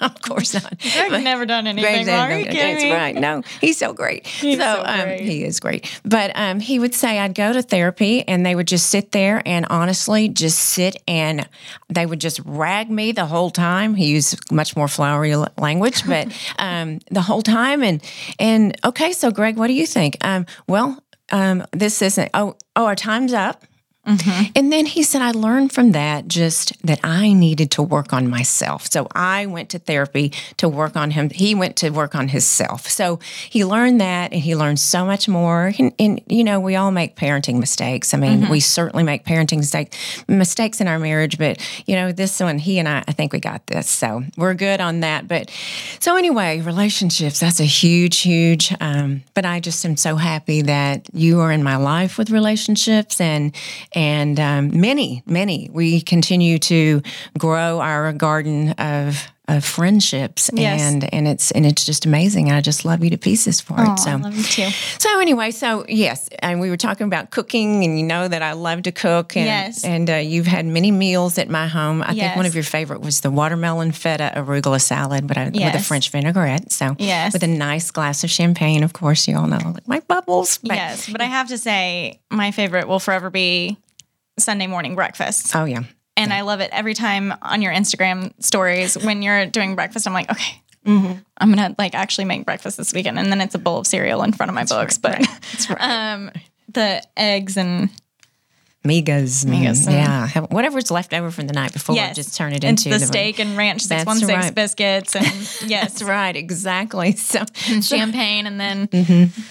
of 0.00 0.22
course 0.22 0.54
not. 0.54 0.78
Greg's 0.78 1.24
never 1.24 1.46
done 1.46 1.66
anything 1.66 2.04
Greg's 2.04 2.08
wrong. 2.08 2.16
not- 2.16 2.30
Are 2.30 2.38
you 2.38 2.44
no, 2.46 2.52
That's 2.52 2.84
right. 2.84 3.14
No, 3.14 3.42
he's 3.60 3.76
so 3.78 3.92
great. 3.92 4.26
so 4.40 4.72
so 4.72 4.82
um, 4.84 5.08
he 5.18 5.44
is 5.44 5.60
great. 5.60 6.00
But 6.04 6.32
um, 6.34 6.60
he 6.60 6.78
would 6.78 6.94
say, 6.94 7.18
I'd 7.18 7.34
go 7.34 7.52
to 7.52 7.62
therapy 7.62 8.26
and 8.26 8.44
they 8.44 8.54
would 8.54 8.66
just 8.68 8.88
sit 8.88 9.12
there 9.12 9.42
and 9.46 9.66
honestly 9.70 10.28
just 10.28 10.58
sit 10.58 10.96
and 11.06 11.48
they 11.94 12.06
would 12.06 12.20
just 12.20 12.40
rag 12.44 12.90
me 12.90 13.12
the 13.12 13.26
whole 13.26 13.50
time. 13.50 13.94
He 13.94 14.06
used 14.06 14.50
much 14.52 14.76
more 14.76 14.88
flowery 14.88 15.36
language, 15.58 16.06
but 16.06 16.32
um, 16.58 17.00
the 17.10 17.22
whole 17.22 17.42
time. 17.42 17.82
And, 17.82 18.02
and 18.38 18.76
okay, 18.84 19.12
so 19.12 19.30
Greg, 19.30 19.56
what 19.56 19.68
do 19.68 19.74
you 19.74 19.86
think? 19.86 20.16
Um, 20.22 20.46
well, 20.68 21.02
um, 21.30 21.66
this 21.72 22.02
isn't, 22.02 22.30
oh, 22.34 22.56
oh, 22.76 22.86
our 22.86 22.96
time's 22.96 23.32
up. 23.32 23.64
And 24.04 24.72
then 24.72 24.86
he 24.86 25.04
said, 25.04 25.22
I 25.22 25.30
learned 25.30 25.72
from 25.72 25.92
that 25.92 26.26
just 26.26 26.72
that 26.84 26.98
I 27.04 27.32
needed 27.32 27.70
to 27.72 27.82
work 27.82 28.12
on 28.12 28.28
myself. 28.28 28.90
So 28.90 29.06
I 29.14 29.46
went 29.46 29.68
to 29.70 29.78
therapy 29.78 30.32
to 30.56 30.68
work 30.68 30.96
on 30.96 31.12
him. 31.12 31.30
He 31.30 31.54
went 31.54 31.76
to 31.76 31.90
work 31.90 32.16
on 32.16 32.28
himself. 32.28 32.88
So 32.88 33.20
he 33.48 33.64
learned 33.64 34.00
that 34.00 34.32
and 34.32 34.42
he 34.42 34.56
learned 34.56 34.80
so 34.80 35.06
much 35.06 35.28
more. 35.28 35.72
And, 35.78 35.92
and 36.00 36.20
you 36.28 36.42
know, 36.42 36.58
we 36.58 36.74
all 36.74 36.90
make 36.90 37.14
parenting 37.14 37.60
mistakes. 37.60 38.12
I 38.12 38.18
mean, 38.18 38.48
we 38.48 38.58
certainly 38.58 39.04
make 39.04 39.24
parenting 39.24 39.58
mistakes, 39.58 39.96
mistakes 40.26 40.80
in 40.80 40.88
our 40.88 40.98
marriage, 40.98 41.38
but, 41.38 41.60
you 41.86 41.94
know, 41.94 42.10
this 42.10 42.40
one, 42.40 42.58
he 42.58 42.80
and 42.80 42.88
I, 42.88 43.04
I 43.06 43.12
think 43.12 43.32
we 43.32 43.38
got 43.38 43.68
this. 43.68 43.88
So 43.88 44.24
we're 44.36 44.54
good 44.54 44.80
on 44.80 45.00
that. 45.00 45.28
But 45.28 45.48
so 46.00 46.16
anyway, 46.16 46.60
relationships, 46.60 47.38
that's 47.38 47.60
a 47.60 47.64
huge, 47.64 48.18
huge, 48.18 48.74
um, 48.80 49.22
but 49.34 49.44
I 49.44 49.60
just 49.60 49.84
am 49.84 49.96
so 49.96 50.16
happy 50.16 50.62
that 50.62 51.08
you 51.12 51.38
are 51.38 51.52
in 51.52 51.62
my 51.62 51.76
life 51.76 52.18
with 52.18 52.30
relationships 52.30 53.20
and, 53.20 53.54
and 53.94 54.38
um, 54.38 54.80
many, 54.80 55.22
many. 55.26 55.68
We 55.72 56.00
continue 56.00 56.58
to 56.60 57.02
grow 57.38 57.80
our 57.80 58.12
garden 58.12 58.70
of 58.72 59.31
of 59.48 59.64
friendships, 59.64 60.50
Yes. 60.54 60.80
and 60.80 61.12
and 61.12 61.26
it's 61.26 61.50
and 61.50 61.66
it's 61.66 61.84
just 61.84 62.06
amazing. 62.06 62.52
I 62.52 62.60
just 62.60 62.84
love 62.84 63.02
you 63.02 63.10
to 63.10 63.18
pieces 63.18 63.60
for 63.60 63.74
Aw, 63.74 63.92
it. 63.94 63.98
So 63.98 64.10
I 64.10 64.14
love 64.14 64.36
you 64.36 64.44
too. 64.44 64.68
so 65.00 65.20
anyway, 65.20 65.50
so 65.50 65.84
yes, 65.88 66.28
and 66.38 66.60
we 66.60 66.70
were 66.70 66.76
talking 66.76 67.06
about 67.08 67.30
cooking, 67.32 67.82
and 67.84 67.98
you 67.98 68.06
know 68.06 68.28
that 68.28 68.40
I 68.42 68.52
love 68.52 68.82
to 68.82 68.92
cook, 68.92 69.36
and 69.36 69.46
Yes. 69.46 69.84
and 69.84 70.08
uh, 70.08 70.14
you've 70.14 70.46
had 70.46 70.64
many 70.64 70.92
meals 70.92 71.38
at 71.38 71.48
my 71.50 71.66
home. 71.66 72.02
I 72.02 72.14
think 72.14 72.36
one 72.36 72.46
of 72.46 72.54
your 72.54 72.62
favorite 72.64 73.00
was 73.00 73.20
the 73.22 73.32
watermelon 73.32 73.90
feta 73.90 74.32
arugula 74.36 74.80
salad, 74.80 75.26
but 75.26 75.36
I, 75.36 75.46
with 75.46 75.74
a 75.74 75.80
French 75.82 76.10
vinaigrette. 76.10 76.70
So 76.70 76.94
Yes. 77.00 77.32
with 77.32 77.42
a 77.42 77.48
nice 77.48 77.90
glass 77.90 78.22
of 78.22 78.30
champagne, 78.30 78.84
of 78.84 78.92
course, 78.92 79.26
you 79.26 79.36
all 79.36 79.48
know 79.48 79.58
like 79.74 79.88
my 79.88 80.00
bubbles. 80.06 80.58
But- 80.58 80.76
Yes, 80.76 81.08
but 81.10 81.20
I 81.20 81.24
have 81.26 81.48
to 81.48 81.58
say, 81.58 82.20
my 82.30 82.52
favorite 82.52 82.86
will 82.86 83.00
forever 83.00 83.28
be 83.28 83.76
Sunday 84.38 84.68
morning 84.68 84.94
breakfast. 84.94 85.54
Oh 85.56 85.64
yeah. 85.64 85.82
And 86.16 86.32
I 86.32 86.42
love 86.42 86.60
it 86.60 86.70
every 86.72 86.94
time 86.94 87.32
on 87.42 87.62
your 87.62 87.72
Instagram 87.72 88.32
stories 88.42 88.96
when 89.02 89.22
you're 89.22 89.46
doing 89.46 89.74
breakfast. 89.74 90.06
I'm 90.06 90.12
like, 90.12 90.30
okay, 90.30 90.62
Mm-hmm. 90.86 91.12
I'm 91.38 91.50
gonna 91.54 91.76
like 91.78 91.94
actually 91.94 92.24
make 92.24 92.44
breakfast 92.44 92.76
this 92.76 92.92
weekend, 92.92 93.16
and 93.16 93.30
then 93.30 93.40
it's 93.40 93.54
a 93.54 93.58
bowl 93.58 93.78
of 93.78 93.86
cereal 93.86 94.24
in 94.24 94.32
front 94.32 94.50
of 94.50 94.54
my 94.54 94.64
books. 94.64 94.98
but 94.98 95.16
That's 95.20 95.70
right. 95.70 95.78
um, 95.80 96.32
the 96.68 97.00
eggs 97.16 97.56
and 97.56 97.88
Migas. 98.84 99.44
and- 99.44 99.54
Migas 99.54 99.86
and- 99.86 99.94
yeah. 99.94 100.40
Whatever's 100.50 100.90
left 100.90 101.14
over 101.14 101.30
from 101.30 101.46
the 101.46 101.52
night 101.52 101.72
before, 101.72 101.94
yes, 101.94 102.16
just 102.16 102.36
turn 102.36 102.52
it 102.52 102.64
into 102.64 102.88
the 102.88 102.98
steak 102.98 103.38
and 103.38 103.56
ranch 103.56 103.82
six 103.82 103.88
That's 103.90 104.06
one 104.06 104.16
six 104.18 104.28
right. 104.32 104.52
biscuits 104.56 105.14
and 105.14 105.24
yes, 105.70 105.92
That's 105.92 106.02
right. 106.02 106.34
Exactly. 106.34 107.12
So 107.16 107.44
and 107.68 107.84
champagne, 107.84 108.46
and 108.48 108.58
then 108.60 108.88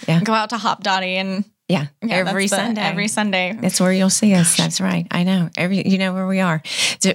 yeah. 0.06 0.20
go 0.22 0.34
out 0.34 0.50
to 0.50 0.56
Hopdoddy 0.56 1.14
and 1.14 1.44
yeah, 1.72 1.86
yeah, 2.02 2.16
every 2.16 2.46
that's 2.46 2.50
the- 2.50 2.56
Sunday. 2.56 2.80
every 2.82 3.08
Sunday. 3.08 3.56
That's 3.58 3.80
where 3.80 3.92
you'll 3.92 4.10
see 4.10 4.34
us. 4.34 4.56
That's 4.56 4.80
right. 4.80 5.06
I 5.10 5.24
know. 5.24 5.48
Every 5.56 5.88
you 5.88 5.96
know 5.96 6.12
where 6.12 6.26
we 6.26 6.40
are, 6.40 6.62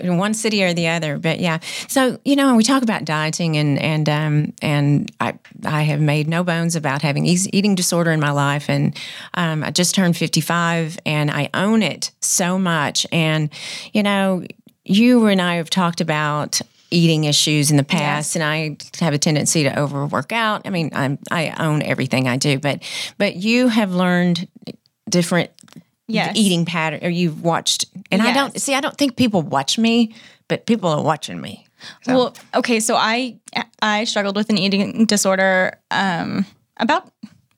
one 0.03 0.34
city 0.34 0.64
or 0.64 0.74
the 0.74 0.88
other. 0.88 1.18
But 1.20 1.39
yeah. 1.39 1.60
So 1.88 2.20
you 2.26 2.36
know, 2.36 2.55
we 2.55 2.64
talk 2.64 2.82
about 2.84 3.05
dieting, 3.05 3.55
and 3.58 3.80
and 3.80 4.10
um 4.10 4.53
and 4.62 5.12
I 5.20 5.38
I 5.64 5.84
have 5.84 6.01
made 6.01 6.28
no 6.28 6.43
bones 6.43 6.76
about 6.76 7.01
having 7.01 7.26
eating 7.26 7.76
disorder 7.76 8.12
in 8.12 8.20
my 8.20 8.32
life, 8.32 8.70
and 8.70 8.97
um, 9.36 9.64
I 9.64 9.72
just 9.72 9.93
turned 9.93 10.18
fifty 10.18 10.41
five, 10.41 10.97
and 11.05 11.30
I 11.30 11.49
own 11.53 11.84
it 11.84 12.12
so 12.22 12.58
much. 12.58 13.05
And 13.12 13.49
you 13.93 14.01
know, 14.03 14.43
you 14.86 15.28
and 15.28 15.41
I 15.41 15.55
have 15.55 15.70
talked 15.70 16.01
about 16.01 16.62
eating 16.92 17.26
issues 17.26 17.72
in 17.72 17.78
the 17.78 17.84
past 17.84 18.36
and 18.36 18.44
I 18.44 18.78
have 19.00 19.14
a 19.14 19.18
tendency 19.18 19.64
to 19.64 19.80
overwork 19.80 20.32
out. 20.32 20.62
I 20.66 20.70
mean, 20.70 20.92
I'm 20.94 21.18
I 21.30 21.54
own 21.60 21.82
everything 21.84 22.28
I 22.28 22.38
do, 22.38 22.60
but 22.60 22.82
but 23.18 23.36
you 23.36 23.68
have 23.68 23.94
learned 23.94 24.48
different 25.10 25.52
Yes. 26.10 26.38
eating 26.38 26.64
pattern 26.64 27.02
or 27.04 27.10
you've 27.10 27.44
watched 27.44 27.86
and 28.12 28.22
I 28.22 28.32
don't 28.32 28.60
see 28.62 28.74
I 28.74 28.80
don't 28.80 28.98
think 28.98 29.18
people 29.18 29.42
watch 29.42 29.78
me, 29.78 30.16
but 30.48 30.66
people 30.66 30.90
are 30.90 31.04
watching 31.04 31.42
me. 31.42 31.68
Well, 32.08 32.34
okay, 32.56 32.80
so 32.80 32.96
I 32.96 33.38
I 33.82 34.06
struggled 34.06 34.38
with 34.38 34.50
an 34.50 34.58
eating 34.58 35.06
disorder 35.06 35.78
um 35.92 36.46
about 36.78 37.12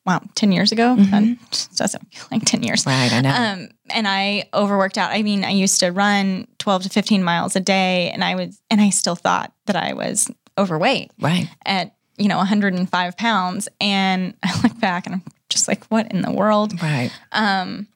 wow, 0.10 0.22
10 0.34 0.52
years 0.52 0.72
ago. 0.72 0.96
That 0.96 1.38
just 1.52 1.78
doesn't 1.78 2.02
feel 2.12 2.26
like 2.32 2.44
10 2.44 2.64
years. 2.64 2.84
Right, 2.86 3.14
I 3.14 3.22
know. 3.22 3.30
Um 3.30 3.70
and 3.92 4.08
I 4.08 4.50
overworked 4.54 4.98
out. 4.98 5.12
I 5.12 5.22
mean, 5.22 5.46
I 5.46 5.52
used 5.52 5.80
to 5.82 5.92
run 5.92 6.48
12 6.58 6.84
to 6.84 6.90
15 6.90 7.24
miles 7.24 7.56
a 7.56 7.60
day 7.60 8.10
and 8.12 8.24
I 8.24 8.36
was 8.36 8.60
and 8.72 8.82
I 8.82 8.90
still 8.90 9.16
thought 9.16 9.54
that 9.68 9.76
I 9.76 9.94
was 9.94 10.32
overweight 10.58 11.12
right. 11.20 11.48
at, 11.66 11.96
you 12.18 12.28
know, 12.28 12.38
105 12.38 13.18
pounds 13.18 13.70
and 13.80 14.34
I 14.44 14.62
look 14.64 14.80
back 14.80 15.06
and 15.06 15.16
I'm 15.16 15.24
just 15.48 15.68
like 15.68 15.86
what 15.86 16.12
in 16.12 16.22
the 16.24 16.32
world? 16.32 16.82
Right. 16.82 17.12
Um, 17.32 17.88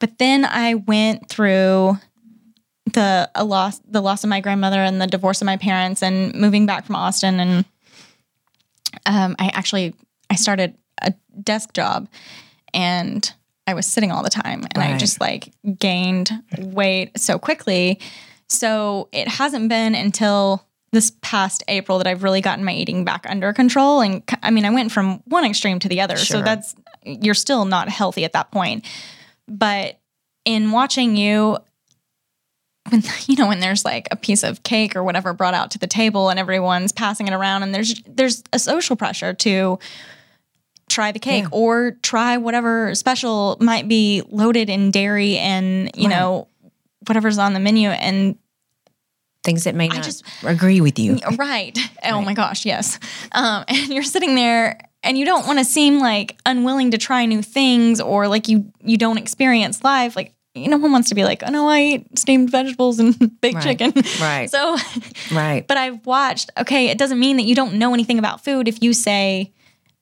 But 0.00 0.18
then 0.18 0.44
I 0.44 0.74
went 0.74 1.28
through 1.28 1.96
the 2.92 3.30
a 3.36 3.44
loss 3.44 3.80
the 3.88 4.00
loss 4.00 4.24
of 4.24 4.30
my 4.30 4.40
grandmother 4.40 4.80
and 4.80 5.00
the 5.00 5.06
divorce 5.06 5.40
of 5.40 5.46
my 5.46 5.56
parents 5.56 6.02
and 6.02 6.34
moving 6.34 6.66
back 6.66 6.84
from 6.84 6.96
Austin 6.96 7.38
and 7.38 7.64
um, 9.06 9.36
I 9.38 9.48
actually 9.54 9.94
I 10.30 10.34
started 10.36 10.76
a 11.00 11.14
desk 11.42 11.72
job 11.72 12.08
and 12.72 13.32
I 13.66 13.74
was 13.74 13.86
sitting 13.86 14.12
all 14.12 14.22
the 14.22 14.30
time 14.30 14.64
and 14.74 14.82
I 14.82 14.96
just 14.98 15.20
like 15.20 15.52
gained 15.78 16.30
weight 16.58 17.18
so 17.18 17.38
quickly. 17.38 17.98
So 18.48 19.08
it 19.10 19.26
hasn't 19.26 19.68
been 19.68 19.94
until 19.94 20.66
this 20.92 21.12
past 21.22 21.64
April 21.68 21.98
that 21.98 22.06
I've 22.06 22.22
really 22.22 22.40
gotten 22.40 22.64
my 22.64 22.72
eating 22.74 23.04
back 23.04 23.26
under 23.28 23.52
control. 23.52 24.00
And 24.00 24.22
I 24.42 24.50
mean, 24.50 24.64
I 24.64 24.70
went 24.70 24.92
from 24.92 25.22
one 25.24 25.44
extreme 25.44 25.78
to 25.80 25.88
the 25.88 26.00
other. 26.02 26.16
So 26.16 26.42
that's, 26.42 26.74
you're 27.02 27.34
still 27.34 27.64
not 27.64 27.88
healthy 27.88 28.24
at 28.24 28.32
that 28.32 28.50
point. 28.50 28.86
But 29.48 29.98
in 30.44 30.70
watching 30.70 31.16
you, 31.16 31.58
when, 32.90 33.02
you 33.26 33.36
know, 33.36 33.48
when 33.48 33.60
there's 33.60 33.84
like 33.84 34.08
a 34.10 34.16
piece 34.16 34.42
of 34.42 34.62
cake 34.62 34.94
or 34.94 35.02
whatever 35.02 35.32
brought 35.32 35.54
out 35.54 35.70
to 35.72 35.78
the 35.78 35.86
table 35.86 36.28
and 36.28 36.38
everyone's 36.38 36.92
passing 36.92 37.28
it 37.28 37.32
around 37.32 37.62
and 37.62 37.74
there's, 37.74 38.00
there's 38.02 38.44
a 38.52 38.58
social 38.58 38.94
pressure 38.94 39.32
to, 39.32 39.78
try 40.94 41.10
the 41.12 41.18
cake 41.18 41.42
Yeah. 41.44 41.48
or 41.60 41.92
try 42.02 42.36
whatever 42.36 42.94
special 42.94 43.56
might 43.60 43.86
be 43.88 44.22
loaded 44.30 44.68
in 44.70 44.90
dairy 44.90 45.36
and 45.38 45.90
you 45.94 46.08
Right. 46.08 46.16
know 46.16 46.48
whatever's 47.06 47.38
on 47.38 47.52
the 47.52 47.60
menu 47.60 47.88
and 47.90 48.36
Things 49.42 49.64
that 49.64 49.74
may 49.74 49.88
not 49.88 49.98
I 49.98 50.00
just- 50.00 50.24
agree 50.42 50.80
with 50.80 50.98
you. 50.98 51.18
right 51.36 51.76
oh 52.04 52.22
my 52.22 52.32
gosh 52.32 52.64
yes 52.64 52.98
um, 53.32 53.64
and 53.68 53.88
you're 53.92 54.02
sitting 54.02 54.34
there 54.34 54.78
and 55.02 55.18
you 55.18 55.26
don't 55.26 55.46
want 55.46 55.58
to 55.58 55.66
seem 55.66 55.98
like 55.98 56.38
unwilling 56.46 56.92
to 56.92 56.98
try 56.98 57.26
new 57.26 57.42
things 57.42 58.00
or 58.00 58.26
like 58.26 58.48
you 58.48 58.72
you 58.82 58.96
don't 58.96 59.18
experience 59.18 59.84
life 59.84 60.16
like 60.16 60.32
you 60.54 60.68
know 60.68 60.78
one 60.78 60.92
wants 60.92 61.10
to 61.10 61.14
be 61.14 61.24
like 61.24 61.42
oh 61.46 61.50
no 61.50 61.68
i 61.68 61.80
eat 61.82 62.18
steamed 62.18 62.48
vegetables 62.50 62.98
and 62.98 63.18
baked 63.42 63.56
Right. 63.56 63.78
chicken 63.78 63.92
Right. 64.18 64.50
so 64.50 64.78
Right. 65.30 65.66
but 65.68 65.76
I've 65.76 66.06
watched, 66.06 66.48
okay, 66.56 66.88
it 66.88 66.96
doesn't 66.96 67.18
mean 67.20 67.36
that 67.36 67.42
you 67.44 67.54
don't 67.54 67.74
know 67.74 67.92
anything 67.92 68.18
about 68.18 68.42
food 68.44 68.66
if 68.66 68.82
you 68.82 68.94
say 68.94 69.52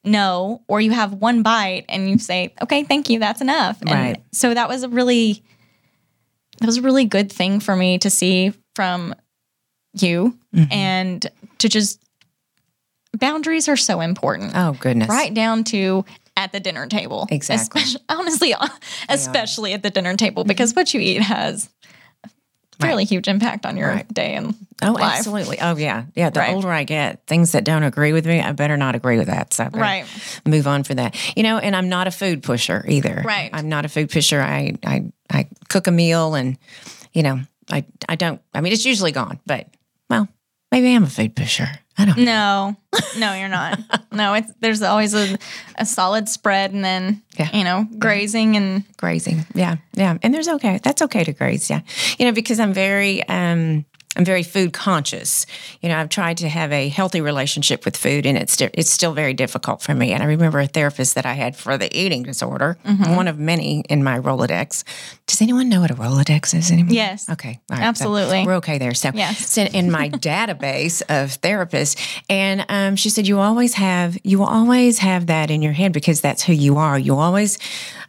no, 0.04 0.62
or 0.68 0.80
you 0.80 0.90
have 0.90 1.12
one 1.14 1.42
bite 1.42 1.84
and 1.88 2.08
you 2.10 2.18
say, 2.18 2.52
okay, 2.62 2.82
thank 2.84 3.08
you, 3.08 3.18
that's 3.18 3.40
enough. 3.40 3.80
And 3.82 3.90
Right. 3.90 4.22
so 4.32 4.52
that 4.54 4.68
was 4.68 4.82
a 4.82 4.88
really, 4.88 5.42
that 6.60 6.66
was 6.66 6.78
a 6.78 6.82
really 6.82 7.04
good 7.04 7.30
thing 7.30 7.60
for 7.60 7.76
me 7.76 7.98
to 7.98 8.10
see 8.10 8.52
from 8.74 9.14
you 10.00 10.36
Mm-hmm. 10.54 10.72
and 10.72 11.26
to 11.58 11.68
just, 11.68 11.98
boundaries 13.16 13.68
are 13.68 13.76
so 13.76 14.00
important. 14.00 14.52
oh 14.54 14.76
goodness. 14.78 15.08
Right 15.08 15.32
down 15.32 15.64
to 15.64 16.04
at 16.36 16.52
the 16.52 16.60
dinner 16.60 16.86
table. 16.86 17.26
Exactly. 17.30 17.80
Especially, 17.82 18.02
honestly, 18.08 18.54
especially 19.08 19.72
at 19.74 19.82
the 19.82 19.90
dinner 19.90 20.16
table, 20.16 20.44
because 20.44 20.74
what 20.74 20.92
you 20.94 21.00
eat 21.00 21.20
has 21.22 21.68
fairly 22.82 23.04
huge 23.04 23.28
impact 23.28 23.64
on 23.66 23.76
your 23.76 23.88
Right. 23.88 24.14
day 24.14 24.34
and 24.34 24.54
Oh, 24.82 24.92
life. 24.92 25.18
absolutely. 25.18 25.58
Oh, 25.60 25.76
yeah. 25.76 26.04
Yeah. 26.14 26.30
The 26.30 26.40
Right. 26.40 26.54
older 26.54 26.70
I 26.70 26.84
get, 26.84 27.26
things 27.26 27.52
that 27.52 27.64
don't 27.64 27.82
agree 27.84 28.12
with 28.12 28.26
me, 28.26 28.40
I 28.40 28.52
better 28.52 28.76
not 28.76 28.94
agree 28.94 29.16
with 29.18 29.28
that. 29.28 29.54
So 29.54 29.64
I 29.64 29.68
Right. 29.78 30.04
move 30.46 30.66
on 30.66 30.82
for 30.84 30.94
that. 30.94 31.14
You 31.36 31.42
know, 31.44 31.58
and 31.58 31.74
I'm 31.76 31.88
not 31.88 32.06
a 32.06 32.10
food 32.10 32.42
pusher 32.42 32.84
either. 32.88 33.22
Right. 33.24 33.50
I'm 33.52 33.68
not 33.68 33.84
a 33.84 33.88
food 33.88 34.10
pusher. 34.10 34.40
I, 34.42 34.74
I, 34.84 35.04
I 35.30 35.46
cook 35.68 35.86
a 35.86 35.92
meal 35.92 36.34
and, 36.34 36.58
you 37.12 37.22
know, 37.22 37.40
I 37.70 37.84
I 38.08 38.16
don't. 38.16 38.40
I 38.54 38.60
mean, 38.60 38.72
it's 38.72 38.84
usually 38.84 39.12
gone, 39.12 39.38
but 39.46 39.68
well, 40.10 40.26
maybe 40.72 40.92
I'm 40.94 41.04
a 41.04 41.08
food 41.10 41.36
pusher. 41.36 41.68
I 41.98 42.06
don't. 42.06 42.18
No, 42.18 42.76
no, 43.18 43.34
you're 43.34 43.48
not. 43.48 43.78
no, 44.12 44.34
it's 44.34 44.50
there's 44.60 44.82
always 44.82 45.14
a, 45.14 45.36
a 45.76 45.84
solid 45.84 46.28
spread, 46.28 46.72
and 46.72 46.82
then 46.84 47.22
Yeah. 47.38 47.50
you 47.56 47.64
know 47.64 47.86
grazing 47.98 48.56
and 48.56 48.84
grazing. 48.96 49.44
Yeah, 49.54 49.76
yeah, 49.92 50.16
and 50.22 50.32
there's 50.32 50.48
okay. 50.48 50.80
That's 50.82 51.02
okay 51.02 51.22
to 51.24 51.32
graze. 51.32 51.68
Yeah, 51.68 51.80
you 52.18 52.24
know, 52.26 52.32
because 52.32 52.58
I'm 52.60 52.72
very. 52.72 53.22
um 53.28 53.84
I'm 54.14 54.24
very 54.26 54.42
food 54.42 54.74
conscious. 54.74 55.46
You 55.80 55.88
know, 55.88 55.98
I've 55.98 56.10
tried 56.10 56.36
to 56.38 56.48
have 56.48 56.70
a 56.70 56.88
healthy 56.88 57.20
relationship 57.22 57.84
with 57.86 57.96
food, 57.96 58.26
and 58.26 58.36
it's 58.36 58.60
it's 58.60 58.90
still 58.90 59.14
very 59.14 59.32
difficult 59.32 59.80
for 59.80 59.94
me. 59.94 60.12
And 60.12 60.22
I 60.22 60.26
remember 60.26 60.60
a 60.60 60.66
therapist 60.66 61.14
that 61.14 61.24
I 61.24 61.32
had 61.32 61.56
for 61.56 61.78
the 61.78 61.88
eating 61.98 62.22
disorder, 62.22 62.76
one 62.84 63.26
of 63.26 63.38
many 63.38 63.80
in 63.88 64.04
my 64.04 64.18
Rolodex. 64.18 64.84
Does 65.26 65.40
anyone 65.40 65.70
know 65.70 65.80
what 65.80 65.90
a 65.90 65.94
Rolodex 65.94 66.54
is 66.54 66.70
anymore? 66.70 66.92
Yes. 66.92 67.30
Okay. 67.30 67.58
All 67.70 67.78
right. 67.78 67.82
So 67.84 67.88
Absolutely. 67.88 68.44
we're 68.44 68.56
okay 68.56 68.76
there. 68.76 68.92
So 68.92 69.10
Yes. 69.14 69.56
in 69.56 69.90
my 69.90 70.08
database 70.46 71.00
of 71.08 71.40
therapists, 71.40 71.96
and 72.28 72.66
um, 72.68 72.96
she 72.96 73.08
said 73.08 73.26
you 73.26 73.38
always 73.38 73.74
have 73.74 74.18
you 74.24 74.38
will 74.38 74.46
always 74.46 74.98
have 74.98 75.26
that 75.28 75.50
in 75.50 75.62
your 75.62 75.72
head 75.72 75.92
because 75.92 76.20
that's 76.20 76.42
who 76.42 76.52
you 76.52 76.76
are. 76.76 76.98
You 76.98 77.16
always 77.16 77.58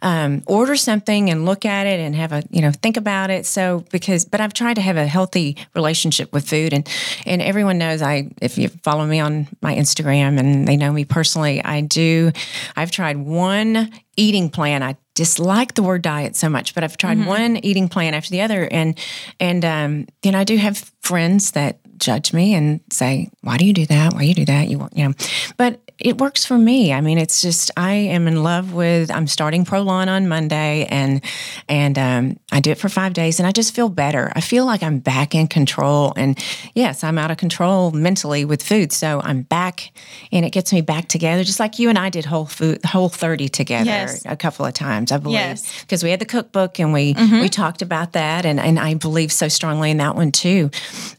um, 0.04 0.42
order 0.46 0.76
something 0.76 1.30
and 1.30 1.46
look 1.46 1.64
at 1.64 1.86
it 1.86 1.98
and 1.98 2.14
have 2.14 2.32
a 2.32 2.44
you 2.50 2.60
know 2.60 2.70
think 2.70 2.96
about 2.96 3.30
it. 3.30 3.46
So 3.46 3.84
because 3.90 4.24
but 4.26 4.40
I've 4.40 4.52
tried 4.52 4.74
to 4.74 4.82
have 4.82 4.96
a 4.96 5.06
healthy 5.06 5.56
relationship 5.74 6.32
with 6.32 6.48
food 6.48 6.72
and 6.72 6.86
and 7.26 7.40
everyone 7.40 7.78
knows 7.78 8.02
I 8.02 8.30
if 8.40 8.58
you 8.58 8.68
follow 8.68 9.06
me 9.06 9.18
on 9.18 9.48
my 9.62 9.74
Instagram 9.74 10.38
and 10.38 10.68
they 10.68 10.76
know 10.76 10.92
me 10.92 11.04
personally, 11.04 11.64
I 11.64 11.80
do. 11.80 12.30
I've 12.76 12.90
tried 12.90 13.16
one 13.16 13.90
eating 14.16 14.50
plan. 14.50 14.82
I 14.82 14.96
dislike 15.14 15.74
the 15.74 15.82
word 15.82 16.02
diet 16.02 16.36
so 16.36 16.48
much, 16.48 16.74
but 16.74 16.84
I've 16.84 16.96
tried 16.96 17.24
one 17.26 17.56
eating 17.64 17.88
plan 17.88 18.14
after 18.14 18.30
the 18.30 18.42
other, 18.42 18.68
and 18.70 18.98
and 19.40 19.64
um, 19.64 20.06
you 20.22 20.32
know 20.32 20.38
I 20.38 20.44
do 20.44 20.56
have 20.56 20.92
friends 21.00 21.52
that 21.52 21.78
judge 21.96 22.32
me 22.32 22.54
and 22.54 22.80
say, 22.90 23.30
"Why 23.40 23.56
do 23.56 23.64
you 23.64 23.72
do 23.72 23.86
that? 23.86 24.12
Why 24.12 24.20
do 24.20 24.26
you 24.26 24.34
do 24.34 24.44
that?" 24.46 24.68
You 24.68 24.78
want, 24.78 24.96
you 24.96 25.08
know, 25.08 25.14
but 25.56 25.80
it 25.98 26.18
works 26.18 26.44
for 26.44 26.58
me. 26.58 26.92
I 26.92 27.00
mean, 27.00 27.18
it's 27.18 27.40
just 27.40 27.70
I 27.76 27.92
am 27.92 28.26
in 28.26 28.42
love 28.42 28.72
with. 28.72 29.10
I'm 29.10 29.26
starting 29.26 29.64
Prolon 29.64 30.08
on 30.08 30.28
Monday, 30.28 30.86
and 30.90 31.22
and 31.68 31.98
um, 31.98 32.40
I 32.50 32.60
do 32.60 32.70
it 32.72 32.78
for 32.78 32.88
five 32.88 33.12
days, 33.12 33.38
and 33.38 33.46
I 33.46 33.52
just 33.52 33.74
feel 33.74 33.88
better. 33.88 34.32
I 34.34 34.40
feel 34.40 34.66
like 34.66 34.82
I'm 34.82 34.98
back 34.98 35.34
in 35.34 35.46
control, 35.46 36.12
and 36.16 36.36
yes, 36.74 37.04
I'm 37.04 37.16
out 37.16 37.30
of 37.30 37.36
control 37.36 37.92
mentally 37.92 38.44
with 38.44 38.62
food, 38.62 38.92
so 38.92 39.20
I'm 39.22 39.42
back, 39.42 39.92
and 40.32 40.44
it 40.44 40.50
gets 40.50 40.72
me 40.72 40.80
back 40.80 41.06
together, 41.08 41.44
just 41.44 41.60
like 41.60 41.78
you 41.78 41.88
and 41.88 41.98
I 41.98 42.10
did 42.10 42.24
whole 42.24 42.46
food, 42.46 42.84
whole 42.84 43.08
thirty 43.08 43.48
together 43.48 43.84
Yes. 43.86 44.22
a 44.26 44.36
couple 44.36 44.66
of 44.66 44.74
times, 44.74 45.12
I 45.12 45.18
believe, 45.18 45.34
Yes. 45.38 45.80
because 45.82 46.02
we 46.02 46.10
had 46.10 46.20
the 46.20 46.26
cookbook 46.26 46.78
and 46.80 46.92
we 46.92 47.14
we 47.40 47.48
talked 47.48 47.82
about 47.82 48.12
that, 48.14 48.44
and 48.44 48.58
and 48.58 48.78
I 48.80 48.94
believe 48.94 49.30
so 49.32 49.46
strongly 49.48 49.90
in 49.92 49.98
that 49.98 50.16
one 50.16 50.32
too. 50.32 50.70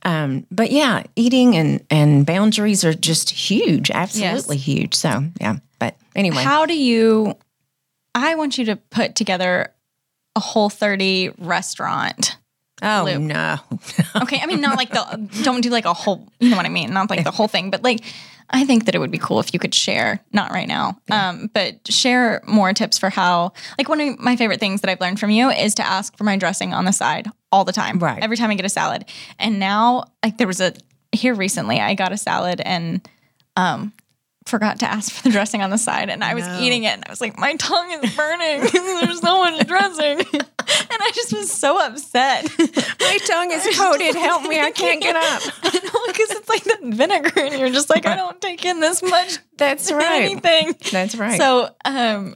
Um, 0.04 0.46
but 0.52 0.72
yeah, 0.72 1.04
eating 1.16 1.56
and 1.56 1.82
and 1.90 2.26
boundaries 2.26 2.84
are 2.84 2.94
just 2.94 3.30
huge, 3.30 3.90
absolutely 3.90 4.58
huge. 4.66 4.96
So 4.96 5.24
yeah, 5.40 5.58
but 5.80 5.96
anyway, 6.16 6.44
how 6.44 6.66
do 6.66 6.78
you? 6.78 7.36
I 8.14 8.36
want 8.36 8.58
you 8.58 8.66
to 8.66 8.76
put 8.76 9.16
together 9.16 9.74
a 10.36 10.40
whole 10.40 10.70
30 10.70 11.32
restaurant. 11.38 12.38
oh 12.82 13.04
Luke. 13.06 13.22
no, 13.22 13.58
Okay, 14.22 14.40
I 14.42 14.46
mean 14.48 14.62
not 14.62 14.78
like 14.78 14.90
the 14.90 15.30
don't 15.44 15.62
do 15.62 15.70
like 15.70 15.86
a 15.86 15.94
whole, 15.94 16.28
you 16.40 16.50
know 16.50 16.58
what 16.58 16.66
I 16.66 16.70
mean, 16.70 16.92
not 16.94 17.10
like 17.10 17.24
the 17.24 17.32
whole 17.32 17.48
thing, 17.48 17.70
but 17.72 17.84
like 17.84 18.02
I 18.50 18.64
think 18.66 18.86
that 18.86 18.96
it 18.96 19.00
would 19.00 19.12
be 19.12 19.18
cool 19.18 19.40
if 19.40 19.54
you 19.54 19.60
could 19.60 19.74
share, 19.74 20.24
not 20.32 20.52
right 20.52 20.68
now, 20.68 20.98
um, 21.10 21.50
but 21.54 21.92
share 21.92 22.44
more 22.48 22.74
tips 22.74 22.98
for 23.00 23.10
how. 23.10 23.54
Like 23.78 23.90
one 23.90 24.00
of 24.02 24.20
my 24.20 24.36
favorite 24.36 24.60
things 24.60 24.82
that 24.82 24.90
I've 24.90 25.02
learned 25.02 25.20
from 25.20 25.32
you 25.32 25.50
is 25.50 25.74
to 25.76 25.84
ask 25.86 26.16
for 26.16 26.26
my 26.26 26.38
dressing 26.38 26.72
on 26.74 26.86
the 26.86 26.92
side 26.94 27.28
all 27.52 27.66
the 27.66 27.72
time, 27.72 27.98
Right. 27.98 28.22
Every 28.22 28.38
time 28.38 28.52
I 28.52 28.56
get 28.56 28.66
a 28.66 28.70
salad, 28.70 29.06
and 29.40 29.60
now 29.60 30.06
like 30.24 30.38
there 30.38 30.48
was 30.48 30.62
a 30.62 30.74
here 31.12 31.34
recently, 31.34 31.80
I 31.80 31.96
got 31.96 32.12
a 32.12 32.18
salad 32.18 32.62
and 32.62 33.08
um 33.58 33.94
forgot 34.46 34.80
to 34.80 34.86
ask 34.86 35.12
for 35.12 35.24
the 35.24 35.30
dressing 35.32 35.62
on 35.62 35.70
the 35.72 35.78
side, 35.78 36.10
and 36.10 36.24
I 36.24 36.34
was 36.36 36.46
No. 36.46 36.60
eating 36.60 36.84
it, 36.84 36.90
and 36.94 37.04
I 37.06 37.10
was 37.10 37.20
like, 37.22 37.38
my 37.38 37.56
tongue 37.56 37.92
is 38.04 38.16
burning. 38.16 38.60
There's 38.72 39.20
so 39.20 39.40
much 39.40 39.66
dressing, 39.68 40.20
and 40.34 40.48
I 41.02 41.12
just 41.16 41.34
was 41.34 41.52
so 41.52 41.84
upset. 41.84 42.46
my 42.60 43.18
tongue 43.26 43.52
is 43.52 43.78
coated. 43.78 44.16
Help 44.16 44.44
me, 44.44 44.60
I 44.60 44.72
can't 44.72 45.02
get 45.02 45.16
up. 45.16 45.42
because 45.64 46.32
it's 46.32 46.50
like 46.50 46.64
the 46.64 46.78
vinegar, 46.84 47.32
and 47.40 47.58
you're 47.60 47.72
just 47.72 47.90
like, 47.90 48.06
I 48.06 48.16
don't 48.16 48.40
take 48.40 48.64
in 48.66 48.80
this 48.80 49.02
much 49.02 49.40
That's 49.58 49.92
right. 49.92 50.22
anything. 50.24 50.76
That's 50.92 51.16
right. 51.16 51.38
So, 51.40 51.70
um, 51.84 52.36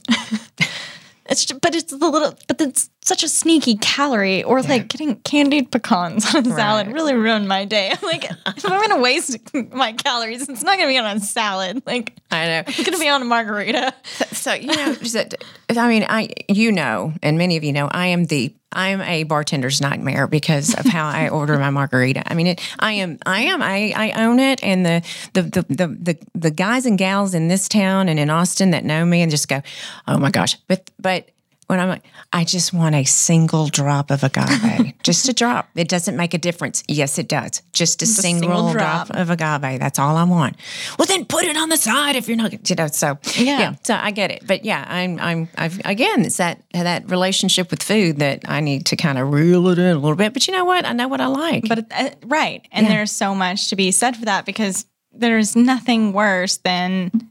it's 1.26 1.44
ju- 1.44 1.58
but 1.62 1.74
it's 1.76 1.92
the 1.92 2.08
little, 2.08 2.36
but 2.48 2.60
it's 2.60 2.90
such 3.10 3.24
a 3.24 3.28
sneaky 3.28 3.76
calorie. 3.76 4.44
Or 4.44 4.62
like 4.62 4.86
getting 4.86 5.16
candied 5.16 5.72
pecans 5.72 6.32
on 6.32 6.46
a 6.46 6.54
salad 6.54 6.86
really 6.86 7.14
ruined 7.14 7.48
my 7.48 7.64
day. 7.64 7.90
I'm 7.90 7.98
like, 8.02 8.24
if 8.24 8.64
I'm 8.64 8.80
gonna 8.80 9.02
waste 9.02 9.36
my 9.72 9.92
calories, 9.92 10.48
it's 10.48 10.62
not 10.62 10.78
gonna 10.78 10.88
be 10.88 10.96
on 10.96 11.16
a 11.16 11.20
salad. 11.20 11.82
Like, 11.84 12.14
I 12.30 12.46
know. 12.46 12.62
it's 12.68 12.84
gonna 12.84 12.98
be 12.98 13.08
on 13.08 13.20
a 13.20 13.24
margarita. 13.24 13.92
So 14.32 14.52
you 14.52 14.68
know, 14.68 14.96
I 15.76 15.88
mean, 15.88 16.06
I 16.08 16.28
you 16.48 16.70
know, 16.70 17.12
and 17.20 17.36
many 17.36 17.56
of 17.56 17.64
you 17.64 17.72
know, 17.72 17.88
I 17.90 18.06
am 18.06 18.26
the 18.26 18.54
I 18.72 18.90
am 18.90 19.00
a 19.00 19.24
bartender's 19.24 19.80
nightmare 19.80 20.28
because 20.28 20.72
of 20.74 20.86
how 20.86 21.08
I 21.08 21.28
order 21.28 21.58
my 21.58 21.70
margarita. 21.70 22.22
I 22.30 22.34
mean, 22.34 22.46
it, 22.46 22.60
I 22.78 22.92
am, 22.92 23.18
I 23.26 23.40
am, 23.42 23.60
I, 23.60 23.92
I 23.96 24.24
own 24.24 24.38
it, 24.38 24.62
and 24.62 24.86
the 24.86 25.02
the, 25.32 25.42
the 25.42 25.62
the 25.68 25.86
the 25.88 26.18
the 26.36 26.50
guys 26.52 26.86
and 26.86 26.96
gals 26.96 27.34
in 27.34 27.48
this 27.48 27.68
town 27.68 28.08
and 28.08 28.20
in 28.20 28.30
Austin 28.30 28.70
that 28.70 28.84
know 28.84 29.04
me 29.04 29.22
and 29.22 29.30
just 29.30 29.48
go, 29.48 29.62
oh 30.06 30.18
my 30.18 30.30
gosh, 30.30 30.56
but 30.68 30.88
but. 31.00 31.28
When 31.70 31.78
I'm 31.78 31.88
like, 31.88 32.02
I 32.32 32.42
just 32.44 32.72
want 32.72 32.96
a 32.96 33.04
single 33.04 33.68
drop 33.68 34.10
of 34.10 34.24
agave, 34.24 34.92
just 35.04 35.28
a 35.28 35.32
drop. 35.32 35.68
It 35.76 35.88
doesn't 35.88 36.16
make 36.16 36.34
a 36.34 36.38
difference. 36.38 36.82
Yes, 36.88 37.16
it 37.16 37.28
does. 37.28 37.62
Just 37.72 38.02
a, 38.02 38.06
single, 38.06 38.48
single 38.50 38.72
drop. 38.72 39.06
drop. 39.06 39.16
of 39.16 39.30
agave. 39.30 39.78
That's 39.78 39.98
all 39.98 40.16
I 40.16 40.24
want. 40.24 40.56
Well, 40.98 41.06
then 41.06 41.24
put 41.26 41.44
it 41.44 41.56
on 41.56 41.68
the 41.68 41.76
side 41.76 42.16
if 42.16 42.26
you're 42.26 42.36
not, 42.36 42.68
you 42.68 42.74
know. 42.76 42.88
So 42.88 43.18
Yeah. 43.36 43.76
so 43.84 43.94
I 43.94 44.10
get 44.10 44.32
it, 44.32 44.44
but 44.46 44.64
yeah, 44.64 44.84
I'm, 44.88 45.18
I'm, 45.20 45.48
I've 45.56 45.80
again, 45.84 46.24
it's 46.24 46.38
that 46.38 46.60
that 46.74 47.08
relationship 47.08 47.70
with 47.70 47.82
food 47.84 48.18
that 48.18 48.42
I 48.48 48.58
need 48.60 48.86
to 48.86 48.96
kind 48.96 49.16
of 49.16 49.32
reel 49.32 49.68
it 49.68 49.78
in 49.78 49.86
a 49.86 49.94
little 49.94 50.16
bit. 50.16 50.32
But 50.32 50.48
you 50.48 50.52
know 50.52 50.64
what? 50.64 50.84
I 50.84 50.92
know 50.92 51.06
what 51.08 51.20
I 51.20 51.26
like. 51.26 51.68
But 51.68 51.86
uh, 51.92 52.10
right, 52.26 52.66
and 52.72 52.86
Yeah. 52.86 52.94
there's 52.94 53.12
so 53.12 53.34
much 53.34 53.68
to 53.70 53.76
be 53.76 53.92
said 53.92 54.16
for 54.16 54.24
that 54.24 54.44
because 54.44 54.86
there's 55.12 55.54
nothing 55.54 56.12
worse 56.12 56.56
than. 56.56 57.30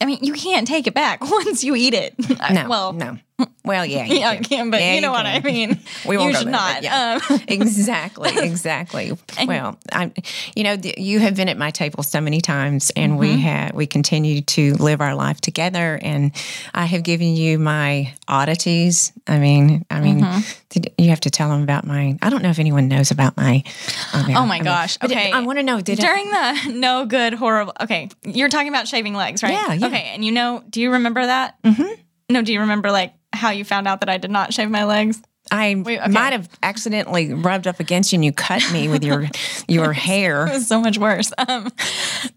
I 0.00 0.06
mean, 0.06 0.18
you 0.22 0.32
can't 0.32 0.66
take 0.66 0.86
it 0.86 0.92
back 0.94 1.20
once 1.30 1.62
you 1.64 1.74
eat 1.76 1.94
it. 1.94 2.14
no, 2.50 2.68
well, 2.68 2.92
no. 2.92 3.16
Well, 3.64 3.86
yeah, 3.86 4.04
you 4.04 4.18
yeah, 4.18 4.34
can. 4.34 4.44
can, 4.44 4.70
but 4.70 4.80
Yeah, 4.80 4.94
you 4.94 5.00
know 5.00 5.08
you 5.08 5.12
what 5.12 5.24
I 5.26 5.40
mean. 5.40 5.80
We 6.06 6.18
won't 6.18 6.32
you 6.32 6.38
should 6.38 6.48
not. 6.48 6.82
yeah. 6.82 7.18
Um, 7.30 7.40
exactly, 7.48 8.30
exactly. 8.36 9.12
well, 9.46 9.78
I'm, 9.90 10.12
you 10.54 10.64
know, 10.64 10.76
th- 10.76 10.98
you 10.98 11.18
have 11.20 11.34
been 11.34 11.48
at 11.48 11.56
my 11.56 11.70
table 11.70 12.02
so 12.02 12.20
many 12.20 12.42
times, 12.42 12.92
and 12.94 13.18
we 13.18 13.40
have 13.40 13.74
we 13.74 13.86
continue 13.86 14.42
to 14.42 14.74
live 14.74 15.00
our 15.00 15.14
life 15.14 15.40
together. 15.40 15.98
And 16.02 16.32
I 16.74 16.84
have 16.84 17.02
given 17.04 17.34
you 17.36 17.58
my 17.58 18.12
oddities. 18.28 19.12
I 19.26 19.38
mean, 19.38 19.86
I 19.90 20.00
mean, 20.00 20.26
did, 20.68 20.92
you 20.98 21.08
have 21.08 21.20
to 21.20 21.30
tell 21.30 21.48
them 21.48 21.62
about 21.62 21.86
my. 21.86 22.18
I 22.20 22.28
don't 22.28 22.42
know 22.42 22.50
if 22.50 22.58
anyone 22.58 22.88
knows 22.88 23.10
about 23.10 23.36
my. 23.38 23.64
Oh, 24.12 24.26
Oh 24.36 24.46
my 24.46 24.58
gosh. 24.60 24.98
Okay. 25.02 25.32
I 25.32 25.40
want 25.40 25.58
to 25.58 25.62
know. 25.62 25.80
Did 25.80 26.00
I, 26.00 26.02
during 26.06 26.30
the 26.30 26.78
no 26.78 27.06
good 27.06 27.32
horrible. 27.32 27.72
Okay, 27.80 28.10
you're 28.24 28.50
talking 28.50 28.68
about 28.68 28.86
shaving 28.88 29.14
legs, 29.14 29.42
right? 29.42 29.52
Yeah, 29.52 29.72
yeah. 29.72 29.86
Okay, 29.86 30.10
and 30.12 30.22
you 30.22 30.32
know, 30.32 30.62
do 30.68 30.82
you 30.82 30.92
remember 30.92 31.24
that? 31.24 31.62
Mm-hmm. 31.62 32.02
No, 32.30 32.42
do 32.42 32.52
you 32.52 32.60
remember 32.60 32.90
like 32.90 33.14
how 33.36 33.50
you 33.50 33.64
found 33.64 33.86
out 33.88 34.00
that 34.00 34.08
I 34.08 34.18
did 34.18 34.30
not 34.30 34.52
shave 34.54 34.70
my 34.70 34.84
legs? 34.84 35.20
I 35.50 35.74
Wait, 35.84 36.00
okay. 36.00 36.10
might 36.10 36.32
have 36.32 36.48
accidentally 36.62 37.34
rubbed 37.34 37.66
up 37.66 37.78
against 37.78 38.12
you 38.12 38.16
and 38.16 38.24
you 38.24 38.32
cut 38.32 38.62
me 38.72 38.88
with 38.88 39.04
your 39.04 39.28
your 39.68 39.92
hair. 39.92 40.46
It 40.46 40.52
was 40.54 40.66
so 40.66 40.80
much 40.80 40.96
worse. 40.96 41.32
Um, 41.36 41.64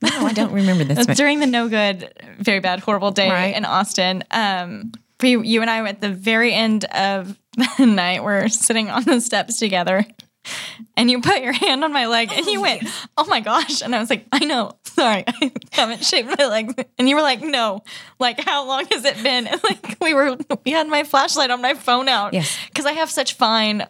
No, 0.01 0.25
I 0.25 0.33
don't 0.33 0.51
remember 0.51 0.83
this. 0.83 0.97
It's 0.99 1.07
But 1.11 1.15
during 1.17 1.39
the 1.39 1.45
no 1.45 1.69
good, 1.69 2.11
very 2.39 2.59
bad, 2.59 2.81
horrible 2.81 3.11
day 3.11 3.29
Right. 3.29 3.55
in 3.55 3.63
Austin. 3.63 4.23
Um, 4.31 4.91
we, 5.21 5.37
you 5.37 5.61
and 5.61 5.69
I 5.69 5.81
were 5.81 5.87
at 5.87 6.01
the 6.01 6.09
very 6.11 6.53
end 6.53 6.83
of 6.85 7.37
the 7.77 7.85
night. 7.85 8.23
We're 8.23 8.49
sitting 8.49 8.89
on 8.89 9.03
the 9.03 9.21
steps 9.21 9.57
together, 9.57 10.05
and 10.95 11.09
you 11.11 11.21
put 11.21 11.41
your 11.41 11.53
hand 11.53 11.83
on 11.83 11.91
my 11.93 12.07
leg, 12.07 12.31
and 12.33 12.45
oh 12.47 12.51
you 12.51 12.61
went, 12.61 12.83
"Oh 13.17 13.25
my 13.25 13.39
gosh!" 13.39 13.81
And 13.81 13.95
I 13.95 13.99
was 13.99 14.09
like, 14.09 14.25
"I 14.31 14.45
know, 14.45 14.71
sorry, 14.85 15.23
I 15.27 15.51
haven't 15.71 16.03
shaved 16.05 16.33
my 16.37 16.45
legs." 16.45 16.73
And 16.97 17.07
you 17.09 17.15
were 17.15 17.21
like, 17.21 17.41
"No, 17.41 17.83
like 18.19 18.39
how 18.43 18.65
long 18.67 18.85
has 18.91 19.05
it 19.05 19.21
been?" 19.23 19.47
And 19.47 19.61
like 19.69 19.97
we 20.01 20.13
were, 20.13 20.37
we 20.65 20.71
had 20.71 20.87
my 20.87 21.03
flashlight 21.03 21.51
on 21.51 21.61
my 21.61 21.73
phone 21.73 22.07
out, 22.09 22.33
Yes. 22.33 22.57
because 22.67 22.85
I 22.85 22.93
have 22.93 23.09
such 23.09 23.33
fine 23.33 23.85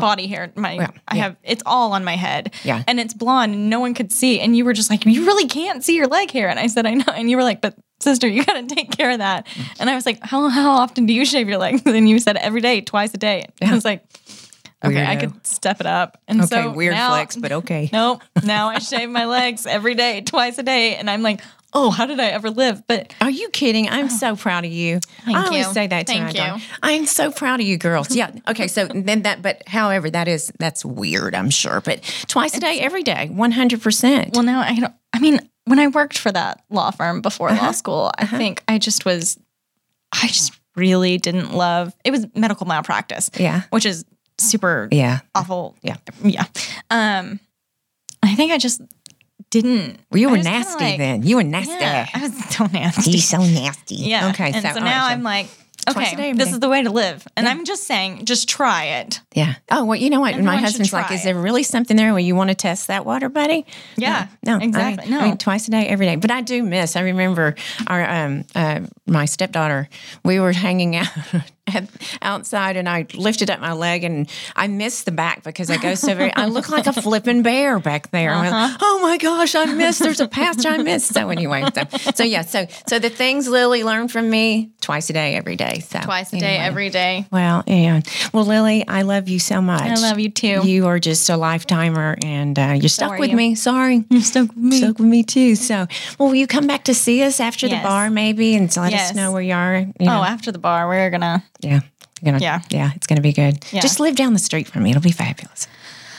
body 0.00 0.26
hair. 0.26 0.50
My 0.56 0.72
Yeah, 0.74 0.90
I 1.06 1.16
yeah. 1.16 1.22
have 1.22 1.36
it's 1.44 1.62
all 1.64 1.92
on 1.92 2.02
my 2.04 2.16
head. 2.16 2.52
Yeah. 2.64 2.82
And 2.88 2.98
it's 2.98 3.14
blonde 3.14 3.54
and 3.54 3.70
no 3.70 3.78
one 3.78 3.94
could 3.94 4.10
see. 4.10 4.40
And 4.40 4.56
you 4.56 4.64
were 4.64 4.72
just 4.72 4.90
like, 4.90 5.06
You 5.06 5.24
really 5.24 5.46
can't 5.46 5.84
see 5.84 5.94
your 5.94 6.08
leg 6.08 6.30
hair. 6.32 6.48
And 6.48 6.58
I 6.58 6.66
said, 6.66 6.86
I 6.86 6.94
know. 6.94 7.04
And 7.14 7.30
you 7.30 7.36
were 7.36 7.44
like, 7.44 7.60
But 7.60 7.76
sister, 8.00 8.26
you 8.26 8.44
gotta 8.44 8.66
take 8.66 8.90
care 8.90 9.12
of 9.12 9.18
that. 9.18 9.46
Mm. 9.46 9.76
And 9.80 9.90
I 9.90 9.94
was 9.94 10.04
like, 10.04 10.18
How 10.22 10.48
how 10.48 10.72
often 10.72 11.06
do 11.06 11.12
you 11.12 11.24
shave 11.24 11.48
your 11.48 11.58
legs? 11.58 11.82
And 11.86 12.08
you 12.08 12.18
said 12.18 12.36
every 12.36 12.60
day, 12.60 12.80
twice 12.80 13.14
a 13.14 13.16
day. 13.16 13.46
I 13.62 13.72
was 13.72 13.84
like, 13.84 14.02
Okay, 14.84 15.04
I 15.04 15.16
could 15.16 15.46
step 15.46 15.80
it 15.80 15.86
up. 15.86 16.18
And 16.28 16.40
okay, 16.42 16.48
so 16.62 16.72
weird 16.72 16.94
now, 16.94 17.10
flex, 17.10 17.34
but 17.36 17.50
okay. 17.52 17.88
Nope. 17.92 18.22
Now 18.44 18.68
I 18.68 18.78
shave 18.78 19.08
my 19.08 19.24
legs 19.24 19.66
every 19.66 19.94
day, 19.94 20.20
twice 20.20 20.58
a 20.58 20.62
day. 20.62 20.96
And 20.96 21.08
I'm 21.08 21.22
like, 21.22 21.40
oh, 21.72 21.90
how 21.90 22.04
did 22.06 22.20
I 22.20 22.26
ever 22.26 22.50
live? 22.50 22.86
But 22.86 23.14
Are 23.20 23.30
you 23.30 23.48
kidding? 23.48 23.88
I'm 23.88 24.08
so 24.10 24.36
proud 24.44 24.64
of 24.66 24.70
you. 24.70 25.00
Thank 25.24 25.36
I 25.36 25.44
always 25.46 25.66
you. 25.66 25.72
say 25.72 25.86
that 25.86 26.06
to 26.06 26.12
Thank 26.12 26.26
my 26.26 26.32
daughter. 26.32 26.56
you. 26.58 26.64
I'm 26.82 27.06
so 27.06 27.30
proud 27.32 27.60
of 27.60 27.66
you 27.66 27.78
girls. 27.78 28.14
Yeah. 28.14 28.30
Okay. 28.48 28.68
So 28.68 28.86
then 28.86 29.22
that, 29.22 29.40
but 29.42 29.62
however, 29.66 30.08
that 30.10 30.28
is, 30.28 30.52
that's 30.58 30.84
weird, 30.84 31.34
I'm 31.34 31.50
sure. 31.50 31.80
But 31.80 32.02
twice 32.28 32.56
a 32.56 32.60
day, 32.60 32.78
every 32.80 33.02
day, 33.02 33.28
100%. 33.32 34.34
well, 34.34 34.42
now 34.44 34.60
I 34.60 34.74
don't, 34.78 34.94
I 35.12 35.18
mean, 35.18 35.40
when 35.64 35.78
I 35.80 35.88
worked 35.88 36.16
for 36.18 36.30
that 36.30 36.62
law 36.70 36.90
firm 36.90 37.22
before 37.22 37.48
Uh-huh. 37.50 37.66
law 37.66 37.72
school, 37.72 38.12
I 38.18 38.26
think 38.26 38.62
I 38.68 38.78
just 38.78 39.04
was, 39.04 39.38
I 40.12 40.28
just 40.28 40.52
really 40.76 41.16
didn't 41.18 41.52
love 41.54 41.94
it 42.04 42.10
was 42.10 42.26
medical 42.34 42.66
malpractice. 42.66 43.30
Yeah. 43.38 43.62
Which 43.70 43.86
is 43.86 44.04
super 44.38 44.88
Yeah. 44.90 45.20
awful. 45.34 45.76
Yeah. 45.82 45.96
Yeah. 46.22 46.44
Um, 46.90 47.40
I 48.22 48.34
think 48.34 48.52
I 48.52 48.58
just 48.58 48.80
didn't. 49.50 49.98
Well, 50.10 50.20
you 50.20 50.28
were 50.30 50.38
nasty 50.38 50.84
like- 50.84 50.98
then. 50.98 51.22
You 51.22 51.36
were 51.36 51.42
nasty. 51.44 51.72
Yeah, 51.72 52.06
I 52.14 52.20
was 52.22 52.44
so 52.54 52.66
nasty. 52.72 53.10
He's 53.12 53.28
so 53.28 53.38
nasty. 53.38 53.96
Yeah. 53.96 54.28
Okay. 54.30 54.50
And 54.52 54.62
so, 54.62 54.68
all 54.70 54.74
now 54.80 55.06
right, 55.06 55.12
I'm 55.12 55.22
like, 55.22 55.46
okay, 55.88 56.32
this 56.32 56.50
is 56.50 56.58
the 56.58 56.68
way 56.68 56.82
to 56.82 56.90
live. 56.90 57.26
And 57.36 57.46
I'm 57.48 57.64
just 57.64 57.84
saying, 57.84 58.24
just 58.24 58.48
try 58.48 58.84
it. 58.86 59.20
yeah. 59.34 59.54
Oh, 59.70 59.84
well, 59.84 59.96
you 59.96 60.10
know 60.10 60.20
what? 60.20 60.32
Everyone 60.34 60.56
My 60.56 60.60
husband's 60.60 60.92
like, 60.92 61.12
is 61.12 61.22
there 61.22 61.36
really 61.36 61.62
something 61.62 61.96
there 61.96 62.10
where 62.12 62.18
you 62.20 62.34
want 62.34 62.50
to 62.50 62.56
test 62.56 62.88
that 62.88 63.06
water, 63.06 63.28
buddy? 63.28 63.64
Yeah, 63.96 64.26
No, 64.44 64.54
I 64.56 64.58
mean- 64.58 64.68
exactly. 64.70 65.04
I 65.06 65.08
No. 65.16 65.22
mean, 65.22 65.36
twice 65.38 65.68
a 65.68 65.70
day, 65.70 65.86
every 65.86 66.06
day. 66.06 66.16
But 66.16 66.32
I 66.32 66.40
do 66.40 66.64
miss. 66.64 66.96
I 66.96 67.02
remember 67.02 67.54
our 67.86 68.04
um, 68.10 68.44
uh, 68.56 68.80
my 69.06 69.26
stepdaughter. 69.26 69.88
We 70.24 70.40
were 70.40 70.52
hanging 70.52 70.96
out 70.96 71.06
outside, 72.22 72.76
and 72.76 72.88
I 72.88 73.06
lifted 73.14 73.50
up 73.50 73.60
my 73.60 73.72
leg, 73.72 74.04
and 74.04 74.28
I 74.54 74.66
missed 74.68 75.04
the 75.04 75.12
back 75.12 75.42
because 75.44 75.70
I 75.70 75.76
go 75.78 75.94
so 75.94 76.14
very. 76.14 76.32
I 76.34 76.46
look 76.46 76.68
like 76.68 76.86
a 76.86 76.92
flipping 77.02 77.42
bear 77.42 77.78
back 77.78 78.10
there. 78.10 78.32
Uh-huh. 78.32 78.76
oh 78.80 79.00
my 79.02 79.18
gosh, 79.18 79.54
I 79.54 79.66
missed. 79.66 80.00
There's 80.00 80.20
a 80.20 80.28
pasture 80.28 80.68
I 80.68 80.78
missed. 80.78 81.12
So 81.14 81.28
anyway, 81.30 81.64
so, 81.74 81.82
so 82.14 82.22
yeah, 82.24 82.42
so 82.42 82.66
so 82.86 82.98
the 82.98 83.10
things 83.10 83.48
Lily 83.48 83.84
learned 83.84 84.12
from 84.12 84.28
me 84.30 84.70
twice 84.80 85.10
a 85.10 85.12
day, 85.12 85.34
every 85.36 85.56
day. 85.56 85.80
So 85.80 85.98
Twice 86.00 86.32
a 86.32 86.38
day, 86.38 86.56
every 86.58 86.90
day. 86.90 87.26
Well, 87.32 87.64
yeah. 87.66 88.00
Well, 88.32 88.44
Lily, 88.44 88.86
I 88.86 89.02
love 89.02 89.28
you 89.28 89.38
so 89.38 89.60
much. 89.60 89.82
I 89.82 89.94
love 89.94 90.18
you 90.18 90.30
too. 90.30 90.60
You 90.66 90.86
are 90.86 90.98
just 90.98 91.28
a 91.28 91.36
lifetimer, 91.36 92.16
and 92.24 92.58
uh, 92.58 92.74
you're 92.80 92.88
stuck 92.88 93.18
with 93.18 93.30
you. 93.30 93.36
me. 93.36 93.54
Sorry, 93.54 94.04
You're 94.10 94.20
stuck 94.22 94.48
with 94.48 94.56
me. 94.56 94.78
stuck 94.78 94.98
with 94.98 95.08
me 95.08 95.22
too. 95.22 95.54
So, 95.56 95.86
well, 96.18 96.28
will 96.28 96.34
you 96.34 96.46
come 96.46 96.66
back 96.66 96.84
to 96.84 96.94
see 96.94 97.22
us 97.22 97.40
after 97.40 97.68
the 97.68 97.76
bar, 97.82 98.10
maybe, 98.10 98.54
and 98.54 98.74
let 98.76 98.92
Yes. 98.92 99.10
us 99.10 99.16
know 99.16 99.32
where 99.32 99.42
you 99.42 99.54
are? 99.54 99.78
You 99.78 99.92
Oh, 100.08 100.22
after 100.22 100.52
the 100.52 100.58
bar, 100.58 100.88
we're 100.88 101.10
gonna. 101.10 101.42
Yeah, 101.60 101.80
You're 102.22 102.32
gonna, 102.32 102.42
Yeah. 102.42 102.60
yeah, 102.70 102.90
it's 102.96 103.06
gonna 103.06 103.20
be 103.20 103.32
good. 103.32 103.64
Yeah. 103.72 103.80
Just 103.80 104.00
live 104.00 104.16
down 104.16 104.32
the 104.32 104.38
street 104.38 104.68
from 104.68 104.82
me; 104.84 104.90
it'll 104.90 105.02
be 105.02 105.12
fabulous. 105.12 105.68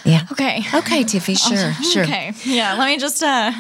Yeah. 0.05 0.25
Okay. 0.31 0.63
Okay, 0.73 1.03
Tiffy. 1.03 1.35
Sure, 1.49 1.73
sure. 1.91 2.03
Okay. 2.03 2.33
Yeah. 2.45 2.75
Let 2.75 2.87
me 2.87 2.97
just. 2.97 3.21
uh 3.23 3.51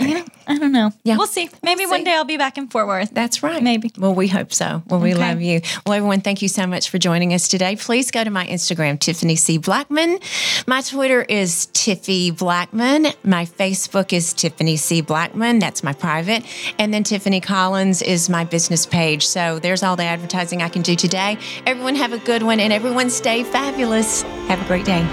you 0.00 0.14
know, 0.14 0.24
I 0.46 0.58
don't 0.58 0.72
know. 0.72 0.92
Yeah. 1.04 1.16
We'll 1.16 1.26
see. 1.26 1.48
Maybe 1.62 1.86
one 1.86 2.00
see. 2.00 2.04
day 2.04 2.14
I'll 2.14 2.24
be 2.24 2.36
back 2.36 2.58
in 2.58 2.68
Fort 2.68 2.86
Worth. 2.86 3.10
That's 3.12 3.42
right. 3.42 3.62
Maybe. 3.62 3.90
Well, 3.98 4.14
we 4.14 4.28
hope 4.28 4.52
so. 4.52 4.82
Well, 4.86 5.00
we 5.00 5.12
Okay. 5.14 5.20
love 5.28 5.40
you. 5.40 5.60
Well, 5.86 5.94
everyone, 5.94 6.20
thank 6.20 6.42
you 6.42 6.48
so 6.48 6.66
much 6.66 6.88
for 6.90 6.98
joining 6.98 7.32
us 7.34 7.48
today. 7.48 7.76
Please 7.76 8.10
go 8.10 8.24
to 8.24 8.30
my 8.30 8.46
Instagram, 8.46 8.98
Tiffany 8.98 9.36
C. 9.36 9.58
Blackman. 9.58 10.18
My 10.66 10.80
Twitter 10.80 11.22
is 11.22 11.68
Tiffy 11.72 12.30
Blackman. 12.36 13.08
My 13.24 13.44
Facebook 13.44 14.12
is 14.12 14.32
Tiffany 14.32 14.76
C. 14.76 15.00
Blackman. 15.00 15.58
That's 15.58 15.82
my 15.82 15.92
private. 15.92 16.44
And 16.78 16.92
then 16.92 17.04
Tiffany 17.04 17.40
Collins 17.40 18.02
is 18.02 18.28
my 18.28 18.44
business 18.44 18.86
page. 18.86 19.26
So 19.26 19.58
there's 19.58 19.82
all 19.82 19.96
the 19.96 20.04
advertising 20.04 20.62
I 20.62 20.68
can 20.68 20.82
do 20.82 20.96
today. 20.96 21.38
Everyone 21.66 21.94
have 21.96 22.12
a 22.12 22.18
good 22.18 22.42
one 22.42 22.60
and 22.60 22.72
everyone 22.72 23.10
stay 23.10 23.44
fabulous. 23.44 24.22
Have 24.48 24.60
a 24.62 24.64
great 24.66 24.84
day. 24.86 25.06